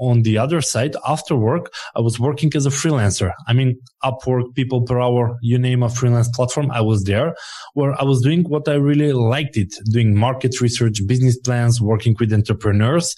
on 0.00 0.22
the 0.22 0.38
other 0.38 0.62
side, 0.62 0.96
after 1.06 1.36
work, 1.36 1.72
I 1.94 2.00
was 2.00 2.18
working 2.18 2.50
as 2.56 2.64
a 2.64 2.70
freelancer. 2.70 3.32
I 3.46 3.52
mean, 3.52 3.78
Upwork, 4.02 4.54
people 4.54 4.80
per 4.82 4.98
hour, 4.98 5.36
you 5.42 5.58
name 5.58 5.82
a 5.82 5.90
freelance 5.90 6.28
platform. 6.28 6.70
I 6.70 6.80
was 6.80 7.04
there 7.04 7.34
where 7.74 7.92
I 8.00 8.04
was 8.04 8.22
doing 8.22 8.44
what 8.44 8.66
I 8.66 8.74
really 8.74 9.12
liked 9.12 9.58
it, 9.58 9.74
doing 9.90 10.16
market 10.16 10.60
research, 10.60 11.06
business 11.06 11.36
plans, 11.38 11.80
working 11.80 12.16
with 12.18 12.32
entrepreneurs 12.32 13.14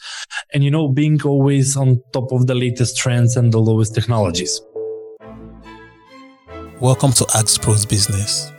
and, 0.53 0.65
you 0.65 0.71
know, 0.71 0.89
being 0.89 1.23
always 1.23 1.77
on 1.77 2.03
top 2.13 2.33
of 2.33 2.49
the 2.49 2.55
latest 2.55 2.97
trends 2.97 3.37
and 3.37 3.53
the 3.53 3.61
lowest 3.61 3.95
technologies. 3.95 4.61
Welcome 6.81 7.13
to 7.13 7.27
Ask 7.37 7.63
Pros 7.63 7.87
Business, 7.87 8.51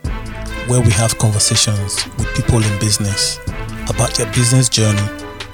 where 0.66 0.80
we 0.80 0.90
have 0.92 1.18
conversations 1.18 2.06
with 2.16 2.34
people 2.34 2.62
in 2.62 2.78
business 2.80 3.38
about 3.90 4.14
their 4.14 4.32
business 4.32 4.70
journey 4.70 5.06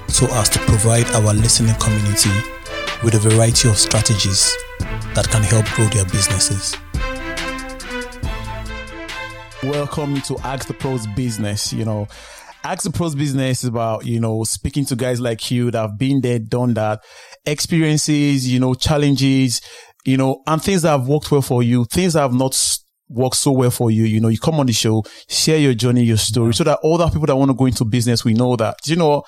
so 0.07 0.25
as 0.27 0.47
to 0.49 0.59
provide 0.59 1.05
our 1.11 1.33
listening 1.33 1.75
community 1.75 2.29
with 3.03 3.15
a 3.15 3.19
variety 3.19 3.67
of 3.67 3.77
strategies 3.77 4.55
that 5.15 5.27
can 5.29 5.41
help 5.41 5.65
grow 5.71 5.85
their 5.87 6.05
businesses. 6.05 6.75
Welcome 9.63 10.21
to 10.21 10.37
Ask 10.39 10.67
the 10.67 10.73
Pros 10.73 11.07
Business. 11.07 11.73
You 11.73 11.85
know, 11.85 12.07
Ask 12.63 12.83
the 12.83 12.91
Pros 12.91 13.15
Business 13.15 13.63
is 13.63 13.69
about, 13.69 14.05
you 14.05 14.19
know, 14.19 14.43
speaking 14.43 14.85
to 14.85 14.95
guys 14.95 15.19
like 15.19 15.49
you 15.49 15.71
that 15.71 15.81
have 15.81 15.97
been 15.97 16.21
there, 16.21 16.39
done 16.39 16.75
that, 16.75 17.01
experiences, 17.45 18.47
you 18.47 18.59
know, 18.59 18.75
challenges, 18.75 19.61
you 20.05 20.17
know, 20.17 20.43
and 20.45 20.61
things 20.61 20.83
that 20.83 20.91
have 20.91 21.07
worked 21.07 21.31
well 21.31 21.41
for 21.41 21.63
you, 21.63 21.85
things 21.85 22.13
that 22.13 22.21
have 22.21 22.33
not 22.33 22.53
works 23.11 23.39
so 23.39 23.51
well 23.51 23.71
for 23.71 23.91
you. 23.91 24.03
You 24.03 24.19
know, 24.19 24.29
you 24.29 24.39
come 24.39 24.59
on 24.59 24.65
the 24.65 24.73
show, 24.73 25.03
share 25.27 25.57
your 25.57 25.73
journey, 25.73 26.03
your 26.03 26.17
story, 26.17 26.53
so 26.53 26.63
that 26.63 26.79
all 26.83 27.01
other 27.01 27.11
people 27.11 27.27
that 27.27 27.35
want 27.35 27.51
to 27.51 27.55
go 27.55 27.65
into 27.65 27.85
business, 27.85 28.25
we 28.25 28.33
know 28.33 28.55
that, 28.55 28.77
you 28.85 28.95
know, 28.95 29.23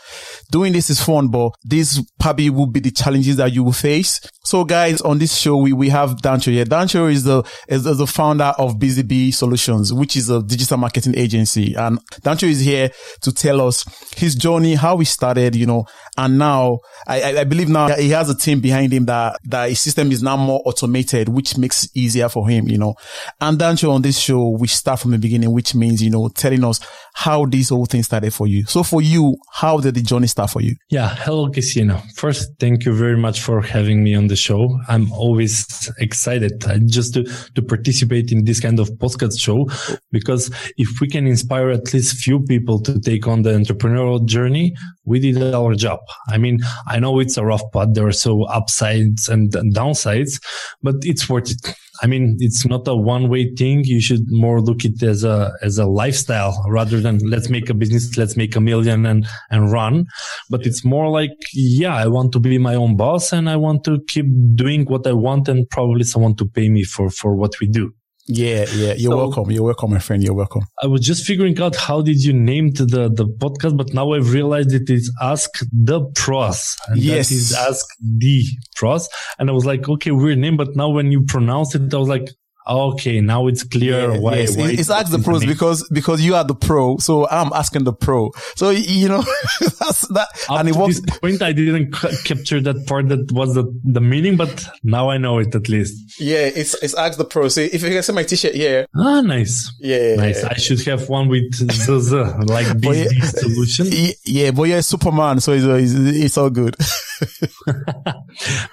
doing 0.52 0.74
this 0.74 0.90
is 0.90 1.02
fun, 1.02 1.30
but 1.30 1.52
this 1.64 2.02
probably 2.20 2.50
will 2.50 2.68
be 2.68 2.80
the 2.80 2.92
challenges 2.92 3.38
that 3.38 3.52
you 3.52 3.64
will 3.64 3.72
face. 3.72 4.20
So 4.44 4.64
guys, 4.64 5.02
on 5.02 5.20
this 5.20 5.38
show, 5.38 5.58
we, 5.58 5.74
we 5.74 5.90
have 5.90 6.18
Dancho 6.18 6.52
here. 6.52 6.66
Dancho 6.66 7.12
is 7.12 7.24
the, 7.24 7.44
is, 7.68 7.86
is 7.86 7.98
the 7.98 8.08
founder 8.08 8.54
of 8.58 8.80
Busy 8.80 9.04
Bee 9.04 9.32
Solutions, 9.32 9.94
which 9.94 10.16
is 10.16 10.30
a 10.30 10.42
digital 10.42 10.78
marketing 10.78 11.18
agency. 11.18 11.74
And 11.76 12.00
Dancho 12.22 12.48
is 12.48 12.60
here 12.60 12.92
to 13.22 13.32
tell 13.32 13.62
us 13.62 13.86
his 14.18 14.36
journey, 14.36 14.76
how 14.76 14.98
he 14.98 15.06
started, 15.06 15.56
you 15.56 15.66
know, 15.66 15.86
and 16.18 16.38
now 16.38 16.80
I, 17.08 17.40
I 17.40 17.44
believe 17.44 17.70
now 17.70 17.96
he 17.96 18.10
has 18.10 18.30
a 18.30 18.36
team 18.36 18.60
behind 18.60 18.94
him 18.94 19.06
that, 19.06 19.40
that 19.46 19.70
his 19.70 19.80
system 19.80 20.12
is 20.12 20.22
now 20.22 20.38
more 20.38 20.62
automated, 20.66 21.30
which 21.30 21.58
makes 21.58 21.86
it 21.86 21.92
easier 21.96 22.30
for 22.30 22.48
him, 22.48 22.68
you 22.68 22.78
know, 22.78 22.96
and 23.42 23.58
then 23.60 23.73
on 23.82 24.02
this 24.02 24.20
show, 24.20 24.50
we 24.50 24.68
start 24.68 25.00
from 25.00 25.12
the 25.12 25.18
beginning, 25.18 25.52
which 25.52 25.74
means, 25.74 26.02
you 26.02 26.10
know, 26.10 26.28
telling 26.30 26.64
us 26.64 26.80
how 27.14 27.46
this 27.46 27.70
whole 27.70 27.86
thing 27.86 28.04
started 28.04 28.34
for 28.34 28.48
you. 28.48 28.66
So 28.66 28.84
for 28.84 29.02
you, 29.02 29.38
how 29.52 29.80
did 29.80 29.96
the 29.96 30.02
journey 30.02 30.28
start 30.28 30.50
for 30.50 30.62
you? 30.62 30.76
Yeah. 30.90 31.16
Hello, 31.16 31.50
Kesiena. 31.50 32.02
First, 32.16 32.52
thank 32.60 32.86
you 32.86 32.94
very 32.94 33.18
much 33.18 33.42
for 33.42 33.62
having 33.62 34.04
me 34.04 34.16
on 34.16 34.28
the 34.28 34.36
show. 34.36 34.80
I'm 34.88 35.12
always 35.14 35.92
excited 36.00 36.64
uh, 36.66 36.80
just 36.86 37.14
to, 37.14 37.24
to 37.56 37.62
participate 37.62 38.32
in 38.32 38.46
this 38.46 38.60
kind 38.60 38.80
of 38.80 38.90
podcast 38.92 39.40
show 39.40 39.70
because 40.12 40.52
if 40.78 41.00
we 41.00 41.08
can 41.08 41.28
inspire 41.28 41.70
at 41.70 41.94
least 41.94 42.18
few 42.18 42.42
people 42.44 42.82
to 42.82 43.00
take 43.00 43.28
on 43.28 43.44
the 43.44 43.52
entrepreneurial 43.52 44.26
journey, 44.26 44.76
we 45.06 45.20
did 45.20 45.54
our 45.54 45.76
job. 45.76 46.00
I 46.28 46.38
mean, 46.38 46.60
I 46.88 47.00
know 47.00 47.20
it's 47.20 47.38
a 47.38 47.46
rough 47.46 47.64
path. 47.72 47.90
There 47.94 48.08
are 48.08 48.12
so 48.12 48.44
upsides 48.44 49.30
and 49.30 49.52
downsides, 49.52 50.42
but 50.82 50.96
it's 51.02 51.30
worth 51.30 51.52
it. 51.52 51.76
I 52.02 52.08
mean, 52.08 52.38
it's 52.40 52.66
not 52.66 52.88
a 52.88 52.96
one 52.96 53.30
way 53.30 53.54
thing. 53.56 53.84
You 53.84 54.02
should 54.02 54.26
more 54.30 54.62
look 54.62 54.84
it 54.84 55.02
as 55.04 55.24
a, 55.24 55.54
as 55.62 55.78
a 55.78 55.86
lifestyle 55.86 56.64
rather 56.68 57.00
than 57.00 57.20
let's 57.20 57.50
make 57.50 57.70
a 57.70 57.74
business, 57.74 58.18
let's 58.18 58.36
make 58.36 58.56
a 58.56 58.62
million 58.62 59.06
and, 59.06 59.28
and 59.52 59.72
run. 59.72 60.06
But 60.50 60.66
it's 60.66 60.84
more 60.84 61.10
like, 61.10 61.32
yeah, 61.54 61.96
I 61.96 62.08
want 62.08 62.32
to 62.34 62.40
be 62.40 62.58
my 62.58 62.76
own 62.76 62.98
boss 62.98 63.32
and 63.32 63.50
I 63.50 63.58
want 63.58 63.84
to 63.86 64.00
keep 64.08 64.26
doing 64.56 64.86
what 64.86 65.06
I 65.06 65.14
want 65.14 65.48
and 65.48 65.70
probably 65.70 66.04
someone 66.04 66.36
to 66.38 66.46
pay 66.46 66.70
me 66.70 66.84
for, 66.84 67.10
for 67.10 67.36
what 67.36 67.60
we 67.62 67.68
do. 67.68 67.94
Yeah, 68.26 68.66
yeah. 68.74 68.94
You're 68.94 69.12
so, 69.12 69.18
welcome. 69.18 69.52
You're 69.52 69.64
welcome, 69.64 69.92
my 69.92 70.00
friend. 70.00 70.24
You're 70.24 70.34
welcome. 70.34 70.64
I 70.82 70.88
was 70.88 71.02
just 71.02 71.26
figuring 71.26 71.60
out 71.60 71.76
how 71.76 72.02
did 72.02 72.24
you 72.24 72.32
name 72.32 72.72
the, 72.72 73.12
the 73.14 73.26
podcast, 73.26 73.76
but 73.76 73.94
now 73.94 74.14
I've 74.14 74.32
realized 74.32 74.72
it 74.72 74.90
is 74.90 75.14
Ask 75.22 75.50
the 75.74 76.06
Pros. 76.16 76.78
And 76.88 77.00
yes. 77.00 77.30
That 77.30 77.36
is 77.36 77.54
Ask 77.54 77.86
the 78.02 78.46
Pros. 78.78 79.10
And 79.40 79.50
I 79.50 79.54
was 79.54 79.66
like, 79.66 79.90
okay, 79.90 80.12
weird 80.12 80.38
name. 80.38 80.56
But 80.56 80.76
now 80.76 80.90
when 80.90 81.12
you 81.12 81.24
pronounce 81.24 81.76
it, 81.76 81.94
I 81.94 81.98
was 81.98 82.08
like, 82.08 82.30
Okay, 82.66 83.20
now 83.20 83.48
it's 83.48 83.64
clear 83.64 84.14
yeah, 84.14 84.18
why. 84.20 84.36
Yes. 84.36 84.56
why 84.56 84.70
it's 84.70 84.90
ask 84.90 85.12
the 85.12 85.20
pros 85.20 85.46
because 85.46 85.88
because 85.90 86.22
you 86.22 86.36
are 86.36 86.46
the 86.46 86.56
pro, 86.56 86.98
so 86.98 87.28
I'm 87.28 87.52
asking 87.54 87.84
the 87.84 87.94
pro. 87.94 88.32
So 88.56 88.70
you 88.70 89.10
know 89.10 89.22
that's 89.60 90.08
that. 90.10 90.28
Up 90.50 90.60
and 90.60 90.70
it 90.70 90.76
was 90.76 91.02
this 91.02 91.20
point, 91.20 91.42
I 91.42 91.52
didn't 91.52 91.94
c- 91.96 92.16
capture 92.24 92.62
that 92.62 92.88
part 92.88 93.10
that 93.10 93.32
was 93.34 93.56
the 93.56 93.66
the 93.84 94.00
meaning, 94.00 94.38
but 94.38 94.66
now 94.84 95.10
I 95.10 95.18
know 95.18 95.40
it 95.40 95.54
at 95.54 95.68
least. 95.68 96.22
Yeah, 96.22 96.46
it's 96.56 96.74
it's 96.82 96.94
ask 96.94 97.18
the 97.18 97.26
pro. 97.26 97.50
So 97.50 97.62
if 97.62 97.84
you 97.84 97.90
can 97.90 98.02
see 98.04 98.14
my 98.14 98.24
t-shirt 98.24 98.56
here. 98.56 98.88
Ah, 98.96 99.20
nice. 99.22 99.70
Yeah, 99.80 100.16
nice. 100.16 100.44
I 100.44 100.56
should 100.56 100.82
have 100.86 101.10
one 101.10 101.28
with 101.28 101.52
the, 101.60 101.66
the 101.66 102.46
like 102.48 102.68
this 102.80 103.14
yeah, 103.14 103.30
solution. 103.30 103.88
Yeah, 104.26 104.52
but 104.52 104.64
you're 104.64 104.82
Superman, 104.82 105.42
so 105.42 105.52
it's 105.52 105.66
it's, 105.66 105.94
it's 105.94 106.38
all 106.38 106.50
good. 106.50 106.78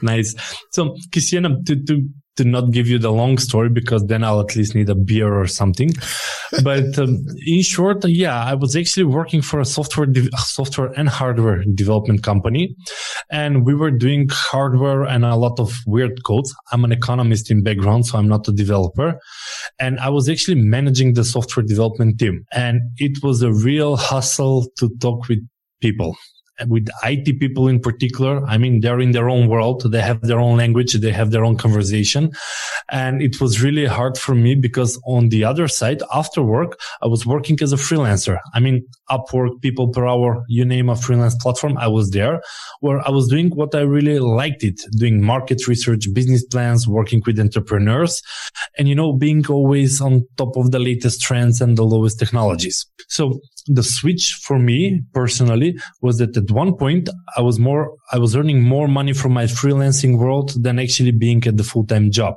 nice. 0.03 0.35
So, 0.71 0.95
Cristiana, 1.11 1.65
to 1.67 1.85
to 1.85 2.09
to 2.37 2.45
not 2.45 2.71
give 2.71 2.87
you 2.87 2.99
the 2.99 3.13
long 3.13 3.39
story 3.39 3.69
because 3.69 4.07
then 4.07 4.25
I'll 4.25 4.41
at 4.41 4.57
least 4.57 4.75
need 4.75 4.89
a 4.89 4.95
beer 4.95 5.33
or 5.33 5.47
something. 5.47 5.91
but 6.65 6.99
um, 6.99 7.25
in 7.47 7.63
short, 7.63 8.05
yeah, 8.07 8.45
I 8.45 8.55
was 8.55 8.77
actually 8.77 9.05
working 9.05 9.43
for 9.43 9.61
a 9.61 9.65
software, 9.65 10.07
de- 10.07 10.31
software 10.39 10.93
and 10.97 11.09
hardware 11.09 11.65
development 11.75 12.23
company, 12.23 12.75
and 13.31 13.65
we 13.67 13.75
were 13.75 13.91
doing 13.91 14.29
hardware 14.31 15.05
and 15.05 15.25
a 15.25 15.37
lot 15.37 15.59
of 15.61 15.73
weird 15.87 16.23
codes. 16.25 16.55
I'm 16.73 16.85
an 16.85 16.93
economist 16.93 17.51
in 17.51 17.63
background, 17.63 18.07
so 18.07 18.19
I'm 18.19 18.29
not 18.29 18.49
a 18.49 18.53
developer, 18.53 19.19
and 19.79 19.99
I 20.01 20.09
was 20.09 20.29
actually 20.29 20.61
managing 20.61 21.15
the 21.15 21.25
software 21.25 21.65
development 21.65 22.19
team, 22.19 22.45
and 22.53 22.81
it 22.97 23.23
was 23.23 23.43
a 23.43 23.53
real 23.53 23.97
hustle 23.97 24.67
to 24.79 24.89
talk 25.01 25.29
with 25.29 25.41
people 25.81 26.17
with 26.67 26.89
IT 27.05 27.39
people 27.39 27.69
in 27.69 27.81
particular. 27.81 28.45
I 28.47 28.59
mean, 28.59 28.81
they're 28.81 29.01
in 29.01 29.13
their 29.13 29.29
own 29.29 29.49
world. 29.49 29.91
They 29.91 30.01
have 30.01 30.21
their 30.23 30.39
own 30.39 30.57
language. 30.57 30.93
They 30.95 31.13
have 31.13 31.31
their 31.31 31.45
own 31.45 31.57
conversation. 31.57 32.33
And 32.91 33.23
it 33.23 33.41
was 33.41 33.63
really 33.63 33.87
hard 33.87 34.19
for 34.19 34.35
me 34.35 34.55
because 34.55 35.01
on 35.07 35.29
the 35.29 35.45
other 35.45 35.69
side, 35.69 36.03
after 36.13 36.43
work, 36.43 36.81
I 37.03 37.07
was 37.07 37.25
working 37.25 37.59
as 37.63 37.73
a 37.73 37.77
freelancer. 37.77 38.39
I 38.55 38.61
mean, 38.61 38.87
Upwork, 39.11 39.61
people 39.61 39.89
per 39.89 40.07
hour, 40.07 40.45
you 40.49 40.65
name 40.65 40.89
a 40.89 40.97
freelance 40.97 41.35
platform. 41.37 41.77
I 41.79 41.89
was 41.89 42.11
there 42.11 42.43
where 42.81 43.07
I 43.07 43.11
was 43.11 43.29
doing 43.29 43.51
what 43.51 43.75
I 43.75 43.81
really 43.81 44.19
liked 44.19 44.63
it, 44.63 44.81
doing 44.97 45.23
market 45.23 45.67
research, 45.67 46.07
business 46.13 46.45
plans, 46.45 46.87
working 46.87 47.23
with 47.27 47.39
entrepreneurs 47.39 48.23
and, 48.79 48.89
you 48.89 48.95
know, 48.95 49.13
being 49.13 49.47
always 49.49 50.01
on 50.01 50.27
top 50.37 50.57
of 50.57 50.71
the 50.71 50.79
latest 50.79 51.21
trends 51.21 51.61
and 51.61 51.77
the 51.77 51.85
lowest 51.85 52.19
technologies. 52.19 52.87
So 53.09 53.41
the 53.67 53.83
switch 53.83 54.41
for 54.43 54.59
me 54.59 55.03
personally 55.13 55.79
was 56.01 56.19
that 56.19 56.37
at 56.37 56.51
one 56.51 56.77
point 56.77 57.09
I 57.37 57.41
was 57.41 57.59
more, 57.59 57.97
I 58.13 58.19
was 58.19 58.35
earning 58.37 58.63
more 58.63 58.89
money 58.89 59.13
from 59.13 59.33
my 59.33 59.45
freelancing 59.45 60.19
world 60.19 60.53
than 60.63 60.79
actually 60.79 61.13
being 61.13 61.47
at 61.47 61.57
the 61.57 61.65
full-time 61.65 62.11
job. 62.11 62.35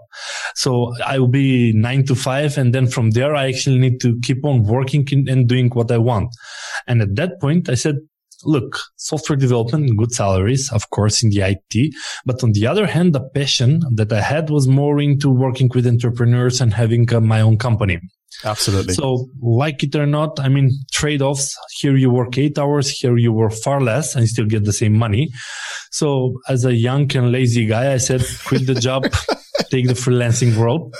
So 0.56 0.94
I 1.06 1.20
will 1.20 1.28
be 1.28 1.74
nine 1.74 2.06
to 2.06 2.16
five. 2.16 2.58
And 2.58 2.74
then 2.74 2.88
from 2.88 3.12
there, 3.12 3.36
I 3.36 3.48
actually 3.48 3.80
need 3.80 4.00
to 4.02 4.20
keep 4.24 4.46
on 4.46 4.64
working 4.64 5.08
and 5.12 5.48
doing 5.48 5.70
what 5.70 5.92
I 5.92 5.98
want. 5.98 6.30
And 6.88 7.02
at 7.02 7.16
that 7.16 7.40
point, 7.40 7.70
I 7.70 7.76
said, 7.76 7.96
look, 8.46 8.80
software 8.98 9.38
development, 9.38 9.98
good 9.98 10.12
salaries, 10.12 10.72
of 10.72 10.90
course, 10.90 11.24
in 11.24 11.30
the 11.30 11.42
IT. 11.42 11.94
But 12.26 12.44
on 12.44 12.52
the 12.52 12.68
other 12.68 12.88
hand, 12.88 13.14
the 13.14 13.22
passion 13.22 13.82
that 13.96 14.12
I 14.12 14.22
had 14.22 14.50
was 14.50 14.68
more 14.68 15.00
into 15.00 15.30
working 15.30 15.70
with 15.74 15.88
entrepreneurs 15.88 16.62
and 16.62 16.74
having 16.74 17.12
uh, 17.14 17.22
my 17.22 17.42
own 17.42 17.58
company. 17.58 18.00
Absolutely. 18.46 18.94
So, 18.94 19.28
like 19.42 19.84
it 19.84 19.96
or 19.96 20.06
not, 20.06 20.40
I 20.40 20.50
mean, 20.50 20.72
trade 20.92 21.22
offs. 21.22 21.58
Here 21.72 21.96
you 21.96 22.10
work 22.10 22.38
eight 22.38 22.58
hours, 22.58 22.90
here 22.90 23.18
you 23.18 23.32
work 23.32 23.54
far 23.54 23.82
less 23.82 24.16
and 24.16 24.28
still 24.28 24.46
get 24.46 24.66
the 24.66 24.74
same 24.74 24.94
money. 24.94 25.30
So, 25.92 26.40
as 26.48 26.66
a 26.66 26.74
young 26.74 27.16
and 27.16 27.32
lazy 27.32 27.66
guy, 27.66 27.94
I 27.94 27.98
said, 27.98 28.24
quit 28.46 28.66
the 28.66 28.76
job, 28.76 29.04
take 29.70 29.88
the 29.88 29.94
freelancing 29.94 30.58
world. 30.58 30.96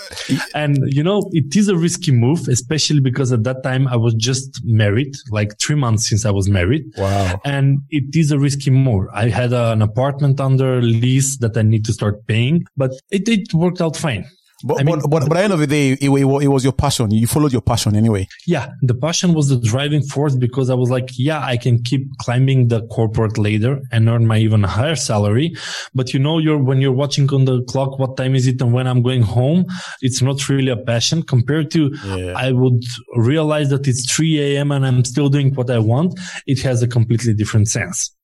And, 0.54 0.78
you 0.86 1.02
know, 1.02 1.28
it 1.32 1.54
is 1.56 1.68
a 1.68 1.76
risky 1.76 2.12
move, 2.12 2.48
especially 2.48 3.00
because 3.00 3.32
at 3.32 3.44
that 3.44 3.62
time 3.62 3.88
I 3.88 3.96
was 3.96 4.14
just 4.14 4.60
married, 4.64 5.14
like 5.30 5.58
three 5.58 5.76
months 5.76 6.08
since 6.08 6.24
I 6.24 6.30
was 6.30 6.48
married. 6.48 6.84
Wow. 6.96 7.40
And 7.44 7.80
it 7.90 8.16
is 8.16 8.30
a 8.30 8.38
risky 8.38 8.70
move. 8.70 9.06
I 9.12 9.28
had 9.28 9.52
an 9.52 9.82
apartment 9.82 10.40
under 10.40 10.80
lease 10.80 11.38
that 11.38 11.56
I 11.56 11.62
need 11.62 11.84
to 11.86 11.92
start 11.92 12.26
paying, 12.26 12.64
but 12.76 12.92
it, 13.10 13.28
it 13.28 13.52
worked 13.54 13.80
out 13.80 13.96
fine. 13.96 14.26
But, 14.62 14.80
I 14.80 14.84
mean, 14.84 15.00
but, 15.00 15.10
but, 15.10 15.28
but, 15.28 15.32
at 15.32 15.34
the 15.34 15.44
end 15.44 15.52
of 15.52 15.58
the 15.58 15.66
day, 15.66 15.90
it, 15.92 16.02
it, 16.02 16.08
it, 16.10 16.48
was 16.48 16.64
your 16.64 16.72
passion. 16.72 17.10
You 17.10 17.26
followed 17.26 17.52
your 17.52 17.60
passion 17.60 17.96
anyway. 17.96 18.28
Yeah. 18.46 18.70
The 18.82 18.94
passion 18.94 19.34
was 19.34 19.48
the 19.48 19.58
driving 19.58 20.02
force 20.02 20.36
because 20.36 20.70
I 20.70 20.74
was 20.74 20.90
like, 20.90 21.08
yeah, 21.18 21.44
I 21.44 21.56
can 21.56 21.82
keep 21.82 22.06
climbing 22.18 22.68
the 22.68 22.86
corporate 22.86 23.36
ladder 23.36 23.80
and 23.90 24.08
earn 24.08 24.26
my 24.26 24.38
even 24.38 24.62
higher 24.62 24.96
salary. 24.96 25.54
But 25.94 26.14
you 26.14 26.20
know, 26.20 26.38
you're, 26.38 26.62
when 26.62 26.80
you're 26.80 26.92
watching 26.92 27.28
on 27.32 27.44
the 27.44 27.62
clock, 27.64 27.98
what 27.98 28.16
time 28.16 28.34
is 28.34 28.46
it? 28.46 28.60
And 28.62 28.72
when 28.72 28.86
I'm 28.86 29.02
going 29.02 29.22
home, 29.22 29.66
it's 30.00 30.22
not 30.22 30.48
really 30.48 30.70
a 30.70 30.76
passion 30.76 31.22
compared 31.22 31.70
to 31.72 31.94
yeah. 32.04 32.34
I 32.36 32.52
would 32.52 32.82
realize 33.16 33.70
that 33.70 33.88
it's 33.88 34.10
3 34.14 34.56
a.m. 34.56 34.70
and 34.70 34.86
I'm 34.86 35.04
still 35.04 35.28
doing 35.28 35.54
what 35.54 35.70
I 35.70 35.78
want. 35.78 36.18
It 36.46 36.60
has 36.62 36.82
a 36.82 36.88
completely 36.88 37.34
different 37.34 37.68
sense. 37.68 38.14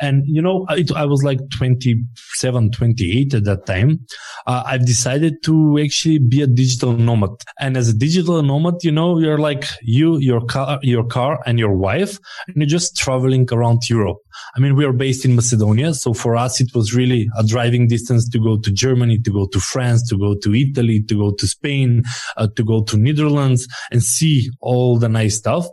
And, 0.00 0.24
you 0.26 0.40
know, 0.40 0.66
I, 0.68 0.84
I 0.94 1.04
was 1.04 1.22
like 1.22 1.40
27, 1.56 2.70
28 2.70 3.34
at 3.34 3.44
that 3.44 3.66
time. 3.66 4.06
Uh, 4.46 4.62
I've 4.66 4.86
decided 4.86 5.42
to 5.44 5.78
actually 5.78 6.18
be 6.18 6.42
a 6.42 6.46
digital 6.46 6.92
nomad. 6.92 7.30
And 7.58 7.76
as 7.76 7.88
a 7.88 7.94
digital 7.94 8.42
nomad, 8.42 8.76
you 8.82 8.92
know, 8.92 9.18
you're 9.18 9.38
like 9.38 9.64
you, 9.82 10.18
your 10.18 10.40
car, 10.40 10.78
your 10.82 11.04
car 11.04 11.40
and 11.46 11.58
your 11.58 11.76
wife, 11.76 12.18
and 12.46 12.56
you're 12.56 12.66
just 12.66 12.96
traveling 12.96 13.46
around 13.50 13.88
Europe. 13.88 14.18
I 14.56 14.60
mean, 14.60 14.76
we 14.76 14.84
are 14.84 14.92
based 14.92 15.24
in 15.24 15.34
Macedonia. 15.34 15.94
So 15.94 16.14
for 16.14 16.36
us, 16.36 16.60
it 16.60 16.74
was 16.74 16.94
really 16.94 17.28
a 17.38 17.44
driving 17.44 17.88
distance 17.88 18.28
to 18.30 18.38
go 18.38 18.58
to 18.58 18.70
Germany, 18.70 19.18
to 19.18 19.32
go 19.32 19.46
to 19.46 19.60
France, 19.60 20.08
to 20.08 20.18
go 20.18 20.36
to 20.36 20.54
Italy, 20.54 21.02
to 21.02 21.14
go 21.14 21.32
to 21.32 21.46
Spain, 21.46 22.02
uh, 22.36 22.48
to 22.56 22.64
go 22.64 22.82
to 22.84 22.96
Netherlands 22.96 23.66
and 23.90 24.02
see 24.02 24.50
all 24.60 24.98
the 24.98 25.08
nice 25.08 25.36
stuff. 25.36 25.66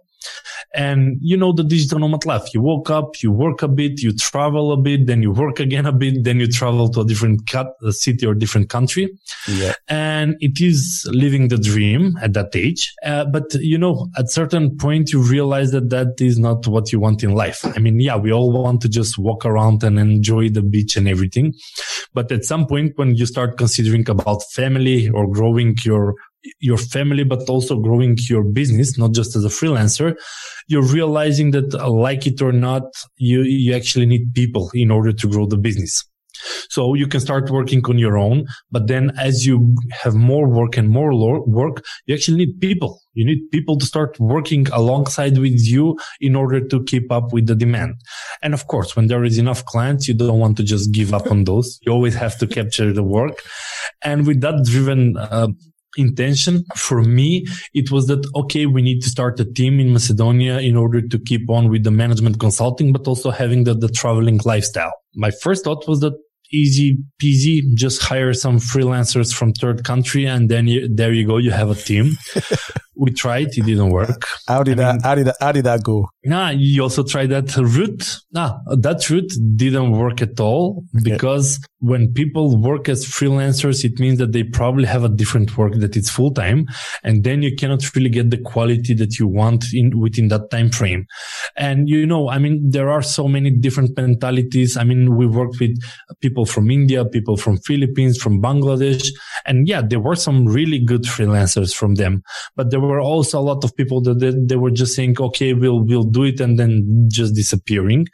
And 0.74 1.18
you 1.22 1.38
know, 1.38 1.52
the 1.52 1.64
digital 1.64 2.00
nomad 2.00 2.26
life. 2.26 2.54
You 2.54 2.62
woke 2.62 2.90
up, 2.90 3.22
you 3.22 3.32
work 3.32 3.62
a 3.62 3.68
bit, 3.68 4.02
you 4.02 4.14
travel 4.16 4.72
a 4.72 4.78
bit, 4.78 5.08
then 5.08 5.22
you 5.22 5.32
work 5.32 5.60
again 5.60 5.86
a 5.86 5.92
bit, 5.92 6.24
then 6.24 6.40
you 6.40 6.48
travel 6.48 6.90
to 6.90 7.02
a 7.02 7.06
different 7.06 7.48
cut, 7.48 7.76
a 7.84 7.92
city 7.92 8.26
or 8.26 8.34
different 8.34 8.70
country. 8.70 9.10
Yeah. 9.48 9.74
And 9.88 10.36
it 10.40 10.62
is 10.62 11.08
living 11.12 11.48
the 11.48 11.58
dream 11.58 12.16
at 12.22 12.34
that 12.34 12.56
age. 12.56 12.94
Uh, 13.06 13.26
but 13.26 13.54
you 13.56 13.78
know, 13.78 14.10
at 14.18 14.30
certain 14.30 14.78
point, 14.78 15.12
you 15.12 15.22
realize 15.22 15.72
that 15.72 15.90
that 15.90 16.20
is 16.20 16.38
not 16.38 16.68
what 16.68 16.92
you 16.92 17.00
want 17.00 17.24
in 17.24 17.34
life. 17.34 17.64
I 17.64 17.80
mean, 17.80 18.00
yeah, 18.00 18.18
we 18.18 18.32
all 18.32 18.52
want 18.52 18.82
to 18.82 18.90
just 18.90 19.18
walk 19.18 19.46
around 19.46 19.84
and 19.84 20.00
enjoy 20.00 20.50
the 20.50 20.62
beach 20.62 20.98
and 20.98 21.08
everything. 21.08 21.54
But 22.14 22.32
at 22.32 22.46
some 22.46 22.68
point, 22.68 22.94
when 22.98 23.16
you 23.16 23.26
start 23.26 23.58
considering 23.58 24.10
about 24.10 24.44
family 24.52 25.10
or 25.10 25.28
growing 25.30 25.76
your 25.84 26.16
your 26.60 26.78
family, 26.78 27.24
but 27.24 27.50
also 27.50 27.80
growing 27.80 28.18
your 28.30 28.44
business, 28.44 28.98
not 28.98 29.14
just 29.14 29.36
as 29.36 29.46
a 29.46 29.50
freelancer, 29.50 30.16
you're 30.68 30.86
realizing 30.86 31.52
that 31.52 31.74
uh, 31.76 31.90
like 31.90 32.28
it 32.28 32.42
or 32.42 32.52
not, 32.52 32.84
you, 33.18 33.42
you 33.42 33.74
actually 33.74 34.06
need 34.06 34.34
people 34.34 34.70
in 34.74 34.92
order 34.92 35.12
to 35.12 35.28
grow 35.28 35.46
the 35.46 35.58
business. 35.58 36.04
So 36.70 36.94
you 36.94 37.08
can 37.08 37.20
start 37.20 37.50
working 37.50 37.84
on 37.86 37.98
your 37.98 38.18
own, 38.18 38.46
but 38.72 38.88
then 38.88 39.12
as 39.18 39.46
you 39.46 39.76
have 40.04 40.16
more 40.16 40.48
work 40.48 40.78
and 40.78 40.90
more 40.90 41.12
work, 41.48 41.84
you 42.06 42.16
actually 42.16 42.38
need 42.38 42.60
people. 42.60 43.02
You 43.14 43.26
need 43.26 43.50
people 43.52 43.78
to 43.78 43.86
start 43.86 44.20
working 44.20 44.68
alongside 44.72 45.38
with 45.38 45.60
you 45.60 45.98
in 46.20 46.36
order 46.36 46.66
to 46.68 46.84
keep 46.84 47.12
up 47.12 47.32
with 47.32 47.48
the 47.48 47.56
demand. 47.56 47.96
And 48.42 48.54
of 48.54 48.68
course, 48.68 48.96
when 48.96 49.08
there 49.08 49.24
is 49.24 49.38
enough 49.38 49.66
clients, 49.66 50.08
you 50.08 50.14
don't 50.14 50.40
want 50.40 50.58
to 50.58 50.64
just 50.64 50.92
give 50.92 51.14
up 51.14 51.32
on 51.32 51.46
those. 51.46 51.80
You 51.82 51.92
always 51.92 52.16
have 52.16 52.38
to 52.40 52.48
capture 52.48 52.92
the 52.92 53.04
work. 53.04 53.42
And 54.04 54.28
with 54.28 54.42
that 54.42 54.66
driven 54.66 55.18
uh, 55.18 55.48
intention. 55.98 56.66
For 56.76 57.02
me 57.02 57.46
it 57.74 57.92
was 57.92 58.08
that 58.08 58.26
okay 58.36 58.66
we 58.66 58.82
need 58.82 59.02
to 59.02 59.10
start 59.10 59.40
a 59.40 59.46
team 59.46 59.80
in 59.80 59.94
macedonia 59.94 60.60
in 60.60 60.76
order 60.76 61.02
to 61.02 61.20
keep 61.20 61.50
on 61.50 61.70
with 61.70 61.84
the 61.84 61.92
management 61.92 62.40
consulting 62.40 62.92
but 62.92 63.08
also 63.08 63.32
having 63.32 63.64
the, 63.64 63.74
the 63.74 63.90
traveling 63.90 64.40
lifestyle. 64.46 64.94
My 65.16 65.32
first 65.32 65.64
thought 65.64 65.88
was 65.88 66.02
that 66.02 66.14
easy 66.54 66.98
peasy 67.22 67.62
just 67.76 68.02
hire 68.02 68.34
some 68.34 68.58
freelancers 68.58 69.34
from 69.34 69.52
third 69.54 69.84
country 69.84 70.26
and 70.26 70.50
then 70.50 70.68
you, 70.68 70.88
there 70.94 71.12
you 71.12 71.26
go 71.26 71.38
you 71.38 71.52
have 71.52 71.70
a 71.70 71.76
team 71.76 72.12
we 72.98 73.12
tried 73.12 73.48
it 73.48 73.66
didn't 73.66 73.90
work. 73.90 74.26
How 74.48 74.64
did 74.64 74.80
I 74.80 74.84
that 74.84 74.94
mean, 74.94 75.02
how 75.04 75.16
did 75.16 75.28
that 75.28 75.36
how 75.40 75.52
did 75.52 75.66
that 75.66 75.84
go? 75.84 76.10
Nah 76.24 76.50
you 76.50 76.84
also 76.84 77.04
tried 77.04 77.28
that 77.28 77.56
route. 77.58 78.20
Nah 78.32 78.58
that 78.78 79.10
route 79.10 79.32
didn't 79.56 79.92
work 79.92 80.22
at 80.22 80.40
all 80.40 80.84
okay. 80.96 81.12
because 81.12 81.60
when 81.80 82.12
people 82.14 82.60
work 82.60 82.90
as 82.90 83.06
freelancers 83.06 83.84
it 83.84 84.00
means 84.00 84.18
that 84.20 84.32
they 84.32 84.44
probably 84.44 84.86
have 84.86 85.04
a 85.04 85.10
different 85.10 85.56
work 85.58 85.74
that 85.76 85.96
is 85.96 86.10
full 86.10 86.34
time 86.34 86.66
and 87.04 87.24
then 87.24 87.42
you 87.42 87.56
cannot 87.56 87.96
really 87.96 88.10
get 88.10 88.30
the 88.32 88.38
quality 88.38 88.94
that 88.94 89.20
you 89.20 89.28
want 89.28 89.66
in 89.74 90.00
within 90.00 90.28
that 90.30 90.50
time 90.50 90.70
frame. 90.70 91.06
And 91.56 91.90
you 91.90 92.06
know 92.06 92.30
i 92.30 92.38
mean 92.38 92.70
there 92.70 92.90
are 92.90 93.02
so 93.02 93.28
many 93.28 93.52
different 93.52 93.96
mentalities. 93.98 94.78
I 94.78 94.84
mean 94.84 95.16
we 95.16 95.26
worked 95.26 95.60
with 95.60 95.78
people 96.22 96.46
from 96.46 96.70
india 96.72 97.06
people 97.06 97.38
from 97.38 97.58
philippines 97.58 98.18
from 98.18 98.42
bangladesh 98.42 99.06
and 99.46 99.68
yeah 99.68 99.82
there 99.82 100.00
were 100.00 100.16
some 100.16 100.46
really 100.46 100.80
good 100.80 101.04
freelancers 101.04 101.74
from 101.74 101.96
them 101.96 102.24
but 102.56 102.72
there 102.72 102.80
were 102.80 103.00
also 103.00 103.40
a 103.40 103.42
lot 103.42 103.64
of 103.64 103.76
people 103.76 104.02
that 104.02 104.20
they, 104.20 104.32
they, 104.32 104.56
were 104.56 104.72
just 104.72 104.96
saying, 104.96 105.16
okay, 105.20 105.54
we'll, 105.54 105.82
we'll 105.82 106.04
do 106.04 106.24
it 106.24 106.40
and 106.40 106.58
then 106.58 107.08
just 107.12 107.36
disappearing. 107.36 108.08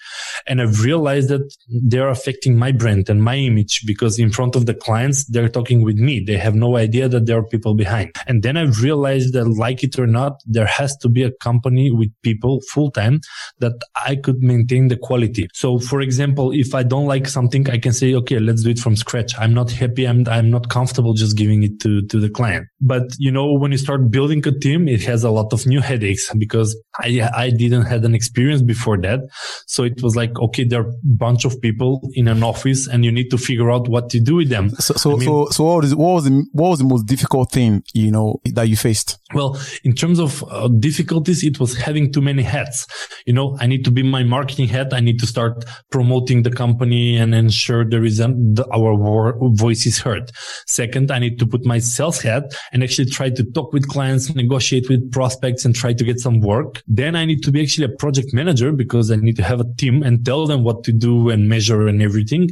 And 0.48 0.62
I've 0.62 0.82
realized 0.82 1.30
that 1.30 1.54
they're 1.68 2.10
affecting 2.10 2.58
my 2.58 2.72
brand 2.72 3.10
and 3.10 3.24
my 3.24 3.36
image 3.36 3.84
because 3.86 4.20
in 4.20 4.32
front 4.32 4.56
of 4.56 4.66
the 4.66 4.74
clients, 4.74 5.26
they're 5.26 5.50
talking 5.50 5.84
with 5.84 5.98
me. 5.98 6.20
They 6.20 6.38
have 6.38 6.56
no 6.56 6.78
idea 6.78 7.08
that 7.10 7.26
there 7.26 7.38
are 7.38 7.46
people 7.46 7.76
behind. 7.76 8.16
And 8.28 8.44
then 8.44 8.58
I've 8.58 8.82
realized 8.82 9.34
that 9.34 9.46
like 9.46 9.84
it 9.84 9.98
or 10.00 10.08
not, 10.08 10.42
there 10.46 10.66
has 10.66 10.98
to 10.98 11.10
be 11.10 11.24
a 11.24 11.32
company 11.32 11.92
with 11.92 12.10
people 12.24 12.62
full 12.72 12.92
time 12.92 13.22
that 13.60 13.74
I 13.96 14.16
could 14.16 14.42
maintain 14.42 14.88
the 14.88 14.98
quality. 14.98 15.48
So 15.54 15.80
for 15.80 16.02
example, 16.02 16.52
if 16.52 16.74
I 16.74 16.84
don't 16.84 17.06
like 17.06 17.28
something, 17.28 17.70
I 17.70 17.78
can 17.78 17.94
say, 17.94 18.16
okay, 18.16 18.40
let's 18.40 18.64
do 18.64 18.72
it 18.72 18.80
from 18.80 18.96
scratch. 18.96 19.34
I'm 19.38 19.54
not 19.54 19.72
happy. 19.72 20.08
I'm, 20.08 20.28
I'm 20.28 20.50
not 20.50 20.70
comfortable 20.70 21.14
just 21.22 21.38
giving 21.38 21.62
it 21.68 21.80
to, 21.84 21.92
to 22.12 22.20
the 22.20 22.30
client. 22.30 22.64
But 22.82 23.06
you 23.26 23.32
know, 23.32 23.48
when 23.62 23.72
you 23.72 23.78
start 23.78 24.12
building 24.16 24.42
a 24.48 24.54
team, 24.66 24.88
it 24.88 25.04
has 25.12 25.24
a 25.24 25.32
lot 25.40 25.54
of 25.54 25.66
new 25.66 25.82
headaches 25.90 26.26
because 26.38 26.70
I, 27.00 27.30
I 27.44 27.50
didn't 27.62 27.86
had 27.86 28.04
an 28.10 28.16
experience 28.16 28.62
before 28.74 28.98
that. 29.06 29.20
So 29.68 29.84
it 29.84 30.02
was 30.02 30.16
like, 30.16 30.34
okay, 30.48 30.66
there 30.66 30.82
are 30.82 30.90
a 30.90 30.94
bunch 31.04 31.46
of 31.46 31.54
people 31.62 31.92
in 32.14 32.28
an 32.28 32.44
office 32.44 32.88
and 32.88 33.06
you 33.06 33.12
need 33.12 33.30
to 33.30 33.38
figure 33.38 33.70
out 33.72 33.88
what 33.88 34.10
to 34.14 34.20
do 34.20 34.36
with 34.36 34.50
them. 34.50 34.70
So, 34.72 34.94
so, 34.96 35.12
I 35.12 35.16
mean, 35.16 35.30
so, 35.30 35.48
so 35.56 35.64
what 35.64 35.84
was, 35.84 35.96
what 35.96 36.14
was 36.14 36.24
the, 36.26 36.46
what 36.54 36.70
was 36.70 36.80
the 36.80 36.86
most 36.86 37.06
difficult 37.06 37.52
thing, 37.52 37.84
you 37.94 38.12
know, 38.12 38.42
that 38.54 38.68
you 38.68 38.76
faced? 38.76 39.20
Well, 39.34 39.60
in 39.84 39.94
terms 39.94 40.20
of 40.20 40.44
uh, 40.50 40.68
difficulties, 40.68 41.44
it 41.44 41.60
was 41.60 41.78
having 41.78 42.12
too 42.12 42.22
many 42.22 42.44
hats. 42.44 42.88
You 43.26 43.34
know, 43.34 43.58
I 43.60 43.68
need 43.68 43.86
to 43.86 43.92
be 43.92 44.04
my 44.04 44.24
marketing 44.24 44.68
head. 44.68 44.94
I 44.94 45.00
need 45.00 45.20
to 45.20 45.28
start 45.28 45.66
promoting 45.92 46.44
the 46.44 46.52
company 46.52 47.18
and 47.18 47.34
ensure 47.34 47.88
there 47.88 48.04
is 48.04 48.20
an, 48.20 48.56
the, 48.56 48.66
our 48.74 49.34
voice 49.54 49.86
is 49.86 50.00
heard. 50.00 50.32
Second, 50.68 51.11
I 51.12 51.20
need 51.20 51.40
to 51.40 51.48
put 51.48 51.66
my 51.66 51.80
sales 51.80 52.22
hat 52.22 52.54
and 52.72 52.84
actually 52.84 53.10
try 53.10 53.30
to 53.30 53.44
talk 53.44 53.74
with 53.74 53.88
clients, 53.88 54.34
negotiate 54.36 54.90
with 54.90 55.12
prospects 55.12 55.66
and 55.66 55.76
try 55.76 55.94
to 55.94 56.04
get 56.04 56.20
some 56.20 56.42
work. 56.42 56.82
Then 56.88 57.16
I 57.16 57.26
need 57.26 57.44
to 57.44 57.52
be 57.52 57.62
actually 57.62 57.86
a 57.86 57.98
project 57.98 58.34
manager 58.34 58.72
because 58.72 59.12
I 59.12 59.16
need 59.18 59.36
to 59.38 59.44
have 59.44 59.60
a 59.60 59.66
team 59.78 60.04
and 60.04 60.26
tell 60.26 60.48
them 60.48 60.64
what 60.64 60.84
to 60.86 60.92
do 60.92 61.30
and 61.30 61.50
measure 61.50 61.88
and 61.88 62.02
everything. 62.02 62.50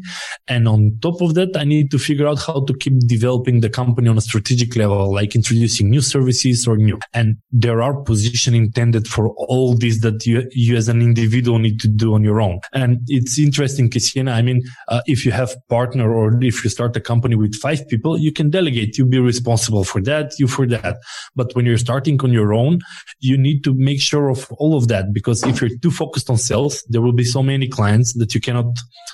And 0.47 0.67
on 0.67 0.97
top 1.01 1.21
of 1.21 1.33
that, 1.35 1.55
I 1.55 1.63
need 1.63 1.91
to 1.91 1.99
figure 1.99 2.27
out 2.27 2.39
how 2.39 2.65
to 2.65 2.73
keep 2.73 2.99
developing 3.07 3.61
the 3.61 3.69
company 3.69 4.09
on 4.09 4.17
a 4.17 4.21
strategic 4.21 4.75
level, 4.75 5.13
like 5.13 5.35
introducing 5.35 5.89
new 5.89 6.01
services 6.01 6.67
or 6.67 6.77
new. 6.77 6.99
And 7.13 7.37
there 7.51 7.81
are 7.81 7.95
positions 8.01 8.55
intended 8.55 9.07
for 9.07 9.29
all 9.29 9.75
this 9.75 10.01
that 10.01 10.25
you, 10.25 10.47
you 10.51 10.75
as 10.75 10.89
an 10.89 11.01
individual 11.01 11.59
need 11.59 11.79
to 11.81 11.87
do 11.87 12.13
on 12.13 12.23
your 12.23 12.41
own. 12.41 12.59
And 12.73 12.99
it's 13.07 13.39
interesting, 13.39 13.91
Sienna. 13.91 14.31
I 14.31 14.41
mean, 14.41 14.61
uh, 14.87 15.01
if 15.05 15.25
you 15.25 15.31
have 15.31 15.55
partner 15.69 16.13
or 16.13 16.41
if 16.43 16.63
you 16.63 16.69
start 16.69 16.95
a 16.95 17.01
company 17.01 17.35
with 17.35 17.55
five 17.55 17.87
people, 17.87 18.17
you 18.17 18.31
can 18.31 18.48
delegate. 18.49 18.97
You 18.97 19.05
be 19.05 19.19
responsible 19.19 19.83
for 19.83 20.01
that, 20.01 20.37
you 20.39 20.47
for 20.47 20.67
that. 20.67 20.97
But 21.35 21.55
when 21.55 21.65
you're 21.65 21.77
starting 21.77 22.19
on 22.21 22.31
your 22.31 22.53
own, 22.53 22.79
you 23.19 23.37
need 23.37 23.63
to 23.63 23.73
make 23.73 24.01
sure 24.01 24.29
of 24.29 24.51
all 24.53 24.77
of 24.77 24.87
that 24.87 25.13
because 25.13 25.43
if 25.43 25.61
you're 25.61 25.77
too 25.81 25.91
focused 25.91 26.29
on 26.29 26.37
sales, 26.37 26.83
there 26.89 27.01
will 27.01 27.13
be 27.13 27.23
so 27.23 27.43
many 27.43 27.67
clients 27.67 28.13
that 28.13 28.33
you 28.33 28.41
cannot 28.41 28.67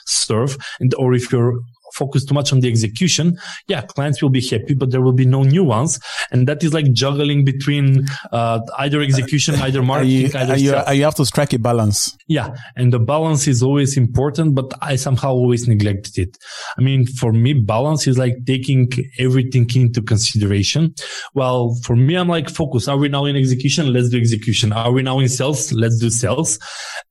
serve. 0.06 0.58
And, 0.80 0.94
or 0.96 1.14
if 1.14 1.32
you're 1.32 1.60
focus 1.96 2.26
too 2.26 2.34
much 2.34 2.52
on 2.52 2.60
the 2.60 2.68
execution, 2.68 3.38
yeah, 3.68 3.82
clients 3.82 4.22
will 4.22 4.30
be 4.30 4.42
happy, 4.42 4.74
but 4.74 4.92
there 4.92 5.02
will 5.02 5.14
be 5.14 5.26
no 5.26 5.44
new 5.44 5.64
ones. 5.64 6.00
And 6.32 6.48
that 6.48 6.64
is 6.64 6.74
like 6.74 6.92
juggling 6.92 7.46
between 7.46 8.06
uh, 8.32 8.60
either 8.80 9.02
execution, 9.02 9.56
either 9.56 9.82
marketing, 9.82 10.32
you, 10.32 10.32
either 10.36 10.58
you, 10.58 10.74
you, 10.94 11.04
have 11.04 11.16
to 11.16 11.26
strike 11.26 11.54
a 11.54 11.60
balance. 11.60 12.18
Yeah. 12.28 12.56
And 12.76 12.92
the 12.92 13.00
balance 13.00 13.48
is 13.48 13.64
always 13.64 13.98
important, 13.98 14.56
but 14.56 14.72
I 14.82 14.96
somehow 14.96 15.32
always 15.32 15.68
neglected 15.68 16.18
it. 16.18 16.38
I 16.78 16.82
mean, 16.82 17.06
for 17.06 17.32
me, 17.32 17.54
balance 17.54 18.08
is 18.08 18.18
like 18.18 18.46
taking 18.46 18.92
everything 19.20 19.68
into 19.76 20.02
consideration. 20.02 20.94
Well, 21.34 21.76
for 21.84 21.96
me, 21.96 22.16
I'm 22.16 22.28
like, 22.28 22.50
focus. 22.50 22.88
Are 22.88 22.98
we 22.98 23.08
now 23.08 23.26
in 23.26 23.36
execution? 23.36 23.94
Let's 23.94 24.10
do 24.10 24.18
execution. 24.18 24.74
Are 24.74 24.92
we 24.92 25.02
now 25.02 25.20
in 25.20 25.30
sales? 25.30 25.72
Let's 25.72 26.00
do 26.00 26.10
sales. 26.10 26.60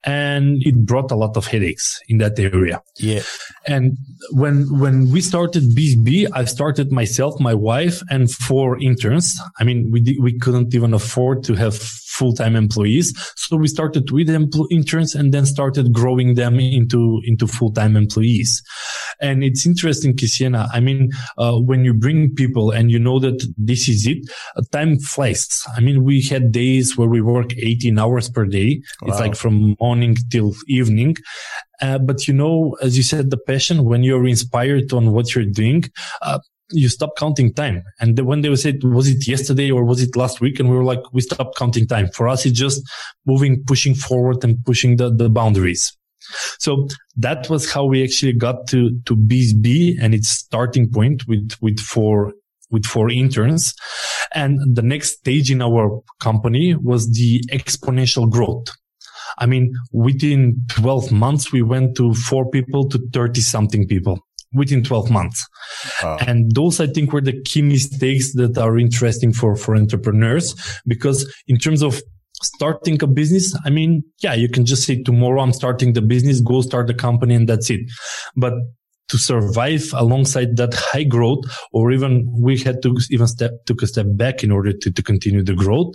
And 0.05 0.62
it 0.62 0.85
brought 0.85 1.11
a 1.11 1.17
lot 1.17 1.37
of 1.37 1.47
headaches 1.47 2.00
in 2.09 2.19
that 2.19 2.38
area. 2.38 2.83
Yeah. 2.99 3.23
And 3.67 3.97
when, 4.33 4.74
when 4.78 5.11
we 5.11 5.21
started 5.21 5.62
BSB, 5.62 6.28
I 6.33 6.45
started 6.45 6.93
myself, 6.93 7.38
my 7.40 7.54
wife, 7.54 8.02
and 8.11 8.31
four 8.31 8.81
interns. 8.81 9.38
I 9.59 9.64
mean, 9.64 9.90
we 9.90 10.19
we 10.21 10.38
couldn't 10.38 10.75
even 10.75 10.95
afford 10.95 11.45
to 11.45 11.54
have 11.54 11.76
full-time 12.14 12.56
employees, 12.56 13.12
so 13.37 13.56
we 13.56 13.68
started 13.68 14.11
with 14.11 14.28
empl- 14.28 14.66
interns 14.71 15.14
and 15.14 15.33
then 15.33 15.47
started 15.47 15.92
growing 15.92 16.35
them 16.35 16.59
into 16.61 17.21
into 17.25 17.47
full-time 17.47 17.97
employees. 17.97 18.62
And 19.21 19.44
it's 19.44 19.66
interesting, 19.66 20.14
Kesiena. 20.14 20.68
I 20.73 20.80
mean, 20.80 21.11
uh, 21.38 21.56
when 21.59 21.85
you 21.85 21.94
bring 21.94 22.35
people 22.35 22.71
and 22.71 22.90
you 22.90 22.99
know 22.99 23.18
that 23.21 23.47
this 23.56 23.88
is 23.88 24.06
it, 24.06 24.18
uh, 24.56 24.62
time 24.73 24.99
flies. 24.99 25.62
I 25.76 25.80
mean, 25.80 26.04
we 26.04 26.23
had 26.23 26.52
days 26.52 26.97
where 26.97 27.09
we 27.09 27.21
work 27.21 27.52
18 27.56 27.99
hours 27.99 28.28
per 28.28 28.44
day. 28.44 28.83
Wow. 29.02 29.09
It's 29.09 29.21
like 29.21 29.37
from 29.37 29.76
morning 29.80 30.16
till 30.30 30.54
evening. 30.68 31.16
Uh, 31.80 31.99
but 31.99 32.26
you 32.26 32.35
know, 32.35 32.76
as 32.83 32.97
you 32.97 33.02
said, 33.02 33.30
the 33.30 33.37
passion, 33.37 33.85
when 33.85 34.02
you're 34.02 34.26
inspired 34.26 34.92
on 34.92 35.12
what 35.12 35.35
you're 35.35 35.44
doing, 35.44 35.85
uh, 36.23 36.38
you 36.75 36.88
stop 36.88 37.16
counting 37.16 37.52
time. 37.52 37.83
And 38.00 38.19
when 38.21 38.40
they 38.43 38.54
say, 38.57 38.78
was 38.83 39.09
it 39.09 39.26
yesterday 39.26 39.71
or 39.71 39.85
was 39.85 40.02
it 40.02 40.16
last 40.16 40.40
week? 40.40 40.59
And 40.59 40.69
we 40.69 40.76
were 40.76 40.85
like, 40.85 41.00
we 41.12 41.21
stopped 41.21 41.57
counting 41.57 41.87
time. 41.87 42.09
For 42.09 42.28
us, 42.28 42.45
it's 42.45 42.59
just 42.59 42.83
moving, 43.26 43.62
pushing 43.66 43.95
forward 43.95 44.43
and 44.45 44.62
pushing 44.64 44.97
the, 44.97 45.14
the 45.14 45.31
boundaries. 45.31 45.97
So 46.59 46.88
that 47.16 47.49
was 47.50 47.71
how 47.71 47.85
we 47.85 48.02
actually 48.02 48.33
got 48.33 48.66
to, 48.69 48.99
to 49.04 49.16
BizB 49.16 49.97
and 50.00 50.14
its 50.14 50.31
starting 50.31 50.90
point 50.90 51.28
with, 51.28 51.52
with 51.61 51.78
four 51.81 52.33
with 52.71 52.87
four 52.87 53.09
interns. 53.11 53.75
And 54.35 54.75
the 54.75 54.83
next 54.83 55.19
stage 55.19 55.50
in 55.50 55.62
our 55.62 56.00
company 56.19 56.75
was 56.75 57.09
the 57.12 57.40
exponential 57.52 58.28
growth. 58.28 58.66
I 59.38 59.47
mean, 59.47 59.73
within 59.93 60.57
12 60.71 61.12
months, 61.12 61.52
we 61.52 61.62
went 61.62 61.97
to 61.99 62.14
four 62.14 62.50
people 62.50 62.88
to 62.88 62.99
30 63.12 63.40
something 63.43 63.87
people 63.87 64.19
within 64.55 64.83
12 64.83 65.11
months. 65.11 65.47
Wow. 66.03 66.19
And 66.27 66.51
those, 66.55 66.81
I 66.81 66.87
think, 66.87 67.13
were 67.13 67.21
the 67.21 67.41
key 67.43 67.63
mistakes 67.63 68.33
that 68.35 68.57
are 68.59 68.79
interesting 68.79 69.33
for, 69.33 69.57
for 69.57 69.77
entrepreneurs 69.77 70.55
because 70.87 71.31
in 71.49 71.59
terms 71.59 71.83
of 71.83 72.01
starting 72.43 73.03
a 73.03 73.07
business, 73.07 73.57
I 73.65 73.71
mean, 73.71 74.05
yeah, 74.23 74.35
you 74.35 74.49
can 74.49 74.65
just 74.65 74.85
say 74.85 75.03
tomorrow 75.03 75.43
I'm 75.43 75.53
starting 75.53 75.93
the 75.93 76.03
business, 76.03 76.41
go 76.41 76.61
start 76.61 76.87
the 76.87 76.95
company 76.95 77.35
and 77.35 77.49
that's 77.49 77.71
it. 77.71 77.81
But 78.37 78.55
to 79.09 79.19
survive 79.19 79.91
alongside 79.95 80.57
that 80.57 80.75
high 80.75 81.05
growth, 81.05 81.45
or 81.73 81.93
even 81.93 82.31
we 82.33 82.59
had 82.59 82.83
to 82.83 82.97
even 83.11 83.27
step, 83.27 83.53
took 83.67 83.83
a 83.83 83.87
step 83.87 84.07
back 84.11 84.43
in 84.43 84.51
order 84.51 84.73
to, 84.73 84.91
to 84.91 85.03
continue 85.03 85.43
the 85.43 85.55
growth. 85.55 85.95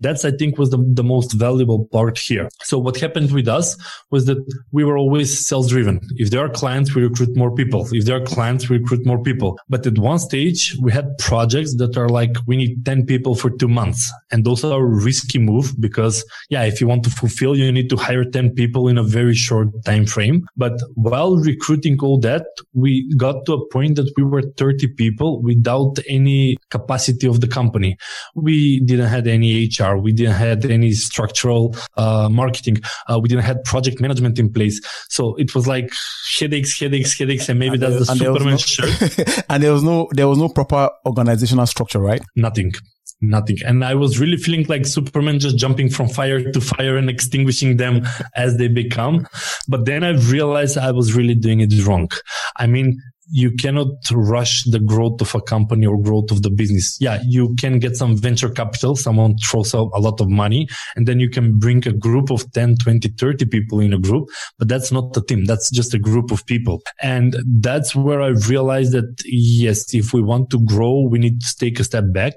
That's, 0.00 0.24
I 0.24 0.30
think, 0.30 0.58
was 0.58 0.70
the, 0.70 0.78
the 0.94 1.04
most 1.04 1.32
valuable 1.32 1.86
part 1.86 2.18
here. 2.18 2.48
So 2.62 2.78
what 2.78 2.96
happened 2.98 3.32
with 3.32 3.48
us 3.48 3.76
was 4.10 4.26
that 4.26 4.38
we 4.72 4.84
were 4.84 4.98
always 4.98 5.46
sales 5.46 5.70
driven. 5.70 6.00
If 6.16 6.30
there 6.30 6.44
are 6.44 6.48
clients, 6.48 6.94
we 6.94 7.02
recruit 7.02 7.36
more 7.36 7.54
people. 7.54 7.86
If 7.92 8.04
there 8.04 8.16
are 8.16 8.24
clients, 8.24 8.68
we 8.68 8.78
recruit 8.78 9.06
more 9.06 9.22
people. 9.22 9.58
But 9.68 9.86
at 9.86 9.98
one 9.98 10.18
stage, 10.18 10.76
we 10.80 10.92
had 10.92 11.16
projects 11.18 11.76
that 11.76 11.96
are 11.96 12.08
like, 12.08 12.36
we 12.46 12.56
need 12.56 12.84
10 12.84 13.06
people 13.06 13.34
for 13.34 13.50
two 13.50 13.68
months. 13.68 14.10
And 14.30 14.44
those 14.44 14.64
are 14.64 14.80
a 14.80 14.84
risky 14.84 15.38
move 15.38 15.74
because, 15.80 16.24
yeah, 16.50 16.64
if 16.64 16.80
you 16.80 16.86
want 16.86 17.04
to 17.04 17.10
fulfill, 17.10 17.56
you 17.56 17.70
need 17.72 17.90
to 17.90 17.96
hire 17.96 18.24
10 18.24 18.50
people 18.54 18.88
in 18.88 18.98
a 18.98 19.02
very 19.02 19.34
short 19.34 19.68
time 19.84 20.06
frame. 20.06 20.46
But 20.56 20.80
while 20.94 21.36
recruiting 21.36 21.98
all 22.00 22.18
that, 22.20 22.46
we 22.74 23.12
got 23.16 23.44
to 23.46 23.54
a 23.54 23.68
point 23.68 23.96
that 23.96 24.10
we 24.16 24.22
were 24.22 24.42
30 24.42 24.88
people 24.94 25.42
without 25.42 25.98
any 26.08 26.56
capacity 26.70 27.26
of 27.26 27.40
the 27.40 27.48
company. 27.48 27.96
We 28.34 28.80
didn't 28.80 29.06
have 29.06 29.26
any 29.26 29.66
HR. 29.66 29.96
We 29.96 30.12
didn't 30.12 30.34
have 30.34 30.64
any 30.64 30.92
structural 30.92 31.76
uh, 31.96 32.28
marketing. 32.28 32.78
Uh, 33.08 33.18
we 33.20 33.28
didn't 33.28 33.44
have 33.44 33.62
project 33.64 34.00
management 34.00 34.38
in 34.38 34.52
place. 34.52 34.80
So 35.08 35.34
it 35.36 35.54
was 35.54 35.66
like 35.66 35.90
headaches, 36.38 36.78
headaches, 36.78 37.18
headaches, 37.18 37.48
and 37.48 37.58
maybe 37.58 37.74
and 37.74 37.82
that's 37.82 38.06
there, 38.06 38.32
the 38.32 38.34
Superman 38.34 38.50
no, 38.50 38.56
shirt. 38.56 39.44
and 39.48 39.62
there 39.62 39.72
was 39.72 39.82
no, 39.82 40.08
there 40.12 40.28
was 40.28 40.38
no 40.38 40.48
proper 40.48 40.90
organizational 41.04 41.66
structure, 41.66 42.00
right? 42.00 42.22
Nothing 42.34 42.72
nothing. 43.20 43.58
And 43.64 43.84
I 43.84 43.94
was 43.94 44.20
really 44.20 44.36
feeling 44.36 44.66
like 44.68 44.86
Superman 44.86 45.38
just 45.38 45.56
jumping 45.56 45.88
from 45.88 46.08
fire 46.08 46.50
to 46.52 46.60
fire 46.60 46.96
and 46.96 47.08
extinguishing 47.08 47.76
them 47.76 48.06
as 48.34 48.56
they 48.56 48.68
become. 48.68 49.26
But 49.68 49.86
then 49.86 50.04
I 50.04 50.10
realized 50.10 50.78
I 50.78 50.92
was 50.92 51.14
really 51.14 51.34
doing 51.34 51.60
it 51.60 51.72
wrong. 51.86 52.08
I 52.56 52.66
mean, 52.66 53.00
you 53.28 53.50
cannot 53.50 53.88
rush 54.12 54.62
the 54.64 54.78
growth 54.78 55.20
of 55.20 55.34
a 55.34 55.40
company 55.40 55.86
or 55.86 56.00
growth 56.00 56.30
of 56.30 56.42
the 56.42 56.50
business. 56.50 56.96
Yeah, 57.00 57.20
you 57.26 57.54
can 57.58 57.78
get 57.78 57.96
some 57.96 58.16
venture 58.16 58.48
capital. 58.48 58.94
Someone 58.94 59.36
throws 59.38 59.74
out 59.74 59.90
a 59.94 60.00
lot 60.00 60.20
of 60.20 60.28
money 60.28 60.68
and 60.94 61.08
then 61.08 61.18
you 61.18 61.28
can 61.28 61.58
bring 61.58 61.86
a 61.88 61.92
group 61.92 62.30
of 62.30 62.50
10, 62.52 62.76
20, 62.82 63.08
30 63.18 63.46
people 63.46 63.80
in 63.80 63.92
a 63.92 63.98
group, 63.98 64.28
but 64.58 64.68
that's 64.68 64.92
not 64.92 65.16
a 65.16 65.22
team. 65.22 65.44
That's 65.44 65.70
just 65.70 65.92
a 65.94 65.98
group 65.98 66.30
of 66.30 66.46
people. 66.46 66.82
And 67.02 67.36
that's 67.60 67.96
where 67.96 68.22
I 68.22 68.28
realized 68.28 68.92
that 68.92 69.22
yes, 69.24 69.92
if 69.92 70.12
we 70.12 70.22
want 70.22 70.50
to 70.50 70.60
grow, 70.64 71.08
we 71.08 71.18
need 71.18 71.40
to 71.40 71.56
take 71.58 71.80
a 71.80 71.84
step 71.84 72.04
back 72.12 72.34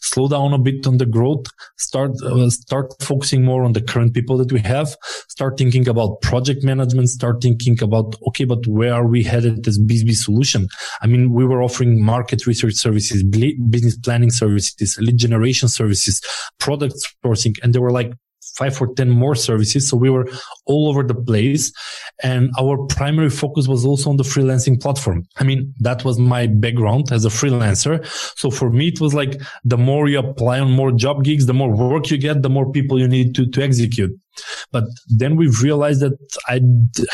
slow 0.00 0.28
down 0.28 0.52
a 0.52 0.58
bit 0.58 0.86
on 0.86 0.98
the 0.98 1.06
growth, 1.06 1.46
start, 1.76 2.10
uh, 2.22 2.50
start 2.50 2.92
focusing 3.00 3.44
more 3.44 3.64
on 3.64 3.72
the 3.72 3.82
current 3.82 4.14
people 4.14 4.36
that 4.38 4.52
we 4.52 4.60
have, 4.60 4.96
start 5.28 5.58
thinking 5.58 5.88
about 5.88 6.20
project 6.22 6.62
management, 6.64 7.08
start 7.08 7.42
thinking 7.42 7.82
about, 7.82 8.14
okay, 8.28 8.44
but 8.44 8.66
where 8.66 8.94
are 8.94 9.06
we 9.06 9.22
headed 9.22 9.66
as 9.66 9.78
BizB 9.78 10.12
solution? 10.12 10.68
I 11.02 11.06
mean, 11.06 11.32
we 11.32 11.44
were 11.44 11.62
offering 11.62 12.02
market 12.02 12.46
research 12.46 12.74
services, 12.74 13.22
business 13.24 13.98
planning 13.98 14.30
services, 14.30 14.98
lead 15.00 15.18
generation 15.18 15.68
services, 15.68 16.20
product 16.58 16.94
sourcing, 17.24 17.54
and 17.62 17.72
there 17.72 17.82
were 17.82 17.90
like 17.90 18.12
five 18.56 18.80
or 18.80 18.94
10 18.94 19.10
more 19.10 19.34
services. 19.34 19.88
So 19.88 19.96
we 19.96 20.10
were 20.10 20.28
all 20.66 20.88
over 20.88 21.02
the 21.02 21.14
place. 21.14 21.72
And 22.22 22.50
our 22.58 22.78
primary 22.86 23.30
focus 23.30 23.68
was 23.68 23.84
also 23.84 24.10
on 24.10 24.16
the 24.16 24.24
freelancing 24.24 24.80
platform. 24.80 25.26
I 25.36 25.44
mean, 25.44 25.74
that 25.80 26.04
was 26.04 26.18
my 26.18 26.46
background 26.46 27.12
as 27.12 27.24
a 27.24 27.28
freelancer. 27.28 28.04
So 28.38 28.50
for 28.50 28.70
me, 28.70 28.88
it 28.88 29.00
was 29.00 29.14
like 29.14 29.40
the 29.64 29.78
more 29.78 30.08
you 30.08 30.18
apply 30.18 30.60
on 30.60 30.70
more 30.70 30.92
job 30.92 31.24
gigs, 31.24 31.46
the 31.46 31.54
more 31.54 31.70
work 31.70 32.10
you 32.10 32.18
get, 32.18 32.42
the 32.42 32.50
more 32.50 32.70
people 32.70 32.98
you 32.98 33.08
need 33.08 33.34
to, 33.36 33.46
to 33.46 33.62
execute. 33.62 34.12
But 34.72 34.84
then 35.08 35.36
we 35.36 35.48
realized 35.62 36.00
that 36.00 36.18
I 36.48 36.60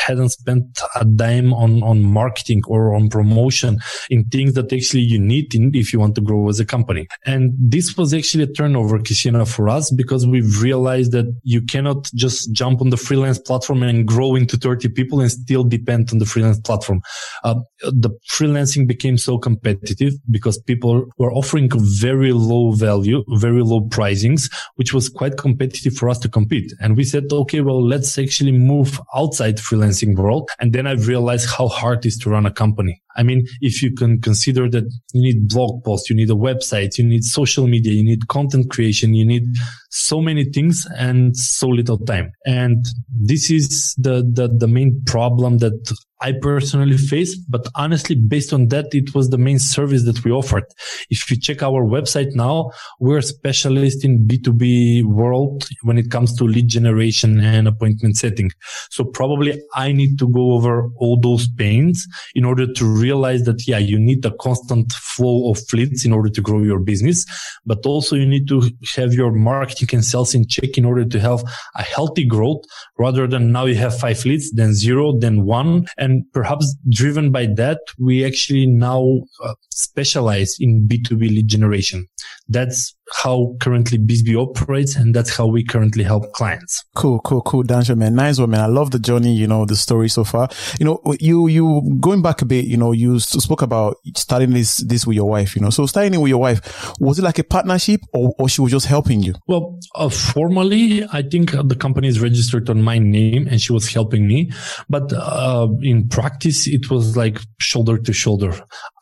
hadn't 0.06 0.30
spent 0.30 0.64
a 0.94 1.04
dime 1.04 1.52
on, 1.52 1.82
on 1.82 2.02
marketing 2.02 2.62
or 2.66 2.94
on 2.94 3.08
promotion 3.08 3.78
in 4.08 4.24
things 4.24 4.54
that 4.54 4.72
actually 4.72 5.02
you 5.02 5.18
need 5.18 5.54
in, 5.54 5.70
if 5.74 5.92
you 5.92 6.00
want 6.00 6.14
to 6.16 6.20
grow 6.20 6.48
as 6.48 6.60
a 6.60 6.64
company. 6.64 7.06
And 7.26 7.52
this 7.58 7.96
was 7.96 8.14
actually 8.14 8.44
a 8.44 8.52
turnover, 8.52 8.98
Christina, 8.98 9.46
for 9.46 9.68
us 9.68 9.90
because 9.90 10.26
we 10.26 10.40
realized 10.60 11.12
that 11.12 11.26
you 11.42 11.62
cannot 11.62 12.10
just 12.14 12.52
jump 12.52 12.80
on 12.80 12.90
the 12.90 12.96
freelance 12.96 13.38
platform 13.38 13.82
and 13.82 14.06
grow 14.06 14.34
into 14.34 14.56
30 14.56 14.88
people 14.90 15.20
and 15.20 15.30
still 15.30 15.64
depend 15.64 16.10
on 16.12 16.18
the 16.18 16.26
freelance 16.26 16.60
platform. 16.60 17.00
Uh, 17.44 17.56
the 17.82 18.10
freelancing 18.30 18.86
became 18.86 19.18
so 19.18 19.38
competitive 19.38 20.14
because 20.30 20.58
people 20.58 21.06
were 21.18 21.32
offering 21.32 21.70
very 22.00 22.32
low 22.32 22.72
value, 22.72 23.24
very 23.36 23.62
low 23.62 23.80
pricings, 23.80 24.50
which 24.76 24.92
was 24.92 25.08
quite 25.08 25.36
competitive 25.36 25.94
for 25.94 26.08
us 26.08 26.18
to 26.18 26.28
compete. 26.28 26.72
And 26.80 26.96
we 26.96 27.04
said, 27.10 27.24
okay, 27.32 27.60
well, 27.60 27.86
let's 27.86 28.18
actually 28.18 28.52
move 28.52 29.00
outside 29.14 29.56
freelancing 29.56 30.16
world. 30.16 30.48
And 30.58 30.72
then 30.72 30.86
I 30.86 30.92
realized 30.92 31.48
how 31.50 31.68
hard 31.68 32.04
it 32.04 32.08
is 32.08 32.18
to 32.18 32.30
run 32.30 32.46
a 32.46 32.50
company. 32.50 33.02
I 33.16 33.22
mean, 33.22 33.46
if 33.60 33.82
you 33.82 33.92
can 33.92 34.20
consider 34.20 34.68
that 34.70 34.84
you 35.12 35.22
need 35.22 35.48
blog 35.48 35.84
posts, 35.84 36.08
you 36.08 36.16
need 36.16 36.30
a 36.30 36.34
website, 36.34 36.96
you 36.96 37.04
need 37.04 37.24
social 37.24 37.66
media, 37.66 37.92
you 37.92 38.04
need 38.04 38.28
content 38.28 38.70
creation, 38.70 39.14
you 39.14 39.26
need 39.26 39.44
so 39.90 40.20
many 40.20 40.44
things 40.44 40.86
and 40.96 41.36
so 41.36 41.68
little 41.68 41.98
time. 41.98 42.32
And 42.46 42.84
this 43.10 43.50
is 43.50 43.94
the, 43.98 44.22
the, 44.32 44.48
the 44.56 44.68
main 44.68 45.02
problem 45.06 45.58
that 45.58 45.92
I 46.22 46.32
personally 46.40 46.98
face, 46.98 47.36
but 47.36 47.66
honestly, 47.74 48.14
based 48.14 48.52
on 48.52 48.68
that, 48.68 48.86
it 48.92 49.14
was 49.14 49.30
the 49.30 49.38
main 49.38 49.58
service 49.58 50.04
that 50.04 50.22
we 50.24 50.30
offered. 50.30 50.64
If 51.08 51.30
you 51.30 51.38
check 51.38 51.62
our 51.62 51.82
website 51.84 52.34
now, 52.34 52.72
we're 52.98 53.22
specialist 53.22 54.04
in 54.04 54.26
B2B 54.26 55.04
world 55.04 55.66
when 55.82 55.96
it 55.96 56.10
comes 56.10 56.36
to 56.36 56.44
lead 56.44 56.68
generation 56.68 57.40
and 57.40 57.66
appointment 57.66 58.16
setting. 58.16 58.50
So 58.90 59.04
probably 59.04 59.62
I 59.74 59.92
need 59.92 60.18
to 60.18 60.28
go 60.28 60.52
over 60.52 60.90
all 60.96 61.18
those 61.18 61.48
pains 61.48 62.06
in 62.34 62.44
order 62.44 62.70
to 62.70 62.84
realize 62.84 63.44
that, 63.44 63.66
yeah, 63.66 63.78
you 63.78 63.98
need 63.98 64.24
a 64.26 64.32
constant 64.40 64.92
flow 64.92 65.50
of 65.50 65.60
leads 65.72 66.04
in 66.04 66.12
order 66.12 66.28
to 66.28 66.40
grow 66.42 66.62
your 66.62 66.80
business, 66.80 67.24
but 67.64 67.84
also 67.86 68.16
you 68.16 68.26
need 68.26 68.46
to 68.48 68.70
have 68.96 69.14
your 69.14 69.32
marketing 69.32 69.88
and 69.92 70.04
sales 70.04 70.34
in 70.34 70.46
check 70.46 70.76
in 70.76 70.84
order 70.84 71.04
to 71.04 71.18
have 71.18 71.42
a 71.76 71.82
healthy 71.82 72.26
growth 72.26 72.62
rather 72.98 73.26
than 73.26 73.52
now 73.52 73.64
you 73.64 73.76
have 73.76 73.98
five 73.98 74.22
leads, 74.24 74.50
then 74.52 74.74
zero, 74.74 75.16
then 75.18 75.44
one. 75.44 75.86
And 75.96 76.09
perhaps 76.32 76.76
driven 76.88 77.30
by 77.30 77.46
that, 77.56 77.80
we 77.98 78.24
actually 78.24 78.66
now 78.66 79.20
uh, 79.42 79.54
specialize 79.70 80.56
in 80.58 80.86
B2B 80.88 81.20
lead 81.20 81.48
generation. 81.48 82.06
That's 82.48 82.94
how 83.22 83.56
currently 83.60 83.98
BizB 83.98 84.36
operates 84.36 84.96
and 84.96 85.14
that's 85.14 85.36
how 85.36 85.46
we 85.46 85.64
currently 85.64 86.04
help 86.04 86.32
clients. 86.32 86.84
Cool, 86.94 87.20
cool, 87.20 87.42
cool. 87.42 87.64
Dansho, 87.64 87.96
man. 87.96 88.14
Nice 88.14 88.38
one, 88.38 88.50
man. 88.50 88.60
I 88.60 88.66
love 88.66 88.90
the 88.90 88.98
journey, 88.98 89.34
you 89.34 89.46
know, 89.46 89.64
the 89.64 89.76
story 89.76 90.08
so 90.08 90.24
far. 90.24 90.48
You 90.78 90.86
know, 90.86 91.00
you, 91.18 91.48
you 91.48 91.98
going 92.00 92.22
back 92.22 92.42
a 92.42 92.44
bit, 92.44 92.64
you 92.64 92.76
know, 92.76 92.92
you 92.92 93.18
spoke 93.20 93.62
about 93.62 93.96
starting 94.16 94.50
this, 94.50 94.78
this 94.78 95.06
with 95.06 95.16
your 95.16 95.28
wife, 95.28 95.56
you 95.56 95.62
know, 95.62 95.70
so 95.70 95.86
starting 95.86 96.14
it 96.14 96.18
with 96.18 96.30
your 96.30 96.40
wife, 96.40 96.92
was 97.00 97.18
it 97.18 97.22
like 97.22 97.38
a 97.38 97.44
partnership 97.44 98.00
or, 98.14 98.34
or 98.38 98.48
she 98.48 98.60
was 98.60 98.70
just 98.70 98.86
helping 98.86 99.22
you? 99.22 99.34
Well, 99.46 99.78
uh, 99.94 100.08
formally, 100.08 101.04
I 101.12 101.22
think 101.22 101.52
the 101.52 101.76
company 101.76 102.08
is 102.08 102.20
registered 102.20 102.70
on 102.70 102.82
my 102.82 102.98
name 102.98 103.46
and 103.48 103.60
she 103.60 103.72
was 103.72 103.92
helping 103.92 104.26
me. 104.26 104.50
But, 104.88 105.12
uh, 105.12 105.68
in 105.82 106.08
practice, 106.08 106.66
it 106.66 106.90
was 106.90 107.16
like 107.16 107.40
shoulder 107.58 107.98
to 107.98 108.12
shoulder. 108.12 108.52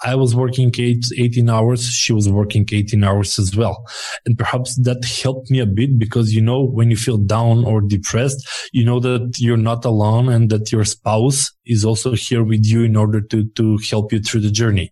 I 0.02 0.14
was 0.14 0.34
working 0.34 0.72
eight, 0.78 1.04
18 1.16 1.50
hours. 1.50 1.84
She 1.86 2.12
was 2.12 2.28
working 2.28 2.66
18 2.70 3.02
hours 3.02 3.38
as 3.38 3.56
well. 3.56 3.84
And 4.26 4.36
perhaps 4.36 4.76
that 4.82 5.04
helped 5.22 5.50
me 5.50 5.60
a 5.60 5.66
bit 5.66 5.98
because, 5.98 6.32
you 6.32 6.40
know, 6.40 6.64
when 6.64 6.90
you 6.90 6.96
feel 6.96 7.18
down 7.18 7.64
or 7.64 7.80
depressed, 7.80 8.46
you 8.72 8.84
know 8.84 9.00
that 9.00 9.36
you're 9.38 9.56
not 9.56 9.84
alone 9.84 10.28
and 10.28 10.50
that 10.50 10.72
your 10.72 10.84
spouse 10.84 11.50
is 11.68 11.84
also 11.84 12.12
here 12.14 12.42
with 12.42 12.64
you 12.64 12.82
in 12.82 12.96
order 12.96 13.20
to, 13.20 13.44
to 13.50 13.78
help 13.90 14.12
you 14.12 14.20
through 14.20 14.40
the 14.40 14.50
journey. 14.50 14.90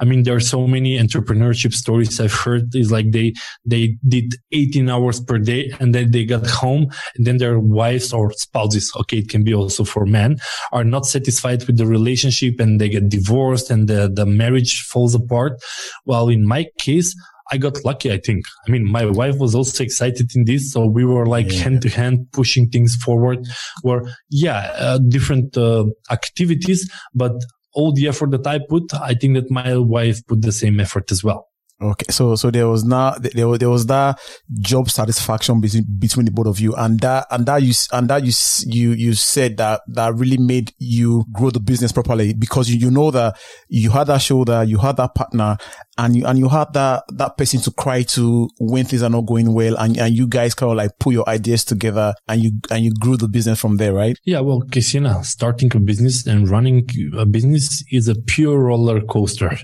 I 0.00 0.04
mean, 0.04 0.22
there 0.22 0.34
are 0.34 0.40
so 0.40 0.66
many 0.66 0.98
entrepreneurship 0.98 1.72
stories 1.72 2.18
I've 2.18 2.32
heard 2.32 2.74
is 2.74 2.90
like 2.90 3.12
they, 3.12 3.34
they 3.64 3.96
did 4.08 4.34
18 4.52 4.88
hours 4.88 5.20
per 5.20 5.38
day 5.38 5.72
and 5.80 5.94
then 5.94 6.10
they 6.10 6.24
got 6.24 6.46
home 6.46 6.88
and 7.14 7.26
then 7.26 7.36
their 7.36 7.58
wives 7.58 8.12
or 8.12 8.32
spouses, 8.32 8.90
okay, 9.00 9.18
it 9.18 9.28
can 9.28 9.44
be 9.44 9.54
also 9.54 9.84
for 9.84 10.06
men, 10.06 10.36
are 10.72 10.84
not 10.84 11.06
satisfied 11.06 11.64
with 11.66 11.76
the 11.76 11.86
relationship 11.86 12.58
and 12.58 12.80
they 12.80 12.88
get 12.88 13.08
divorced 13.08 13.70
and 13.70 13.88
the, 13.88 14.10
the 14.12 14.26
marriage 14.26 14.82
falls 14.82 15.14
apart. 15.14 15.62
While 16.04 16.28
in 16.28 16.46
my 16.46 16.66
case, 16.78 17.14
I 17.50 17.58
got 17.58 17.84
lucky, 17.84 18.10
I 18.12 18.18
think. 18.18 18.44
I 18.66 18.70
mean, 18.70 18.90
my 18.90 19.06
wife 19.06 19.36
was 19.38 19.54
also 19.54 19.84
excited 19.84 20.30
in 20.34 20.44
this. 20.44 20.72
So 20.72 20.86
we 20.86 21.04
were 21.04 21.26
like 21.26 21.50
hand 21.52 21.82
to 21.82 21.88
hand 21.88 22.26
pushing 22.32 22.68
things 22.70 22.96
forward 22.96 23.46
where, 23.82 24.02
yeah, 24.30 24.72
uh, 24.78 24.98
different 24.98 25.56
uh, 25.56 25.84
activities, 26.10 26.90
but 27.14 27.32
all 27.74 27.92
the 27.92 28.08
effort 28.08 28.30
that 28.30 28.46
I 28.46 28.60
put, 28.66 28.94
I 28.94 29.14
think 29.14 29.34
that 29.34 29.50
my 29.50 29.76
wife 29.76 30.24
put 30.26 30.42
the 30.42 30.52
same 30.52 30.80
effort 30.80 31.10
as 31.10 31.22
well. 31.22 31.48
Okay, 31.82 32.06
so 32.08 32.36
so 32.36 32.52
there 32.52 32.68
was 32.68 32.84
not 32.84 33.20
there 33.22 33.48
was 33.48 33.58
there 33.58 33.68
was 33.68 33.86
that 33.86 34.20
job 34.60 34.88
satisfaction 34.88 35.60
between 35.60 35.84
between 35.98 36.24
the 36.24 36.30
both 36.30 36.46
of 36.46 36.60
you, 36.60 36.72
and 36.76 37.00
that 37.00 37.26
and 37.32 37.44
that 37.46 37.62
you 37.62 37.74
and 37.92 38.08
that 38.08 38.24
you 38.24 38.32
you 38.66 38.92
you 38.92 39.14
said 39.14 39.56
that 39.56 39.82
that 39.88 40.14
really 40.14 40.38
made 40.38 40.72
you 40.78 41.24
grow 41.32 41.50
the 41.50 41.58
business 41.58 41.90
properly 41.90 42.32
because 42.32 42.70
you, 42.70 42.78
you 42.78 42.92
know 42.92 43.10
that 43.10 43.36
you 43.68 43.90
had 43.90 44.06
that 44.06 44.18
shoulder, 44.22 44.62
you 44.62 44.78
had 44.78 44.96
that 44.98 45.16
partner, 45.16 45.56
and 45.98 46.16
you 46.16 46.26
and 46.26 46.38
you 46.38 46.48
had 46.48 46.72
that 46.72 47.04
that 47.08 47.36
person 47.36 47.60
to 47.60 47.70
cry 47.70 48.02
to 48.02 48.48
when 48.58 48.84
things 48.84 49.02
are 49.02 49.10
not 49.10 49.26
going 49.26 49.52
well, 49.54 49.76
and 49.76 49.96
and 49.98 50.14
you 50.14 50.26
guys 50.26 50.54
kind 50.54 50.72
of 50.72 50.78
like 50.78 50.98
put 50.98 51.14
your 51.14 51.28
ideas 51.28 51.64
together, 51.64 52.14
and 52.28 52.42
you 52.42 52.52
and 52.70 52.84
you 52.84 52.92
grew 52.94 53.16
the 53.16 53.28
business 53.28 53.60
from 53.60 53.76
there, 53.76 53.92
right? 53.92 54.18
Yeah, 54.24 54.40
well, 54.40 54.62
Christina, 54.72 55.22
starting 55.24 55.70
a 55.74 55.80
business 55.80 56.26
and 56.26 56.48
running 56.48 56.88
a 57.16 57.26
business 57.26 57.84
is 57.90 58.08
a 58.08 58.14
pure 58.14 58.58
roller 58.58 59.00
coaster. 59.00 59.56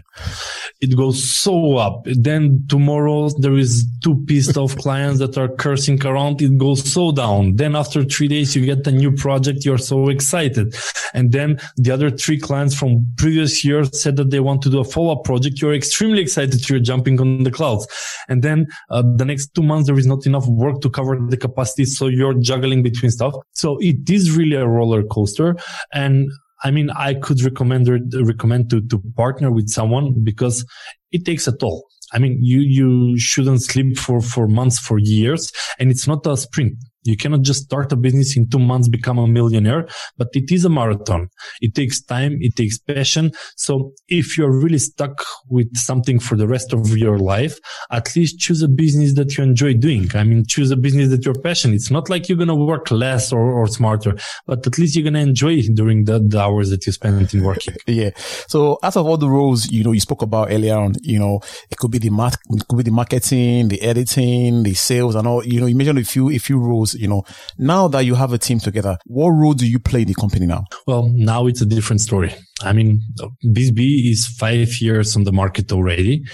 It 0.81 0.97
goes 0.97 1.29
so 1.29 1.77
up 1.77 2.05
then 2.23 2.65
tomorrow 2.69 3.29
there 3.39 3.57
is 3.57 3.87
two 4.03 4.25
pissed 4.27 4.57
off 4.57 4.77
clients 4.77 5.19
that 5.21 5.37
are 5.39 5.49
cursing 5.49 6.05
around. 6.05 6.41
It 6.43 6.57
goes 6.59 6.93
so 6.93 7.13
down. 7.13 7.57
Then 7.57 7.77
after 7.77 8.05
three 8.05 8.29
days, 8.29 8.55
you 8.55 8.65
get 8.65 8.87
a 8.87 8.93
new 8.93 9.13
project. 9.13 9.65
You're 9.65 9.79
so 9.79 10.09
excited. 10.09 10.75
And 11.15 11.33
then 11.33 11.61
the 11.77 11.91
other 11.91 12.11
three 12.11 12.39
clients 12.39 12.75
from 12.75 13.07
previous 13.17 13.65
years 13.65 14.01
said 14.01 14.17
that 14.17 14.31
they 14.31 14.41
want 14.41 14.63
to 14.63 14.71
do 14.71 14.81
a 14.81 14.85
follow 14.85 15.13
up 15.13 15.25
project. 15.25 15.61
You're 15.61 15.75
extremely 15.75 16.20
excited. 16.21 16.69
You're 16.69 16.81
jumping 16.81 17.21
on 17.21 17.43
the 17.43 17.51
clouds. 17.51 17.87
And 18.29 18.43
then 18.43 18.67
uh, 18.91 19.03
the 19.17 19.25
next 19.25 19.55
two 19.55 19.63
months, 19.63 19.87
there 19.87 19.99
is 19.99 20.07
not 20.07 20.27
enough 20.27 20.47
work 20.47 20.81
to 20.83 20.91
cover 20.91 21.19
the 21.29 21.37
capacity. 21.37 21.85
So 21.85 22.07
you're 22.07 22.35
juggling 22.35 22.83
between 22.83 23.11
stuff. 23.11 23.35
So 23.53 23.79
it 23.81 24.09
is 24.09 24.37
really 24.37 24.57
a 24.57 24.67
roller 24.67 25.03
coaster. 25.03 25.57
And 25.93 26.31
I 26.63 26.71
mean, 26.71 26.91
I 26.91 27.15
could 27.15 27.43
recommend 27.43 27.89
recommend 28.15 28.71
to 28.71 28.83
to 28.83 29.03
partner 29.17 29.51
with 29.51 29.69
someone 29.69 30.23
because 30.23 30.65
it 31.11 31.25
takes 31.25 31.49
a 31.49 31.57
toll. 31.57 31.87
I 32.13 32.19
mean, 32.19 32.39
you, 32.41 32.61
you 32.61 33.19
shouldn't 33.19 33.63
sleep 33.63 33.97
for, 33.97 34.21
for 34.21 34.49
months, 34.49 34.79
for 34.79 34.99
years. 34.99 35.53
And 35.79 35.91
it's 35.91 36.07
not 36.07 36.27
a 36.27 36.37
sprint. 36.37 36.75
You 37.03 37.17
cannot 37.17 37.43
just 37.43 37.65
start 37.65 37.93
a 37.93 37.97
business 37.97 38.37
in 38.37 38.49
two 38.49 38.59
months, 38.59 38.89
become 38.89 39.19
a 39.19 39.27
millionaire, 39.27 39.89
but 40.19 40.29
it 40.35 40.51
is 40.51 40.65
a 40.65 40.69
marathon. 40.69 41.29
It 41.61 41.75
takes 41.75 42.03
time. 42.03 42.39
It 42.41 42.57
takes 42.57 42.79
passion. 42.79 43.33
So 43.57 43.93
if 44.09 44.37
you're 44.37 44.51
really 44.51 44.79
stuck 44.79 45.25
with 45.49 45.75
something 45.77 46.19
for 46.19 46.37
the 46.37 46.47
rest 46.47 46.73
of 46.73 46.97
your 46.97 47.19
life, 47.19 47.59
at 47.91 48.15
least 48.15 48.39
choose 48.39 48.63
a 48.63 48.69
business 48.69 49.15
that 49.15 49.37
you 49.37 49.45
enjoy 49.45 49.75
doing. 49.75 50.11
I 50.15 50.25
mean, 50.25 50.45
choose 50.47 50.71
a 50.71 50.77
business 50.77 51.09
that 51.11 51.25
you're 51.25 51.41
passionate. 51.41 51.77
It's 51.77 51.91
not 51.91 52.11
like 52.11 52.29
you're 52.29 52.39
going 52.39 52.49
to 52.49 52.55
work 52.55 52.91
less 52.91 53.33
or, 53.33 53.51
or 53.51 53.67
smarter, 53.67 54.15
but 54.47 54.67
at 54.67 54.79
least 54.79 54.95
you're 54.95 55.03
going 55.03 55.15
to 55.15 55.21
enjoy 55.21 55.55
it 55.55 55.75
during 55.75 56.05
the, 56.05 56.21
the 56.21 56.39
hours 56.41 56.71
that 56.71 56.85
you 56.87 56.93
spend 56.93 57.33
in 57.33 57.43
working. 57.43 57.77
yeah. 57.87 58.11
So 58.47 58.79
out 58.83 58.97
of 58.97 59.07
all 59.07 59.17
the 59.17 59.29
roles, 59.29 59.71
you 59.71 59.85
know, 59.85 59.93
you 59.93 60.01
spoke 60.01 60.23
about 60.23 60.51
earlier 60.51 60.77
on, 60.77 60.95
you 61.01 61.19
know, 61.19 61.41
it 61.71 61.79
could 61.79 61.91
be 61.91 61.99
the 61.99 62.11
it 62.51 62.69
could 62.69 62.77
be 62.77 62.83
the 62.83 62.91
marketing, 62.91 63.69
the 63.69 63.81
editing, 63.81 64.63
the 64.63 64.75
sales 64.75 65.15
and 65.15 65.27
all, 65.27 65.45
you 65.45 65.61
know, 65.61 65.67
you 65.67 65.75
mentioned 65.75 65.99
a 65.99 66.05
few, 66.05 66.31
a 66.31 66.39
few 66.39 66.59
roles 66.59 66.90
you 66.95 67.09
know, 67.09 67.25
now 67.59 67.89
that 67.89 68.05
you 68.05 68.15
have 68.15 68.33
a 68.33 68.39
team 68.39 68.59
together, 68.59 68.99
what 69.07 69.31
role 69.31 69.55
do 69.55 69.67
you 69.67 69.79
play 69.79 70.03
in 70.03 70.09
the 70.09 70.15
company 70.15 70.47
now? 70.47 70.65
Well, 70.87 71.11
now 71.13 71.47
it's 71.47 71.61
a 71.61 71.67
different 71.67 72.01
story. 72.01 72.35
I 72.63 72.73
mean, 72.73 73.01
BSB 73.45 74.11
is 74.11 74.27
five 74.27 74.81
years 74.81 75.17
on 75.17 75.25
the 75.25 75.33
market 75.33 75.73
already. 75.73 76.25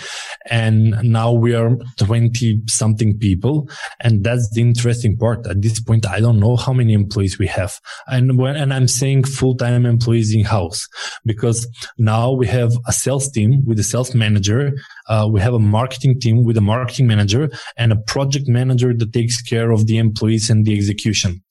And 0.50 0.94
now 1.02 1.32
we 1.32 1.54
are 1.54 1.76
20 1.98 2.62
something 2.66 3.18
people. 3.18 3.68
And 4.00 4.24
that's 4.24 4.50
the 4.50 4.60
interesting 4.60 5.16
part. 5.16 5.46
At 5.46 5.62
this 5.62 5.80
point, 5.80 6.06
I 6.06 6.20
don't 6.20 6.40
know 6.40 6.56
how 6.56 6.72
many 6.72 6.92
employees 6.92 7.38
we 7.38 7.46
have. 7.48 7.80
And 8.08 8.38
when, 8.38 8.56
and 8.56 8.72
I'm 8.72 8.88
saying 8.88 9.24
full-time 9.24 9.86
employees 9.86 10.34
in 10.34 10.44
house 10.44 10.88
because 11.24 11.66
now 11.98 12.32
we 12.32 12.46
have 12.48 12.72
a 12.86 12.92
sales 12.92 13.30
team 13.30 13.62
with 13.64 13.78
a 13.78 13.84
sales 13.84 14.14
manager. 14.14 14.72
Uh, 15.08 15.28
we 15.30 15.40
have 15.40 15.54
a 15.54 15.58
marketing 15.58 16.18
team 16.20 16.44
with 16.44 16.56
a 16.56 16.60
marketing 16.60 17.06
manager 17.06 17.50
and 17.76 17.92
a 17.92 17.96
project 17.96 18.48
manager 18.48 18.92
that 18.94 19.12
takes 19.12 19.40
care 19.40 19.70
of 19.70 19.86
the 19.86 19.98
employees 19.98 20.50
and 20.50 20.64
the 20.64 20.76
execution. 20.76 21.42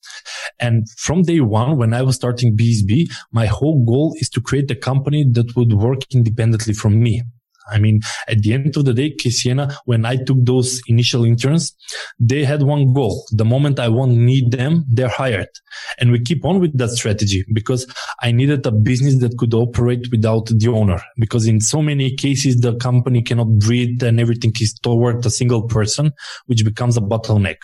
And 0.58 0.88
from 0.96 1.22
day 1.22 1.40
one, 1.40 1.76
when 1.76 1.92
I 1.92 2.02
was 2.02 2.16
starting 2.16 2.56
BizB, 2.56 3.08
my 3.32 3.46
whole 3.46 3.84
goal 3.84 4.14
is 4.18 4.28
to 4.30 4.40
create 4.40 4.65
a 4.70 4.76
company 4.76 5.24
that 5.32 5.56
would 5.56 5.72
work 5.72 6.00
independently 6.12 6.74
from 6.74 7.00
me. 7.00 7.22
I 7.68 7.78
mean, 7.78 8.00
at 8.28 8.42
the 8.42 8.52
end 8.52 8.76
of 8.76 8.84
the 8.84 8.94
day, 8.94 9.14
Kesiena, 9.16 9.74
when 9.86 10.04
I 10.04 10.16
took 10.16 10.38
those 10.44 10.80
initial 10.86 11.24
interns, 11.24 11.74
they 12.18 12.44
had 12.44 12.62
one 12.62 12.92
goal. 12.92 13.26
The 13.32 13.44
moment 13.44 13.80
I 13.80 13.88
won't 13.88 14.16
need 14.16 14.52
them, 14.52 14.84
they're 14.88 15.08
hired. 15.08 15.48
And 15.98 16.12
we 16.12 16.20
keep 16.20 16.44
on 16.44 16.60
with 16.60 16.76
that 16.78 16.90
strategy 16.90 17.44
because 17.52 17.92
I 18.22 18.30
needed 18.32 18.64
a 18.66 18.72
business 18.72 19.18
that 19.18 19.36
could 19.36 19.52
operate 19.52 20.08
without 20.10 20.46
the 20.46 20.68
owner. 20.68 21.00
Because 21.18 21.46
in 21.46 21.60
so 21.60 21.82
many 21.82 22.14
cases, 22.14 22.60
the 22.60 22.76
company 22.76 23.22
cannot 23.22 23.58
breathe 23.58 24.02
and 24.02 24.20
everything 24.20 24.52
is 24.60 24.74
toward 24.74 25.26
a 25.26 25.30
single 25.30 25.62
person, 25.62 26.12
which 26.46 26.64
becomes 26.64 26.96
a 26.96 27.00
bottleneck. 27.00 27.56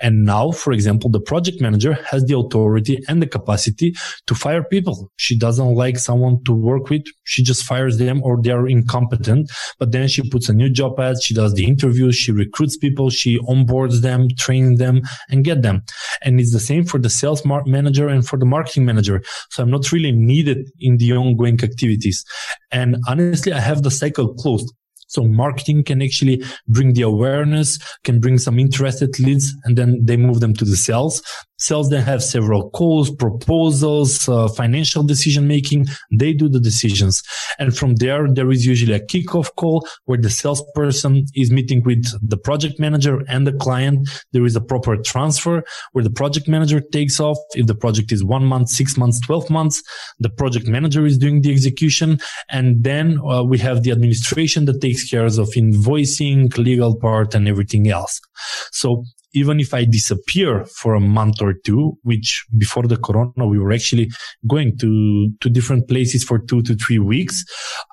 And 0.00 0.24
now, 0.24 0.50
for 0.50 0.72
example, 0.72 1.10
the 1.10 1.20
project 1.20 1.60
manager 1.60 1.94
has 2.10 2.24
the 2.24 2.36
authority 2.36 2.98
and 3.08 3.22
the 3.22 3.26
capacity 3.26 3.94
to 4.26 4.34
fire 4.34 4.64
people. 4.64 5.10
She 5.16 5.38
doesn't 5.38 5.74
like 5.74 5.98
someone 5.98 6.42
to 6.44 6.52
work 6.52 6.90
with. 6.90 7.04
She 7.24 7.42
just 7.42 7.64
fires 7.64 7.98
them 7.98 8.22
or 8.22 8.40
they 8.42 8.50
are 8.50 8.68
incompetent. 8.68 9.50
But 9.78 9.92
then 9.92 10.08
she 10.08 10.28
puts 10.28 10.48
a 10.48 10.52
new 10.52 10.70
job 10.70 10.98
ad. 10.98 11.22
She 11.22 11.34
does 11.34 11.54
the 11.54 11.64
interviews. 11.64 12.16
She 12.16 12.32
recruits 12.32 12.76
people. 12.76 13.10
She 13.10 13.38
onboards 13.40 14.00
them, 14.02 14.28
trains 14.38 14.78
them 14.78 15.02
and 15.30 15.44
get 15.44 15.62
them. 15.62 15.82
And 16.22 16.40
it's 16.40 16.52
the 16.52 16.60
same 16.60 16.84
for 16.84 16.98
the 16.98 17.10
sales 17.10 17.44
manager 17.44 18.08
and 18.08 18.26
for 18.26 18.38
the 18.38 18.46
marketing 18.46 18.84
manager. 18.84 19.22
So 19.50 19.62
I'm 19.62 19.70
not 19.70 19.92
really 19.92 20.12
needed 20.12 20.70
in 20.80 20.96
the 20.96 21.12
ongoing 21.12 21.62
activities. 21.62 22.24
And 22.70 22.96
honestly, 23.08 23.52
I 23.52 23.60
have 23.60 23.82
the 23.82 23.90
cycle 23.90 24.34
closed. 24.34 24.72
So 25.06 25.24
marketing 25.24 25.84
can 25.84 26.02
actually 26.02 26.42
bring 26.68 26.94
the 26.94 27.02
awareness, 27.02 27.78
can 28.04 28.20
bring 28.20 28.38
some 28.38 28.58
interested 28.58 29.18
leads, 29.18 29.54
and 29.64 29.76
then 29.76 30.04
they 30.04 30.16
move 30.16 30.40
them 30.40 30.54
to 30.54 30.64
the 30.64 30.76
sales. 30.76 31.22
Sales 31.58 31.88
then 31.88 32.02
have 32.02 32.22
several 32.22 32.70
calls, 32.70 33.10
proposals, 33.10 34.28
uh, 34.28 34.48
financial 34.48 35.02
decision 35.02 35.46
making. 35.46 35.86
They 36.12 36.32
do 36.32 36.48
the 36.48 36.60
decisions. 36.60 37.22
And 37.58 37.76
from 37.76 37.96
there, 37.96 38.26
there 38.32 38.50
is 38.50 38.66
usually 38.66 38.94
a 38.94 39.00
kickoff 39.00 39.54
call 39.56 39.86
where 40.04 40.18
the 40.18 40.30
salesperson 40.30 41.26
is 41.34 41.50
meeting 41.50 41.82
with 41.84 42.04
the 42.28 42.36
project 42.36 42.80
manager 42.80 43.22
and 43.28 43.46
the 43.46 43.52
client. 43.52 44.08
There 44.32 44.44
is 44.44 44.56
a 44.56 44.60
proper 44.60 44.96
transfer 44.96 45.62
where 45.92 46.04
the 46.04 46.10
project 46.10 46.48
manager 46.48 46.80
takes 46.80 47.20
off. 47.20 47.38
If 47.54 47.66
the 47.66 47.74
project 47.74 48.10
is 48.10 48.24
one 48.24 48.44
month, 48.44 48.68
six 48.68 48.96
months, 48.96 49.20
12 49.20 49.50
months, 49.50 49.82
the 50.18 50.30
project 50.30 50.66
manager 50.66 51.06
is 51.06 51.18
doing 51.18 51.42
the 51.42 51.52
execution. 51.52 52.18
And 52.48 52.82
then 52.82 53.20
uh, 53.20 53.44
we 53.44 53.58
have 53.58 53.82
the 53.82 53.92
administration 53.92 54.64
that 54.64 54.80
takes 54.80 55.08
care 55.08 55.24
of 55.24 55.32
invoicing, 55.32 56.56
legal 56.58 56.96
part 56.96 57.34
and 57.34 57.48
everything 57.48 57.88
else. 57.88 58.20
So 58.72 59.04
even 59.34 59.60
if 59.60 59.74
I 59.74 59.84
disappear 59.84 60.64
for 60.64 60.94
a 60.94 61.00
month 61.00 61.42
or 61.42 61.52
two, 61.52 61.98
which 62.02 62.44
before 62.56 62.84
the 62.84 62.96
corona, 62.96 63.46
we 63.46 63.58
were 63.58 63.72
actually 63.72 64.10
going 64.46 64.78
to, 64.78 65.30
to 65.40 65.50
different 65.50 65.88
places 65.88 66.24
for 66.24 66.38
two 66.38 66.62
to 66.62 66.74
three 66.76 66.98
weeks. 66.98 67.44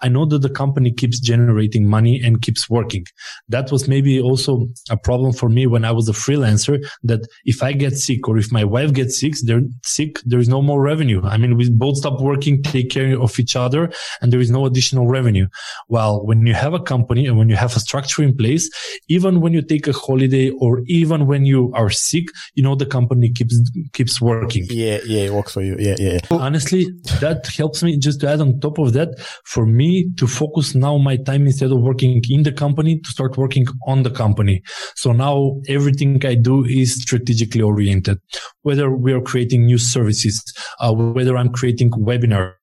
I 0.02 0.08
know 0.08 0.26
that 0.28 0.40
the 0.40 0.50
company 0.50 0.92
keeps 0.92 1.20
generating 1.20 1.88
money 1.88 2.22
and 2.24 2.42
keeps 2.42 2.70
working. 2.70 3.06
That 3.50 3.72
was 3.72 3.88
maybe 3.88 4.22
also 4.22 4.68
a 4.90 4.98
problem 4.98 5.34
for 5.34 5.50
me 5.50 5.68
when 5.68 5.84
I 5.84 5.92
was 5.92 6.08
a 6.08 6.14
freelancer 6.14 6.84
that 7.04 7.22
if 7.46 7.64
I 7.64 7.74
get 7.74 7.98
sick 7.98 8.28
or 8.28 8.38
if 8.38 8.52
my 8.52 8.64
wife 8.64 8.94
gets 8.94 9.20
sick, 9.20 9.34
they're 9.44 9.64
sick, 9.84 10.20
there 10.26 10.40
is 10.40 10.50
no 10.50 10.62
more 10.62 10.82
revenue. 10.82 11.22
I 11.24 11.38
mean, 11.38 11.58
we 11.58 11.70
both 11.70 11.98
stop 11.98 12.22
working, 12.22 12.62
take 12.62 12.90
care 12.90 13.20
of 13.20 13.40
each 13.40 13.56
other 13.56 13.92
and 14.22 14.32
there 14.32 14.40
is 14.40 14.52
no 14.52 14.66
additional 14.66 15.08
revenue. 15.08 15.48
Well, 15.88 16.26
when 16.26 16.46
you 16.46 16.54
have 16.54 16.74
a 16.74 16.80
company 16.80 17.26
and 17.26 17.38
when 17.38 17.50
you 17.50 17.56
have 17.56 17.76
a 17.76 17.80
structure 17.80 18.24
in 18.24 18.36
place, 18.36 18.70
even 19.08 19.42
when 19.42 19.54
you 19.54 19.62
take 19.62 19.88
a 19.88 19.94
holiday 19.94 20.52
or 20.52 20.82
even 20.86 21.26
when 21.32 21.46
you 21.46 21.72
are 21.74 21.90
sick, 21.90 22.26
you 22.56 22.64
know, 22.66 22.76
the 22.76 22.86
company 22.98 23.28
keeps, 23.38 23.56
keeps 23.94 24.22
working. 24.22 24.66
Yeah. 24.70 25.00
Yeah. 25.06 25.24
It 25.28 25.34
works 25.34 25.54
for 25.54 25.64
you. 25.70 25.76
Yeah. 25.80 25.96
Yeah. 25.98 26.20
Honestly, 26.30 26.84
that 27.24 27.48
helps 27.60 27.82
me 27.84 27.98
just 27.98 28.20
to 28.22 28.30
add 28.30 28.42
on 28.42 28.60
top 28.60 28.78
of 28.78 28.94
that 28.98 29.10
for 29.46 29.66
me 29.66 29.90
to 30.20 30.28
focus 30.28 30.76
now 30.76 30.98
my 30.98 31.16
time 31.30 31.44
instead 31.48 31.72
of 31.72 31.80
working 31.90 32.22
in 32.30 32.44
the 32.44 32.52
company 32.52 33.00
to 33.00 33.10
start 33.10 33.38
working 33.38 33.66
on 33.88 34.04
the 34.04 34.12
company. 34.24 34.62
So 34.96 35.14
now 35.14 35.36
everything 35.68 36.24
I 36.26 36.36
do 36.36 36.66
is 36.66 37.02
strategically 37.02 37.62
oriented, 37.62 38.18
whether 38.64 38.88
we 38.92 39.14
are 39.14 39.22
creating 39.22 39.66
new 39.66 39.78
services, 39.78 40.36
uh, 40.80 40.94
whether 40.94 41.38
I'm 41.38 41.52
creating 41.60 41.92
webinars 41.92 42.54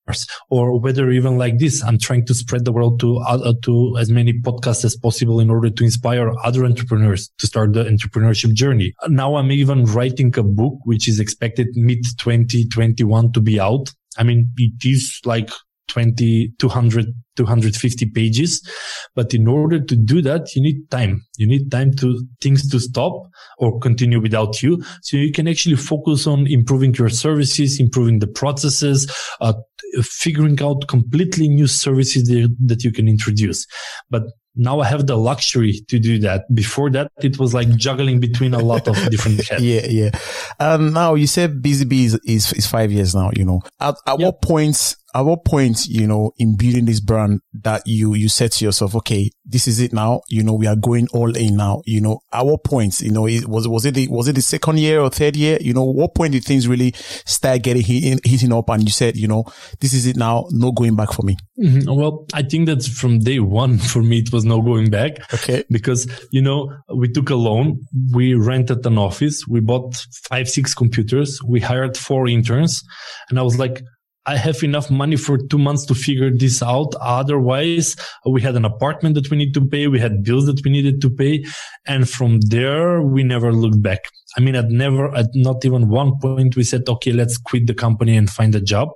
or 0.51 0.79
whether 0.81 1.11
even 1.11 1.39
like 1.39 1.59
this, 1.59 1.83
I'm 1.83 1.99
trying 1.99 2.27
to 2.27 2.35
spread 2.35 2.65
the 2.65 2.73
world 2.73 3.01
to, 3.01 3.19
uh, 3.19 3.53
to 3.63 3.97
as 3.99 4.11
many 4.11 4.33
podcasts 4.33 4.85
as 4.85 4.97
possible 4.97 5.41
in 5.41 5.51
order 5.51 5.71
to 5.71 5.85
inspire 5.85 6.33
other 6.45 6.65
entrepreneurs 6.65 7.31
to 7.39 7.47
start 7.47 7.73
the 7.73 7.85
entrepreneurship 7.85 8.53
journey. 8.55 8.95
Now 9.09 9.37
I'm 9.37 9.53
even 9.53 9.85
writing 9.85 10.37
a 10.39 10.43
book, 10.43 10.79
which 10.85 11.09
is 11.09 11.21
expected 11.21 11.69
mid 11.75 11.99
2021 12.19 13.33
to 13.33 13.41
be 13.41 13.61
out. 13.61 13.93
I 14.17 14.25
mean, 14.25 14.53
it 14.57 14.85
is 14.85 15.21
like 15.25 15.51
20, 15.89 16.55
200, 16.59 17.07
250 17.37 18.11
pages. 18.11 18.69
But 19.15 19.35
in 19.35 19.47
order 19.47 19.81
to 19.81 19.97
do 19.97 20.23
that, 20.23 20.55
you 20.55 20.63
need 20.63 20.91
time. 20.91 21.23
You 21.37 21.47
need 21.47 21.71
time 21.71 21.95
to 21.97 22.25
things 22.41 22.69
to 22.71 22.81
stop 22.81 23.29
or 23.59 23.79
continue 23.81 24.21
without 24.21 24.63
you. 24.63 24.83
So 25.03 25.17
you 25.17 25.33
can 25.33 25.49
actually 25.49 25.77
focus 25.77 26.27
on 26.27 26.47
improving 26.47 26.95
your 26.95 27.09
services, 27.09 27.81
improving 27.81 28.19
the 28.19 28.27
processes, 28.27 29.11
uh, 29.41 29.55
figuring 30.03 30.61
out 30.63 30.89
completely 30.89 31.49
new 31.49 31.67
services 31.67 32.29
that, 32.29 32.55
that 32.67 32.85
you 32.85 32.93
can 32.93 33.09
introduce. 33.09 33.67
But 34.11 34.25
now 34.59 34.81
I 34.81 34.87
have 34.87 35.07
the 35.07 35.17
luxury 35.17 35.81
to 35.89 35.99
do 36.01 36.19
that. 36.19 36.53
Before 36.53 36.91
that, 36.91 37.13
it 37.23 37.39
was 37.39 37.55
like 37.55 37.69
juggling 37.77 38.19
between 38.19 38.55
a 38.55 38.59
lot 38.59 38.89
of 38.89 38.97
different 39.09 39.47
heads. 39.49 39.63
yeah, 39.63 39.87
yeah. 39.89 40.11
Um, 40.59 40.93
now 40.93 41.15
you 41.15 41.29
said 41.29 41.63
BZB 41.63 41.93
is, 42.05 42.21
is, 42.25 42.53
is 42.53 42.67
five 42.67 42.91
years 42.91 43.15
now, 43.15 43.31
you 43.37 43.45
know, 43.45 43.61
at, 43.81 43.95
at 44.07 44.19
yep. 44.19 44.27
what 44.27 44.43
points 44.43 44.97
at 45.15 45.23
what 45.23 45.45
point, 45.45 45.87
you 45.87 46.07
know, 46.07 46.33
in 46.39 46.57
building 46.57 46.85
this 46.85 47.01
brand 47.01 47.41
that 47.55 47.83
you, 47.87 48.15
you 48.15 48.29
said 48.29 48.53
to 48.53 48.65
yourself, 48.65 48.95
okay, 48.95 49.31
this 49.45 49.67
is 49.67 49.81
it 49.81 49.93
now, 49.93 50.21
you 50.29 50.43
know, 50.43 50.53
we 50.53 50.67
are 50.67 50.77
going 50.77 51.09
all 51.13 51.35
in 51.35 51.57
now, 51.57 51.81
you 51.87 52.01
know, 52.01 52.21
at 52.33 52.45
what 52.45 52.63
point, 52.63 53.01
you 53.01 53.11
know, 53.11 53.27
it, 53.27 53.49
was, 53.49 53.67
was 53.67 53.87
it 53.87 53.95
the, 53.95 54.07
was 54.09 54.29
it 54.29 54.35
the 54.35 54.43
second 54.43 54.79
year 54.79 55.01
or 55.01 55.09
third 55.09 55.35
year? 55.35 55.57
You 55.61 55.73
know, 55.73 55.85
what 55.85 56.15
point 56.15 56.33
did 56.33 56.45
things 56.45 56.69
really 56.69 56.93
start 56.95 57.63
getting 57.63 57.83
hitting, 57.83 58.21
hitting 58.23 58.53
up 58.53 58.69
and 58.69 58.85
you 58.85 58.91
said, 58.91 59.17
you 59.17 59.27
know, 59.27 59.45
this 59.81 59.95
is 59.95 60.07
it 60.07 60.17
now, 60.17 60.47
no 60.51 60.73
going 60.73 60.95
back 60.95 61.13
for 61.13 61.23
me? 61.23 61.37
Mm-hmm. 61.59 61.91
Well, 61.93 62.27
I 62.35 62.43
think 62.43 62.67
that 62.67 62.83
from 62.85 63.21
day 63.21 63.41
one 63.41 63.79
for 63.79 64.03
me, 64.03 64.19
it 64.19 64.33
was 64.33 64.45
no 64.45 64.61
going 64.61 64.91
back. 64.91 65.33
Okay. 65.33 65.65
Because, 65.71 66.07
you 66.31 66.43
know, 66.43 66.71
we 66.95 67.09
took 67.09 67.31
a 67.31 67.35
loan, 67.35 67.81
we 68.13 68.35
rented 68.35 68.85
an 68.85 68.99
office, 68.99 69.47
we 69.49 69.61
bought 69.61 69.97
five, 70.29 70.51
six 70.51 70.75
computers, 70.75 71.41
we 71.43 71.61
hired 71.61 71.97
four 71.97 72.29
interns 72.29 72.85
and 73.31 73.39
I 73.39 73.43
was 73.43 73.59
like, 73.59 73.83
I 74.29 74.37
have 74.37 74.63
enough 74.63 74.91
money 74.91 75.17
for 75.17 75.39
two 75.39 75.57
months 75.57 75.87
to 75.87 75.95
figure 75.95 76.31
this 76.31 76.63
out. 76.63 76.95
Otherwise, 77.01 77.97
we 78.27 78.43
had 78.43 78.57
an 78.57 78.67
apartment 78.67 79.15
that 79.15 79.31
we 79.31 79.39
need 79.39 79.55
to 79.55 79.67
pay. 79.67 79.89
We 79.89 79.99
had 79.99 80.23
bills 80.23 80.45
that 80.45 80.61
we 80.63 80.71
needed 80.71 81.01
to 81.01 81.09
pay. 81.09 81.47
And 81.87 82.07
from 82.07 82.41
there, 82.41 83.01
we 83.01 83.25
never 83.25 83.55
looked 83.55 83.81
back. 83.81 84.01
I 84.37 84.41
mean, 84.41 84.55
at 84.55 84.69
never, 84.69 85.15
at 85.17 85.29
not 85.33 85.65
even 85.65 85.89
one 85.89 86.19
point, 86.21 86.57
we 86.57 86.65
said, 86.65 86.83
okay, 86.87 87.11
let's 87.11 87.39
quit 87.39 87.67
the 87.67 87.73
company 87.73 88.19
and 88.19 88.29
find 88.29 88.55
a 88.55 88.61
job 88.61 88.91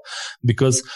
because 0.44 0.86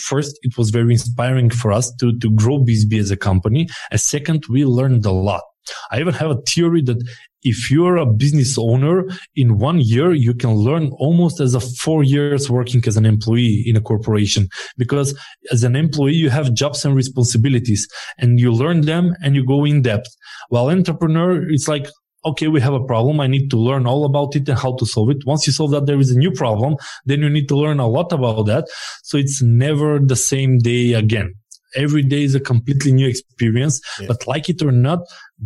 first, 0.00 0.38
it 0.42 0.56
was 0.56 0.70
very 0.70 0.92
inspiring 0.92 1.50
for 1.50 1.70
us 1.70 1.94
to, 1.96 2.18
to 2.18 2.30
grow 2.30 2.60
BZB 2.60 2.98
as 2.98 3.10
a 3.10 3.16
company. 3.18 3.68
And 3.90 4.00
second, 4.00 4.46
we 4.48 4.64
learned 4.64 5.04
a 5.04 5.12
lot. 5.12 5.42
I 5.90 6.00
even 6.00 6.14
have 6.14 6.30
a 6.30 6.40
theory 6.42 6.82
that 6.82 7.02
if 7.42 7.70
you're 7.70 7.96
a 7.96 8.06
business 8.06 8.56
owner 8.58 9.04
in 9.34 9.58
one 9.58 9.80
year, 9.80 10.12
you 10.12 10.34
can 10.34 10.54
learn 10.54 10.90
almost 10.98 11.40
as 11.40 11.54
a 11.54 11.60
four 11.60 12.04
years 12.04 12.48
working 12.48 12.82
as 12.86 12.96
an 12.96 13.04
employee 13.04 13.64
in 13.66 13.76
a 13.76 13.80
corporation. 13.80 14.48
Because 14.78 15.18
as 15.50 15.64
an 15.64 15.74
employee, 15.76 16.14
you 16.14 16.30
have 16.30 16.54
jobs 16.54 16.84
and 16.84 16.94
responsibilities 16.94 17.88
and 18.18 18.38
you 18.38 18.52
learn 18.52 18.82
them 18.82 19.14
and 19.22 19.34
you 19.34 19.44
go 19.44 19.64
in 19.64 19.82
depth. 19.82 20.08
While 20.48 20.70
entrepreneur, 20.70 21.50
it's 21.50 21.68
like, 21.68 21.88
okay, 22.24 22.46
we 22.46 22.60
have 22.60 22.74
a 22.74 22.84
problem. 22.84 23.20
I 23.20 23.26
need 23.26 23.50
to 23.50 23.56
learn 23.56 23.86
all 23.86 24.04
about 24.04 24.36
it 24.36 24.48
and 24.48 24.58
how 24.58 24.76
to 24.76 24.86
solve 24.86 25.10
it. 25.10 25.26
Once 25.26 25.46
you 25.46 25.52
solve 25.52 25.72
that, 25.72 25.86
there 25.86 25.98
is 25.98 26.12
a 26.12 26.18
new 26.18 26.30
problem. 26.30 26.76
Then 27.04 27.20
you 27.20 27.30
need 27.30 27.48
to 27.48 27.56
learn 27.56 27.80
a 27.80 27.88
lot 27.88 28.12
about 28.12 28.44
that. 28.44 28.68
So 29.02 29.18
it's 29.18 29.42
never 29.42 29.98
the 29.98 30.16
same 30.16 30.58
day 30.58 30.92
again 30.92 31.34
every 31.74 32.02
day 32.02 32.22
is 32.22 32.34
a 32.34 32.40
completely 32.40 32.92
new 32.92 33.08
experience. 33.08 33.80
Yeah. 34.00 34.08
But 34.08 34.26
like 34.26 34.48
it 34.48 34.62
or 34.62 34.72
not, 34.72 35.00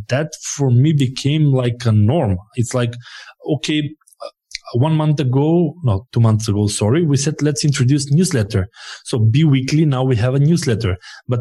that 0.09 0.33
for 0.43 0.71
me 0.71 0.93
became 0.93 1.53
like 1.53 1.85
a 1.85 1.93
norm. 1.93 2.39
It's 2.55 2.75
like, 2.75 2.95
okay, 3.55 3.95
uh, 4.23 4.29
one 4.75 4.95
month 4.95 5.21
ago, 5.21 5.75
no, 5.85 6.07
two 6.13 6.21
months 6.21 6.49
ago, 6.49 6.67
sorry, 6.67 7.05
we 7.05 7.17
said, 7.17 7.41
let's 7.43 7.65
introduce 7.65 8.11
newsletter. 8.11 8.69
So 9.05 9.19
be 9.19 9.45
weekly. 9.45 9.85
Now 9.85 10.05
we 10.05 10.17
have 10.17 10.35
a 10.35 10.41
newsletter, 10.41 10.97
but 11.29 11.41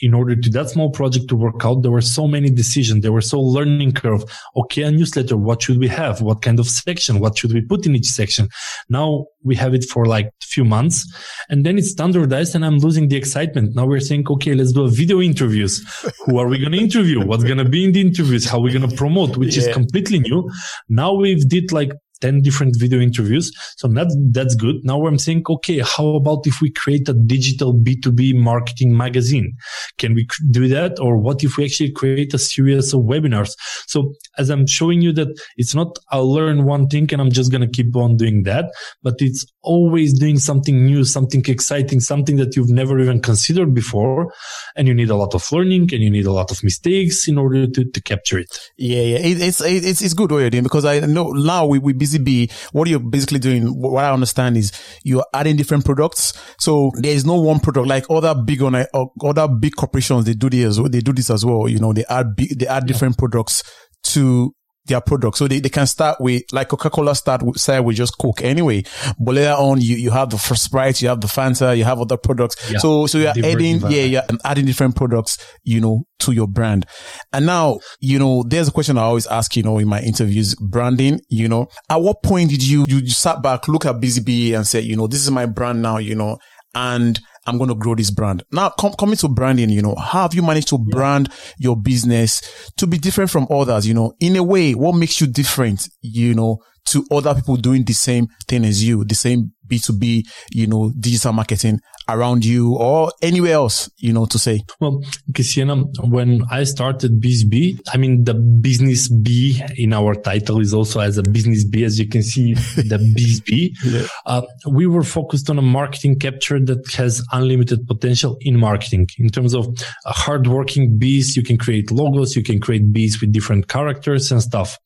in 0.00 0.14
order 0.14 0.36
to 0.36 0.50
that 0.50 0.70
small 0.70 0.90
project 0.90 1.28
to 1.28 1.36
work 1.36 1.64
out, 1.64 1.82
there 1.82 1.90
were 1.90 2.00
so 2.00 2.28
many 2.28 2.50
decisions. 2.50 3.02
There 3.02 3.12
were 3.12 3.20
so 3.20 3.40
learning 3.40 3.92
curve. 3.92 4.24
Okay, 4.56 4.82
a 4.82 4.90
newsletter. 4.90 5.36
What 5.36 5.62
should 5.62 5.78
we 5.78 5.88
have? 5.88 6.22
What 6.22 6.42
kind 6.42 6.60
of 6.60 6.66
section? 6.66 7.18
What 7.18 7.36
should 7.38 7.52
we 7.52 7.60
put 7.60 7.86
in 7.86 7.96
each 7.96 8.06
section? 8.06 8.48
Now 8.88 9.26
we 9.42 9.56
have 9.56 9.74
it 9.74 9.84
for 9.84 10.06
like 10.06 10.26
a 10.26 10.46
few 10.46 10.64
months 10.64 11.06
and 11.48 11.64
then 11.64 11.78
it's 11.78 11.90
standardized 11.90 12.54
and 12.54 12.64
I'm 12.64 12.78
losing 12.78 13.08
the 13.08 13.16
excitement. 13.16 13.74
Now 13.74 13.86
we're 13.86 14.00
saying, 14.00 14.26
okay, 14.30 14.54
let's 14.54 14.72
do 14.72 14.84
a 14.84 14.88
video 14.88 15.20
interviews. 15.20 15.84
Who 16.26 16.38
are 16.38 16.46
we 16.46 16.58
going 16.58 16.72
to 16.72 16.78
interview? 16.78 17.24
What's 17.24 17.44
going 17.44 17.58
to 17.58 17.68
be 17.68 17.84
in 17.84 17.92
the 17.92 18.00
interviews? 18.00 18.48
How 18.48 18.58
are 18.58 18.62
we 18.62 18.72
going 18.72 18.88
to 18.88 18.96
promote? 18.96 19.36
Which 19.36 19.56
yeah. 19.56 19.68
is 19.68 19.74
completely 19.74 20.20
new. 20.20 20.50
Now 20.88 21.14
we've 21.14 21.48
did 21.48 21.72
like 21.72 21.92
10 22.20 22.42
different 22.42 22.76
video 22.78 23.00
interviews. 23.00 23.52
So 23.76 23.88
that, 23.88 24.08
that's 24.32 24.54
good. 24.54 24.76
Now 24.82 25.06
I'm 25.06 25.18
saying, 25.18 25.44
okay, 25.48 25.80
how 25.80 26.08
about 26.16 26.46
if 26.46 26.60
we 26.60 26.70
create 26.70 27.08
a 27.08 27.14
digital 27.14 27.74
B2B 27.74 28.34
marketing 28.34 28.96
magazine? 28.96 29.54
Can 29.98 30.14
we 30.14 30.26
do 30.50 30.68
that? 30.68 30.98
Or 31.00 31.16
what 31.16 31.44
if 31.44 31.56
we 31.56 31.64
actually 31.64 31.92
create 31.92 32.34
a 32.34 32.38
series 32.38 32.92
of 32.92 33.00
webinars? 33.02 33.56
So 33.86 34.14
as 34.36 34.50
I'm 34.50 34.66
showing 34.66 35.00
you 35.00 35.12
that 35.12 35.28
it's 35.56 35.74
not 35.74 35.98
I'll 36.10 36.32
learn 36.32 36.64
one 36.64 36.88
thing 36.88 37.08
and 37.12 37.20
I'm 37.20 37.30
just 37.30 37.50
going 37.50 37.60
to 37.62 37.68
keep 37.68 37.94
on 37.96 38.16
doing 38.16 38.42
that, 38.44 38.66
but 39.02 39.14
it's 39.18 39.44
always 39.62 40.18
doing 40.18 40.38
something 40.38 40.84
new, 40.84 41.04
something 41.04 41.44
exciting, 41.46 42.00
something 42.00 42.36
that 42.36 42.56
you've 42.56 42.70
never 42.70 42.98
even 42.98 43.20
considered 43.20 43.74
before. 43.74 44.32
And 44.76 44.88
you 44.88 44.94
need 44.94 45.10
a 45.10 45.16
lot 45.16 45.34
of 45.34 45.50
learning 45.52 45.90
and 45.92 46.02
you 46.02 46.10
need 46.10 46.26
a 46.26 46.32
lot 46.32 46.50
of 46.50 46.62
mistakes 46.64 47.28
in 47.28 47.38
order 47.38 47.66
to, 47.66 47.84
to 47.84 48.02
capture 48.02 48.38
it. 48.38 48.58
Yeah, 48.76 49.02
yeah. 49.02 49.18
It, 49.18 49.40
it's, 49.40 49.60
it's, 49.60 50.02
it's 50.02 50.14
good 50.14 50.30
what 50.30 50.38
you're 50.38 50.50
doing 50.50 50.62
because 50.62 50.84
I 50.84 51.00
know 51.00 51.30
now 51.32 51.66
we, 51.66 51.78
we 51.78 51.92
BZB, 52.16 52.52
what 52.72 52.88
you're 52.88 53.00
basically 53.00 53.38
doing, 53.38 53.66
what 53.68 54.04
I 54.04 54.12
understand 54.12 54.56
is 54.56 54.72
you're 55.04 55.24
adding 55.34 55.56
different 55.56 55.84
products. 55.84 56.32
So 56.58 56.90
there 56.94 57.12
is 57.12 57.24
no 57.24 57.40
one 57.40 57.60
product 57.60 57.86
like 57.86 58.04
other 58.10 58.34
big 58.34 58.62
on 58.62 58.74
uh, 58.74 58.86
other 59.24 59.48
big 59.48 59.74
corporations. 59.76 60.24
They 60.24 60.34
do 60.34 60.50
this, 60.50 60.78
they 60.78 61.00
do 61.00 61.12
this 61.12 61.30
as 61.30 61.44
well. 61.44 61.68
You 61.68 61.78
know, 61.78 61.92
they 61.92 62.04
add, 62.08 62.36
big, 62.36 62.58
they 62.58 62.66
add 62.66 62.86
different 62.86 63.18
products 63.18 63.62
to 64.04 64.54
their 64.88 65.00
product. 65.00 65.36
So 65.36 65.48
they, 65.48 65.60
they 65.60 65.68
can 65.68 65.86
start 65.86 66.20
with, 66.20 66.42
like 66.52 66.68
Coca-Cola 66.68 67.14
start 67.14 67.42
with, 67.42 67.58
start 67.58 67.84
with 67.84 67.96
just 67.96 68.18
Coke 68.18 68.42
anyway. 68.42 68.82
But 69.18 69.36
later 69.36 69.52
on, 69.52 69.80
you, 69.80 69.96
you 69.96 70.10
have 70.10 70.30
the 70.30 70.38
Sprite, 70.38 71.00
you 71.02 71.08
have 71.08 71.20
the 71.20 71.26
Fanta, 71.26 71.76
you 71.76 71.84
have 71.84 72.00
other 72.00 72.16
products. 72.16 72.70
Yeah. 72.70 72.78
So, 72.78 73.06
so 73.06 73.18
you're 73.18 73.28
adding, 73.28 73.80
yeah, 73.82 74.02
yeah, 74.02 74.26
adding 74.44 74.66
different 74.66 74.96
products, 74.96 75.38
you 75.62 75.80
know, 75.80 76.04
to 76.20 76.32
your 76.32 76.48
brand. 76.48 76.86
And 77.32 77.46
now, 77.46 77.80
you 78.00 78.18
know, 78.18 78.44
there's 78.46 78.68
a 78.68 78.72
question 78.72 78.98
I 78.98 79.02
always 79.02 79.26
ask, 79.26 79.56
you 79.56 79.62
know, 79.62 79.78
in 79.78 79.88
my 79.88 80.00
interviews, 80.00 80.54
branding, 80.56 81.20
you 81.28 81.48
know, 81.48 81.68
at 81.88 82.00
what 82.00 82.22
point 82.22 82.50
did 82.50 82.62
you, 82.62 82.84
you, 82.88 83.08
sat 83.08 83.42
back, 83.42 83.68
look 83.68 83.86
at 83.86 83.96
BZB 83.96 84.54
and 84.54 84.66
say, 84.66 84.80
you 84.80 84.96
know, 84.96 85.06
this 85.06 85.20
is 85.20 85.30
my 85.30 85.46
brand 85.46 85.82
now, 85.82 85.98
you 85.98 86.14
know, 86.14 86.38
and 86.74 87.20
I'm 87.48 87.56
going 87.56 87.68
to 87.70 87.74
grow 87.74 87.94
this 87.94 88.10
brand. 88.10 88.44
Now, 88.52 88.68
com- 88.68 88.92
coming 88.92 89.16
to 89.16 89.28
branding, 89.28 89.70
you 89.70 89.80
know, 89.80 89.94
how 89.94 90.22
have 90.22 90.34
you 90.34 90.42
managed 90.42 90.68
to 90.68 90.78
brand 90.78 91.32
your 91.58 91.76
business 91.76 92.70
to 92.76 92.86
be 92.86 92.98
different 92.98 93.30
from 93.30 93.46
others? 93.50 93.86
You 93.86 93.94
know, 93.94 94.12
in 94.20 94.36
a 94.36 94.42
way, 94.42 94.72
what 94.72 94.94
makes 94.94 95.18
you 95.20 95.26
different, 95.26 95.88
you 96.02 96.34
know, 96.34 96.58
to 96.86 97.06
other 97.10 97.34
people 97.34 97.56
doing 97.56 97.84
the 97.84 97.94
same 97.94 98.28
thing 98.46 98.64
as 98.64 98.84
you, 98.84 99.02
the 99.04 99.14
same 99.14 99.52
B2B, 99.66 100.26
you 100.52 100.66
know, 100.66 100.92
digital 100.98 101.32
marketing 101.32 101.80
around 102.08 102.44
you 102.44 102.76
or 102.76 103.12
anywhere 103.22 103.52
else, 103.52 103.90
you 103.98 104.12
know, 104.12 104.26
to 104.26 104.38
say? 104.38 104.62
Well, 104.80 105.02
Cristiana, 105.32 105.84
when 106.08 106.42
I 106.50 106.64
started 106.64 107.20
BZB, 107.20 107.80
I 107.92 107.96
mean, 107.96 108.24
the 108.24 108.34
business 108.34 109.08
B 109.08 109.62
in 109.76 109.92
our 109.92 110.14
title 110.14 110.60
is 110.60 110.72
also 110.72 111.00
as 111.00 111.18
a 111.18 111.22
business 111.22 111.64
B, 111.64 111.84
as 111.84 111.98
you 111.98 112.08
can 112.08 112.22
see, 112.22 112.54
the 112.54 112.98
BZB. 113.16 113.74
Yeah. 113.84 114.06
Uh, 114.26 114.42
we 114.70 114.86
were 114.86 115.02
focused 115.02 115.50
on 115.50 115.58
a 115.58 115.62
marketing 115.62 116.18
capture 116.18 116.58
that 116.60 116.90
has 116.94 117.24
unlimited 117.32 117.86
potential 117.86 118.36
in 118.40 118.58
marketing. 118.58 119.08
In 119.18 119.28
terms 119.28 119.54
of 119.54 119.68
hardworking 120.04 120.98
bees, 120.98 121.36
you 121.36 121.42
can 121.42 121.58
create 121.58 121.90
logos, 121.90 122.36
you 122.36 122.42
can 122.42 122.60
create 122.60 122.92
bees 122.92 123.20
with 123.20 123.32
different 123.32 123.68
characters 123.68 124.32
and 124.32 124.42
stuff. 124.42 124.78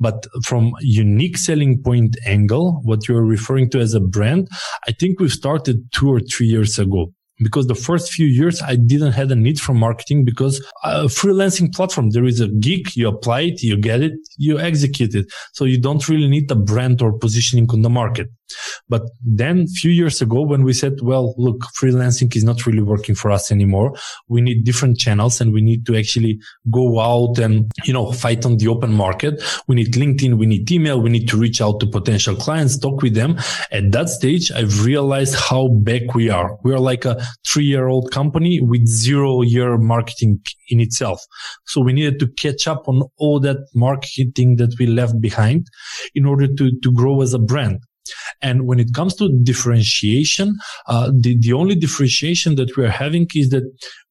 But 0.00 0.26
from 0.44 0.72
unique 0.80 1.36
selling 1.36 1.82
point 1.82 2.16
angle, 2.26 2.80
what 2.84 3.08
you're 3.08 3.24
referring 3.24 3.70
to 3.70 3.80
as 3.80 3.94
a 3.94 4.00
brand, 4.00 4.48
I 4.88 4.92
think 4.92 5.20
we've 5.20 5.32
started 5.32 5.92
two 5.92 6.10
or 6.10 6.20
three 6.20 6.46
years 6.54 6.78
ago 6.78 7.02
because 7.38 7.66
the 7.66 7.74
first 7.74 8.12
few 8.12 8.26
years 8.26 8.62
I 8.62 8.76
didn't 8.76 9.12
have 9.12 9.30
a 9.30 9.34
need 9.46 9.58
for 9.60 9.74
marketing 9.74 10.24
because 10.24 10.64
a 10.84 11.04
freelancing 11.04 11.74
platform, 11.74 12.10
there 12.10 12.24
is 12.24 12.40
a 12.40 12.48
gig, 12.48 12.94
you 12.94 13.08
apply 13.08 13.40
it, 13.50 13.62
you 13.62 13.76
get 13.76 14.00
it, 14.02 14.12
you 14.38 14.58
execute 14.58 15.14
it. 15.14 15.26
So 15.52 15.64
you 15.64 15.78
don't 15.80 16.08
really 16.08 16.28
need 16.28 16.50
a 16.50 16.54
brand 16.54 17.02
or 17.02 17.10
positioning 17.18 17.68
on 17.70 17.82
the 17.82 17.90
market. 17.90 18.28
But 18.88 19.02
then 19.24 19.60
a 19.60 19.66
few 19.66 19.90
years 19.90 20.20
ago, 20.20 20.42
when 20.42 20.62
we 20.62 20.72
said, 20.72 21.00
well, 21.02 21.34
look, 21.38 21.64
freelancing 21.80 22.34
is 22.36 22.44
not 22.44 22.66
really 22.66 22.82
working 22.82 23.14
for 23.14 23.30
us 23.30 23.50
anymore. 23.50 23.94
We 24.28 24.40
need 24.40 24.64
different 24.64 24.98
channels 24.98 25.40
and 25.40 25.52
we 25.52 25.62
need 25.62 25.86
to 25.86 25.96
actually 25.96 26.38
go 26.70 27.00
out 27.00 27.38
and, 27.38 27.70
you 27.84 27.92
know, 27.92 28.12
fight 28.12 28.44
on 28.44 28.58
the 28.58 28.68
open 28.68 28.92
market. 28.92 29.42
We 29.66 29.76
need 29.76 29.94
LinkedIn. 29.94 30.38
We 30.38 30.46
need 30.46 30.70
email. 30.70 31.00
We 31.00 31.10
need 31.10 31.28
to 31.28 31.36
reach 31.36 31.60
out 31.60 31.80
to 31.80 31.86
potential 31.86 32.36
clients, 32.36 32.78
talk 32.78 33.02
with 33.02 33.14
them. 33.14 33.38
At 33.72 33.92
that 33.92 34.08
stage, 34.08 34.52
I've 34.52 34.84
realized 34.84 35.34
how 35.34 35.68
back 35.68 36.14
we 36.14 36.28
are. 36.28 36.56
We 36.62 36.72
are 36.72 36.80
like 36.80 37.04
a 37.04 37.24
three 37.46 37.64
year 37.64 37.88
old 37.88 38.10
company 38.10 38.60
with 38.60 38.86
zero 38.86 39.42
year 39.42 39.78
marketing 39.78 40.40
in 40.68 40.80
itself. 40.80 41.20
So 41.66 41.80
we 41.80 41.92
needed 41.92 42.18
to 42.20 42.28
catch 42.28 42.68
up 42.68 42.88
on 42.88 43.02
all 43.16 43.40
that 43.40 43.58
marketing 43.74 44.56
that 44.56 44.74
we 44.78 44.86
left 44.86 45.20
behind 45.20 45.68
in 46.14 46.26
order 46.26 46.46
to, 46.46 46.80
to 46.80 46.92
grow 46.92 47.22
as 47.22 47.32
a 47.34 47.38
brand. 47.38 47.80
And 48.42 48.66
when 48.66 48.80
it 48.80 48.92
comes 48.94 49.14
to 49.16 49.28
differentiation, 49.42 50.58
uh, 50.86 51.10
the, 51.14 51.38
the 51.38 51.52
only 51.52 51.74
differentiation 51.74 52.56
that 52.56 52.76
we're 52.76 52.90
having 52.90 53.26
is 53.34 53.50
that 53.50 53.64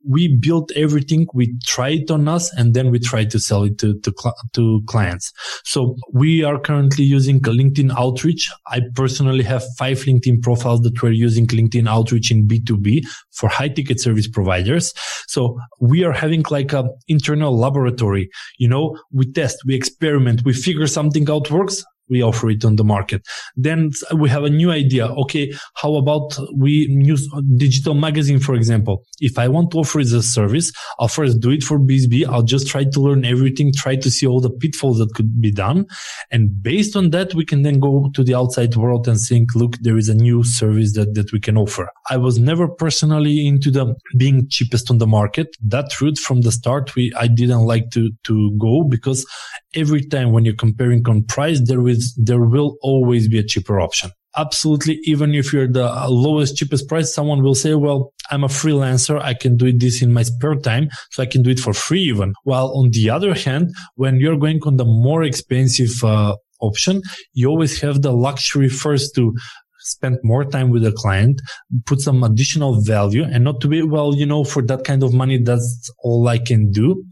we 0.07 0.35
build 0.35 0.71
everything. 0.75 1.27
We 1.33 1.55
try 1.65 1.89
it 1.89 2.11
on 2.11 2.27
us 2.27 2.53
and 2.57 2.73
then 2.73 2.91
we 2.91 2.99
try 2.99 3.25
to 3.25 3.39
sell 3.39 3.63
it 3.63 3.77
to, 3.79 3.97
to, 3.99 4.13
cl- 4.17 4.35
to 4.53 4.81
clients. 4.87 5.31
So 5.63 5.95
we 6.11 6.43
are 6.43 6.59
currently 6.59 7.05
using 7.05 7.39
LinkedIn 7.39 7.93
outreach. 7.97 8.51
I 8.67 8.81
personally 8.95 9.43
have 9.43 9.63
five 9.77 9.99
LinkedIn 9.99 10.41
profiles 10.41 10.81
that 10.81 11.01
we're 11.01 11.11
using 11.11 11.47
LinkedIn 11.47 11.87
outreach 11.87 12.31
in 12.31 12.47
B2B 12.47 13.03
for 13.31 13.49
high 13.49 13.69
ticket 13.69 14.01
service 14.01 14.27
providers. 14.27 14.93
So 15.27 15.57
we 15.79 16.03
are 16.03 16.11
having 16.11 16.43
like 16.49 16.73
a 16.73 16.89
internal 17.07 17.57
laboratory. 17.57 18.29
You 18.57 18.67
know, 18.67 18.97
we 19.11 19.31
test, 19.31 19.63
we 19.65 19.75
experiment, 19.75 20.43
we 20.43 20.53
figure 20.53 20.87
something 20.87 21.29
out 21.29 21.49
works 21.49 21.83
we 22.09 22.21
offer 22.21 22.49
it 22.49 22.65
on 22.65 22.75
the 22.75 22.83
market. 22.83 23.25
Then 23.55 23.91
we 24.15 24.29
have 24.29 24.43
a 24.43 24.49
new 24.49 24.71
idea. 24.71 25.07
Okay. 25.07 25.53
How 25.75 25.95
about 25.95 26.37
we 26.55 26.87
use 26.89 27.27
digital 27.57 27.93
magazine, 27.93 28.39
for 28.39 28.55
example? 28.55 29.05
If 29.19 29.37
I 29.37 29.47
want 29.47 29.71
to 29.71 29.79
offer 29.79 29.99
it 29.99 30.05
as 30.05 30.13
a 30.13 30.23
service, 30.23 30.71
I'll 30.99 31.07
first 31.07 31.39
do 31.39 31.51
it 31.51 31.63
for 31.63 31.79
BSB. 31.79 32.27
I'll 32.27 32.43
just 32.43 32.67
try 32.67 32.83
to 32.83 32.99
learn 32.99 33.25
everything, 33.25 33.71
try 33.75 33.95
to 33.95 34.11
see 34.11 34.27
all 34.27 34.41
the 34.41 34.49
pitfalls 34.49 34.99
that 34.99 35.13
could 35.13 35.41
be 35.41 35.51
done. 35.51 35.85
And 36.31 36.61
based 36.61 36.95
on 36.95 37.11
that, 37.11 37.33
we 37.33 37.45
can 37.45 37.63
then 37.63 37.79
go 37.79 38.09
to 38.13 38.23
the 38.23 38.35
outside 38.35 38.75
world 38.75 39.07
and 39.07 39.19
think, 39.19 39.55
look, 39.55 39.77
there 39.81 39.97
is 39.97 40.09
a 40.09 40.15
new 40.15 40.43
service 40.43 40.93
that, 40.95 41.15
that 41.15 41.31
we 41.31 41.39
can 41.39 41.57
offer. 41.57 41.89
I 42.09 42.17
was 42.17 42.37
never 42.37 42.67
personally 42.67 43.47
into 43.47 43.71
the 43.71 43.95
being 44.17 44.47
cheapest 44.49 44.91
on 44.91 44.97
the 44.97 45.07
market. 45.07 45.55
That 45.61 45.99
route 46.01 46.17
from 46.17 46.41
the 46.41 46.51
start, 46.51 46.95
we, 46.95 47.11
I 47.17 47.27
didn't 47.27 47.65
like 47.65 47.89
to, 47.91 48.11
to 48.23 48.57
go 48.57 48.83
because 48.83 49.25
every 49.73 50.03
time 50.03 50.31
when 50.31 50.45
you're 50.45 50.55
comparing 50.55 51.07
on 51.07 51.23
price, 51.23 51.61
there 51.61 51.81
there 52.17 52.41
will 52.41 52.77
always 52.81 53.27
be 53.27 53.39
a 53.39 53.43
cheaper 53.43 53.79
option. 53.79 54.11
Absolutely. 54.35 54.99
Even 55.03 55.35
if 55.35 55.53
you're 55.53 55.71
the 55.71 55.87
lowest, 56.09 56.57
cheapest 56.57 56.87
price, 56.89 57.13
someone 57.13 57.43
will 57.43 57.53
say, 57.53 57.75
well, 57.75 58.11
I'm 58.31 58.43
a 58.43 58.47
freelancer. 58.47 59.21
I 59.21 59.35
can 59.35 59.57
do 59.57 59.71
this 59.71 60.01
in 60.01 60.11
my 60.11 60.23
spare 60.23 60.55
time. 60.55 60.89
So 61.11 61.21
I 61.21 61.27
can 61.27 61.43
do 61.43 61.51
it 61.51 61.59
for 61.59 61.73
free 61.73 62.01
even. 62.01 62.33
While 62.43 62.73
on 62.75 62.89
the 62.91 63.11
other 63.11 63.35
hand, 63.35 63.75
when 63.95 64.19
you're 64.19 64.37
going 64.37 64.59
on 64.63 64.77
the 64.77 64.85
more 64.85 65.23
expensive, 65.23 66.03
uh, 66.03 66.35
option, 66.63 67.01
you 67.33 67.49
always 67.49 67.79
have 67.81 68.01
the 68.01 68.11
luxury 68.11 68.69
first 68.69 69.13
to 69.15 69.35
spend 69.79 70.17
more 70.23 70.45
time 70.45 70.69
with 70.69 70.83
the 70.83 70.93
client, 70.93 71.41
put 71.85 71.99
some 71.99 72.23
additional 72.23 72.81
value 72.81 73.23
and 73.23 73.43
not 73.43 73.59
to 73.61 73.67
be, 73.67 73.83
well, 73.83 74.15
you 74.15 74.25
know, 74.25 74.43
for 74.43 74.61
that 74.63 74.85
kind 74.85 75.03
of 75.03 75.13
money, 75.13 75.37
that's 75.43 75.91
all 75.99 76.27
I 76.27 76.37
can 76.37 76.71
do 76.71 77.03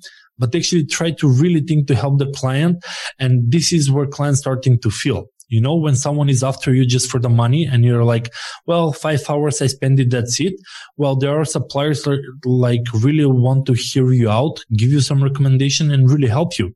but 0.42 0.56
actually 0.56 0.86
try 0.86 1.12
to 1.12 1.30
really 1.30 1.62
think 1.62 1.88
to 1.88 1.96
help 1.96 2.18
the 2.18 2.32
client. 2.36 2.84
And 3.20 3.50
this 3.52 3.72
is 3.72 3.92
where 3.92 4.08
clients 4.08 4.40
starting 4.40 4.80
to 4.80 4.90
feel. 4.90 5.28
You 5.48 5.62
know, 5.62 5.76
when 5.76 5.96
someone 5.96 6.30
is 6.30 6.44
after 6.44 6.74
you 6.74 6.86
just 6.86 7.12
for 7.12 7.20
the 7.20 7.30
money 7.30 7.66
and 7.66 7.84
you're 7.84 8.06
like, 8.06 8.34
well, 8.68 8.94
five 8.94 9.22
hours 9.30 9.62
I 9.62 9.68
spend 9.68 10.00
it, 10.00 10.10
that's 10.10 10.40
it. 10.40 10.54
Well, 10.96 11.18
there 11.18 11.38
are 11.40 11.46
suppliers 11.46 12.04
that 12.04 12.22
like 12.46 12.84
really 12.94 13.26
want 13.26 13.66
to 13.68 13.74
hear 13.74 14.12
you 14.14 14.30
out, 14.30 14.64
give 14.78 14.90
you 14.90 15.02
some 15.02 15.22
recommendation 15.22 15.92
and 15.92 16.10
really 16.10 16.30
help 16.30 16.58
you. 16.58 16.74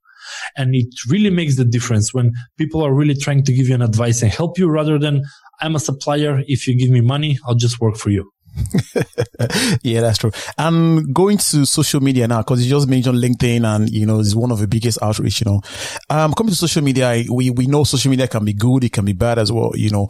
And 0.58 0.76
it 0.76 0.94
really 1.08 1.30
makes 1.30 1.56
the 1.56 1.64
difference 1.64 2.14
when 2.14 2.34
people 2.58 2.84
are 2.84 2.94
really 2.94 3.16
trying 3.16 3.44
to 3.46 3.54
give 3.54 3.70
you 3.70 3.76
an 3.76 3.82
advice 3.82 4.22
and 4.22 4.32
help 4.32 4.58
you 4.60 4.68
rather 4.68 5.00
than 5.00 5.24
I'm 5.62 5.76
a 5.76 5.80
supplier. 5.80 6.44
If 6.46 6.68
you 6.68 6.78
give 6.78 6.90
me 6.90 7.02
money, 7.02 7.40
I'll 7.48 7.56
just 7.56 7.80
work 7.80 7.96
for 7.96 8.10
you. 8.10 8.30
yeah, 9.84 10.02
that's 10.02 10.18
true. 10.18 10.32
And 10.58 11.14
going 11.14 11.38
to 11.38 11.66
social 11.66 12.02
media 12.02 12.28
now, 12.28 12.40
because 12.40 12.64
you 12.64 12.70
just 12.70 12.88
mentioned 12.88 13.18
LinkedIn 13.18 13.64
and, 13.64 13.90
you 13.90 14.06
know, 14.06 14.20
it's 14.20 14.36
one 14.36 14.52
of 14.52 14.60
the 14.60 14.68
biggest 14.68 15.02
outreach, 15.02 15.42
you 15.42 15.52
know. 15.52 15.62
Um, 16.10 16.34
coming 16.34 16.52
to 16.52 16.56
social 16.56 16.82
media, 16.82 17.24
we, 17.32 17.50
we 17.50 17.68
know 17.68 17.84
social 17.84 18.10
media 18.10 18.28
can 18.28 18.46
be 18.46 18.54
good. 18.54 18.84
It 18.84 18.94
can 18.94 19.06
be 19.06 19.14
bad 19.14 19.40
as 19.40 19.52
well, 19.52 19.72
you 19.76 19.90
know. 19.90 20.08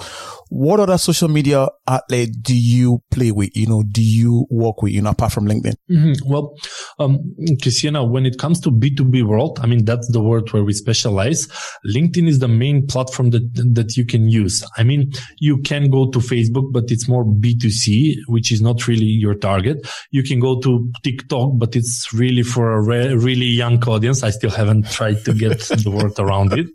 What 0.50 0.80
other 0.80 0.98
social 0.98 1.28
media 1.28 1.68
outlet 1.88 2.30
do 2.42 2.56
you 2.56 3.02
play 3.12 3.32
with? 3.32 3.56
You 3.56 3.68
know, 3.68 3.84
do 3.84 4.04
you 4.04 4.46
work 4.50 4.82
with, 4.82 4.94
you 4.94 5.02
know, 5.02 5.10
apart 5.10 5.32
from 5.32 5.48
LinkedIn? 5.48 5.76
Mm-hmm. 5.90 6.32
Well, 6.32 6.56
um, 7.00 7.20
Christina, 7.62 8.04
when 8.04 8.26
it 8.26 8.38
comes 8.38 8.60
to 8.62 8.72
B2B 8.72 9.24
world, 9.24 9.60
I 9.62 9.68
mean, 9.68 9.86
that's 9.86 10.12
the 10.12 10.22
world 10.22 10.52
where 10.54 10.64
we 10.64 10.74
specialize. 10.74 11.48
LinkedIn 11.86 12.28
is 12.28 12.40
the 12.40 12.48
main 12.48 12.86
platform 12.88 13.32
that, 13.32 13.50
that 13.74 13.98
you 13.98 14.06
can 14.06 14.30
use. 14.30 14.64
I 14.78 14.84
mean, 14.84 15.12
you 15.40 15.62
can 15.62 15.90
go 15.90 16.10
to 16.12 16.20
Facebook, 16.20 16.72
but 16.72 16.86
it's 16.90 17.08
more 17.08 17.26
B2C, 17.26 18.16
which 18.28 18.52
is 18.52 18.62
not 18.62 18.88
really 18.88 19.06
your 19.06 19.36
target. 19.36 19.88
You 20.12 20.24
can 20.24 20.40
go 20.40 20.60
to 20.62 20.92
TikTok, 21.04 21.52
but 21.56 21.76
it's 21.76 22.14
really 22.14 22.44
for 22.44 22.74
a 22.74 22.82
re- 22.82 23.16
really 23.16 23.46
young 23.46 23.82
audience. 23.84 24.24
I 24.24 24.30
still 24.30 24.52
haven't 24.52 24.90
tried 24.92 25.26
to 25.26 25.34
get 25.34 25.60
the 25.84 25.92
word 25.92 26.20
around 26.20 26.54
it. 26.54 26.68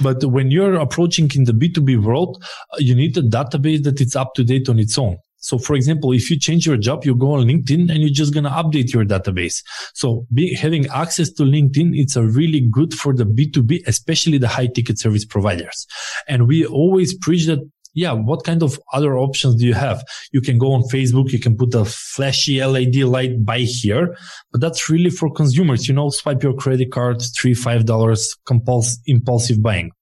But 0.00 0.24
when 0.24 0.50
you're 0.50 0.74
approaching 0.74 1.30
in 1.34 1.44
the 1.44 1.52
B2B 1.52 2.02
world, 2.02 2.42
you 2.78 2.93
you 2.98 3.08
need 3.08 3.16
a 3.16 3.22
database 3.22 3.82
that 3.84 4.00
it's 4.00 4.16
up 4.16 4.34
to 4.34 4.44
date 4.44 4.68
on 4.68 4.78
its 4.78 4.98
own. 4.98 5.16
So 5.38 5.58
for 5.58 5.74
example, 5.74 6.12
if 6.12 6.30
you 6.30 6.38
change 6.38 6.66
your 6.66 6.78
job, 6.78 7.04
you 7.04 7.14
go 7.14 7.32
on 7.32 7.46
LinkedIn 7.46 7.90
and 7.90 7.98
you're 7.98 8.08
just 8.08 8.32
going 8.32 8.44
to 8.44 8.50
update 8.50 8.94
your 8.94 9.04
database. 9.04 9.62
So 9.92 10.26
be, 10.32 10.54
having 10.54 10.86
access 10.86 11.30
to 11.32 11.42
LinkedIn, 11.42 11.90
it's 11.92 12.16
a 12.16 12.22
really 12.22 12.66
good 12.72 12.94
for 12.94 13.14
the 13.14 13.24
B2B, 13.24 13.86
especially 13.86 14.38
the 14.38 14.48
high 14.48 14.68
ticket 14.68 14.98
service 14.98 15.26
providers. 15.26 15.86
And 16.28 16.48
we 16.48 16.64
always 16.64 17.14
preach 17.18 17.46
that 17.46 17.58
yeah, 17.94 18.12
what 18.12 18.42
kind 18.42 18.62
of 18.62 18.78
other 18.92 19.16
options 19.16 19.54
do 19.56 19.66
you 19.66 19.74
have? 19.74 20.02
You 20.32 20.40
can 20.40 20.58
go 20.58 20.72
on 20.72 20.82
Facebook, 20.82 21.30
you 21.30 21.38
can 21.38 21.56
put 21.56 21.74
a 21.74 21.84
flashy 21.84 22.64
LED 22.64 22.96
light 22.96 23.44
buy 23.44 23.60
here, 23.60 24.16
but 24.50 24.60
that's 24.60 24.90
really 24.90 25.10
for 25.10 25.32
consumers. 25.32 25.86
You 25.86 25.94
know, 25.94 26.08
swipe 26.10 26.42
your 26.42 26.54
credit 26.54 26.90
card, 26.90 27.22
three, 27.38 27.54
five 27.54 27.86
dollars, 27.86 28.34
compulsive, 28.46 28.98
impulsive 29.06 29.62
buying. 29.62 29.92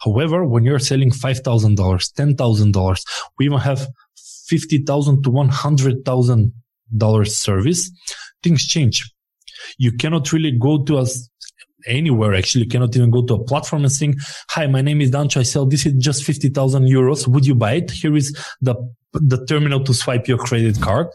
However, 0.00 0.44
when 0.44 0.64
you're 0.64 0.78
selling 0.78 1.10
$5,000, 1.10 1.76
$10,000, 1.76 3.04
we 3.38 3.46
even 3.46 3.58
have 3.58 3.86
50,000 4.46 5.22
to 5.22 5.30
$100,000 5.30 7.28
service, 7.28 7.90
things 8.42 8.66
change. 8.66 9.10
You 9.78 9.92
cannot 9.92 10.32
really 10.32 10.52
go 10.52 10.84
to 10.84 10.98
us 10.98 11.28
anywhere 11.86 12.34
actually. 12.34 12.64
You 12.64 12.70
cannot 12.70 12.96
even 12.96 13.10
go 13.10 13.24
to 13.26 13.34
a 13.34 13.44
platform 13.44 13.82
and 13.82 13.92
saying, 13.92 14.16
Hi, 14.50 14.66
my 14.66 14.80
name 14.80 15.00
is 15.00 15.10
Dancho. 15.10 15.40
I 15.40 15.42
sell 15.42 15.66
this 15.66 15.86
is 15.86 15.94
just 15.94 16.24
50,000 16.24 16.84
euros. 16.84 17.26
Would 17.26 17.46
you 17.46 17.54
buy 17.54 17.74
it? 17.74 17.90
Here 17.90 18.14
is 18.16 18.36
the, 18.60 18.74
the 19.12 19.44
terminal 19.46 19.82
to 19.84 19.94
swipe 19.94 20.28
your 20.28 20.38
credit 20.38 20.80
card 20.80 21.08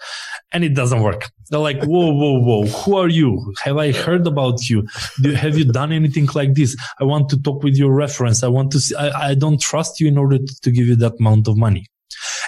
and 0.51 0.63
it 0.63 0.73
doesn't 0.75 1.01
work. 1.01 1.29
They're 1.49 1.59
like, 1.59 1.83
whoa, 1.83 2.11
whoa, 2.13 2.39
whoa. 2.39 2.65
Who 2.65 2.97
are 2.97 3.07
you? 3.07 3.53
Have 3.63 3.77
I 3.77 3.91
heard 3.91 4.27
about 4.27 4.69
you? 4.69 4.87
Do, 5.21 5.31
have 5.33 5.57
you 5.57 5.65
done 5.65 5.91
anything 5.91 6.27
like 6.35 6.53
this? 6.53 6.75
I 6.99 7.03
want 7.03 7.29
to 7.29 7.41
talk 7.41 7.63
with 7.63 7.75
your 7.75 7.93
reference. 7.93 8.43
I 8.43 8.47
want 8.47 8.71
to 8.71 8.79
see, 8.79 8.95
I, 8.95 9.29
I 9.29 9.33
don't 9.35 9.59
trust 9.59 9.99
you 9.99 10.07
in 10.07 10.17
order 10.17 10.37
to, 10.37 10.61
to 10.61 10.71
give 10.71 10.87
you 10.87 10.95
that 10.97 11.13
amount 11.19 11.47
of 11.47 11.57
money. 11.57 11.85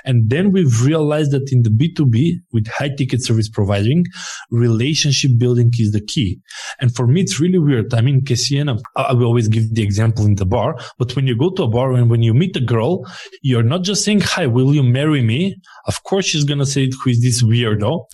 And 0.05 0.29
then 0.29 0.51
we've 0.51 0.83
realized 0.83 1.31
that 1.31 1.51
in 1.51 1.63
the 1.63 1.69
B2B 1.69 2.41
with 2.51 2.67
high 2.67 2.89
ticket 2.89 3.23
service 3.23 3.49
providing, 3.49 4.05
relationship 4.49 5.31
building 5.37 5.71
is 5.77 5.91
the 5.91 6.01
key. 6.01 6.39
And 6.79 6.95
for 6.95 7.07
me, 7.07 7.21
it's 7.21 7.39
really 7.39 7.59
weird. 7.59 7.93
I 7.93 8.01
mean, 8.01 8.21
Kesiena, 8.21 8.79
I 8.95 9.13
will 9.13 9.25
always 9.25 9.47
give 9.47 9.73
the 9.73 9.83
example 9.83 10.25
in 10.25 10.35
the 10.35 10.45
bar, 10.45 10.77
but 10.97 11.15
when 11.15 11.27
you 11.27 11.37
go 11.37 11.51
to 11.51 11.63
a 11.63 11.67
bar 11.67 11.93
and 11.93 12.09
when 12.09 12.23
you 12.23 12.33
meet 12.33 12.55
a 12.55 12.61
girl, 12.61 13.05
you're 13.41 13.63
not 13.63 13.83
just 13.83 14.03
saying, 14.03 14.21
Hi, 14.21 14.47
will 14.47 14.73
you 14.73 14.83
marry 14.83 15.21
me? 15.21 15.55
Of 15.85 16.03
course, 16.03 16.25
she's 16.25 16.43
going 16.43 16.59
to 16.59 16.65
say, 16.65 16.89
who 17.03 17.09
is 17.09 17.21
this 17.21 17.43
weirdo? 17.43 18.05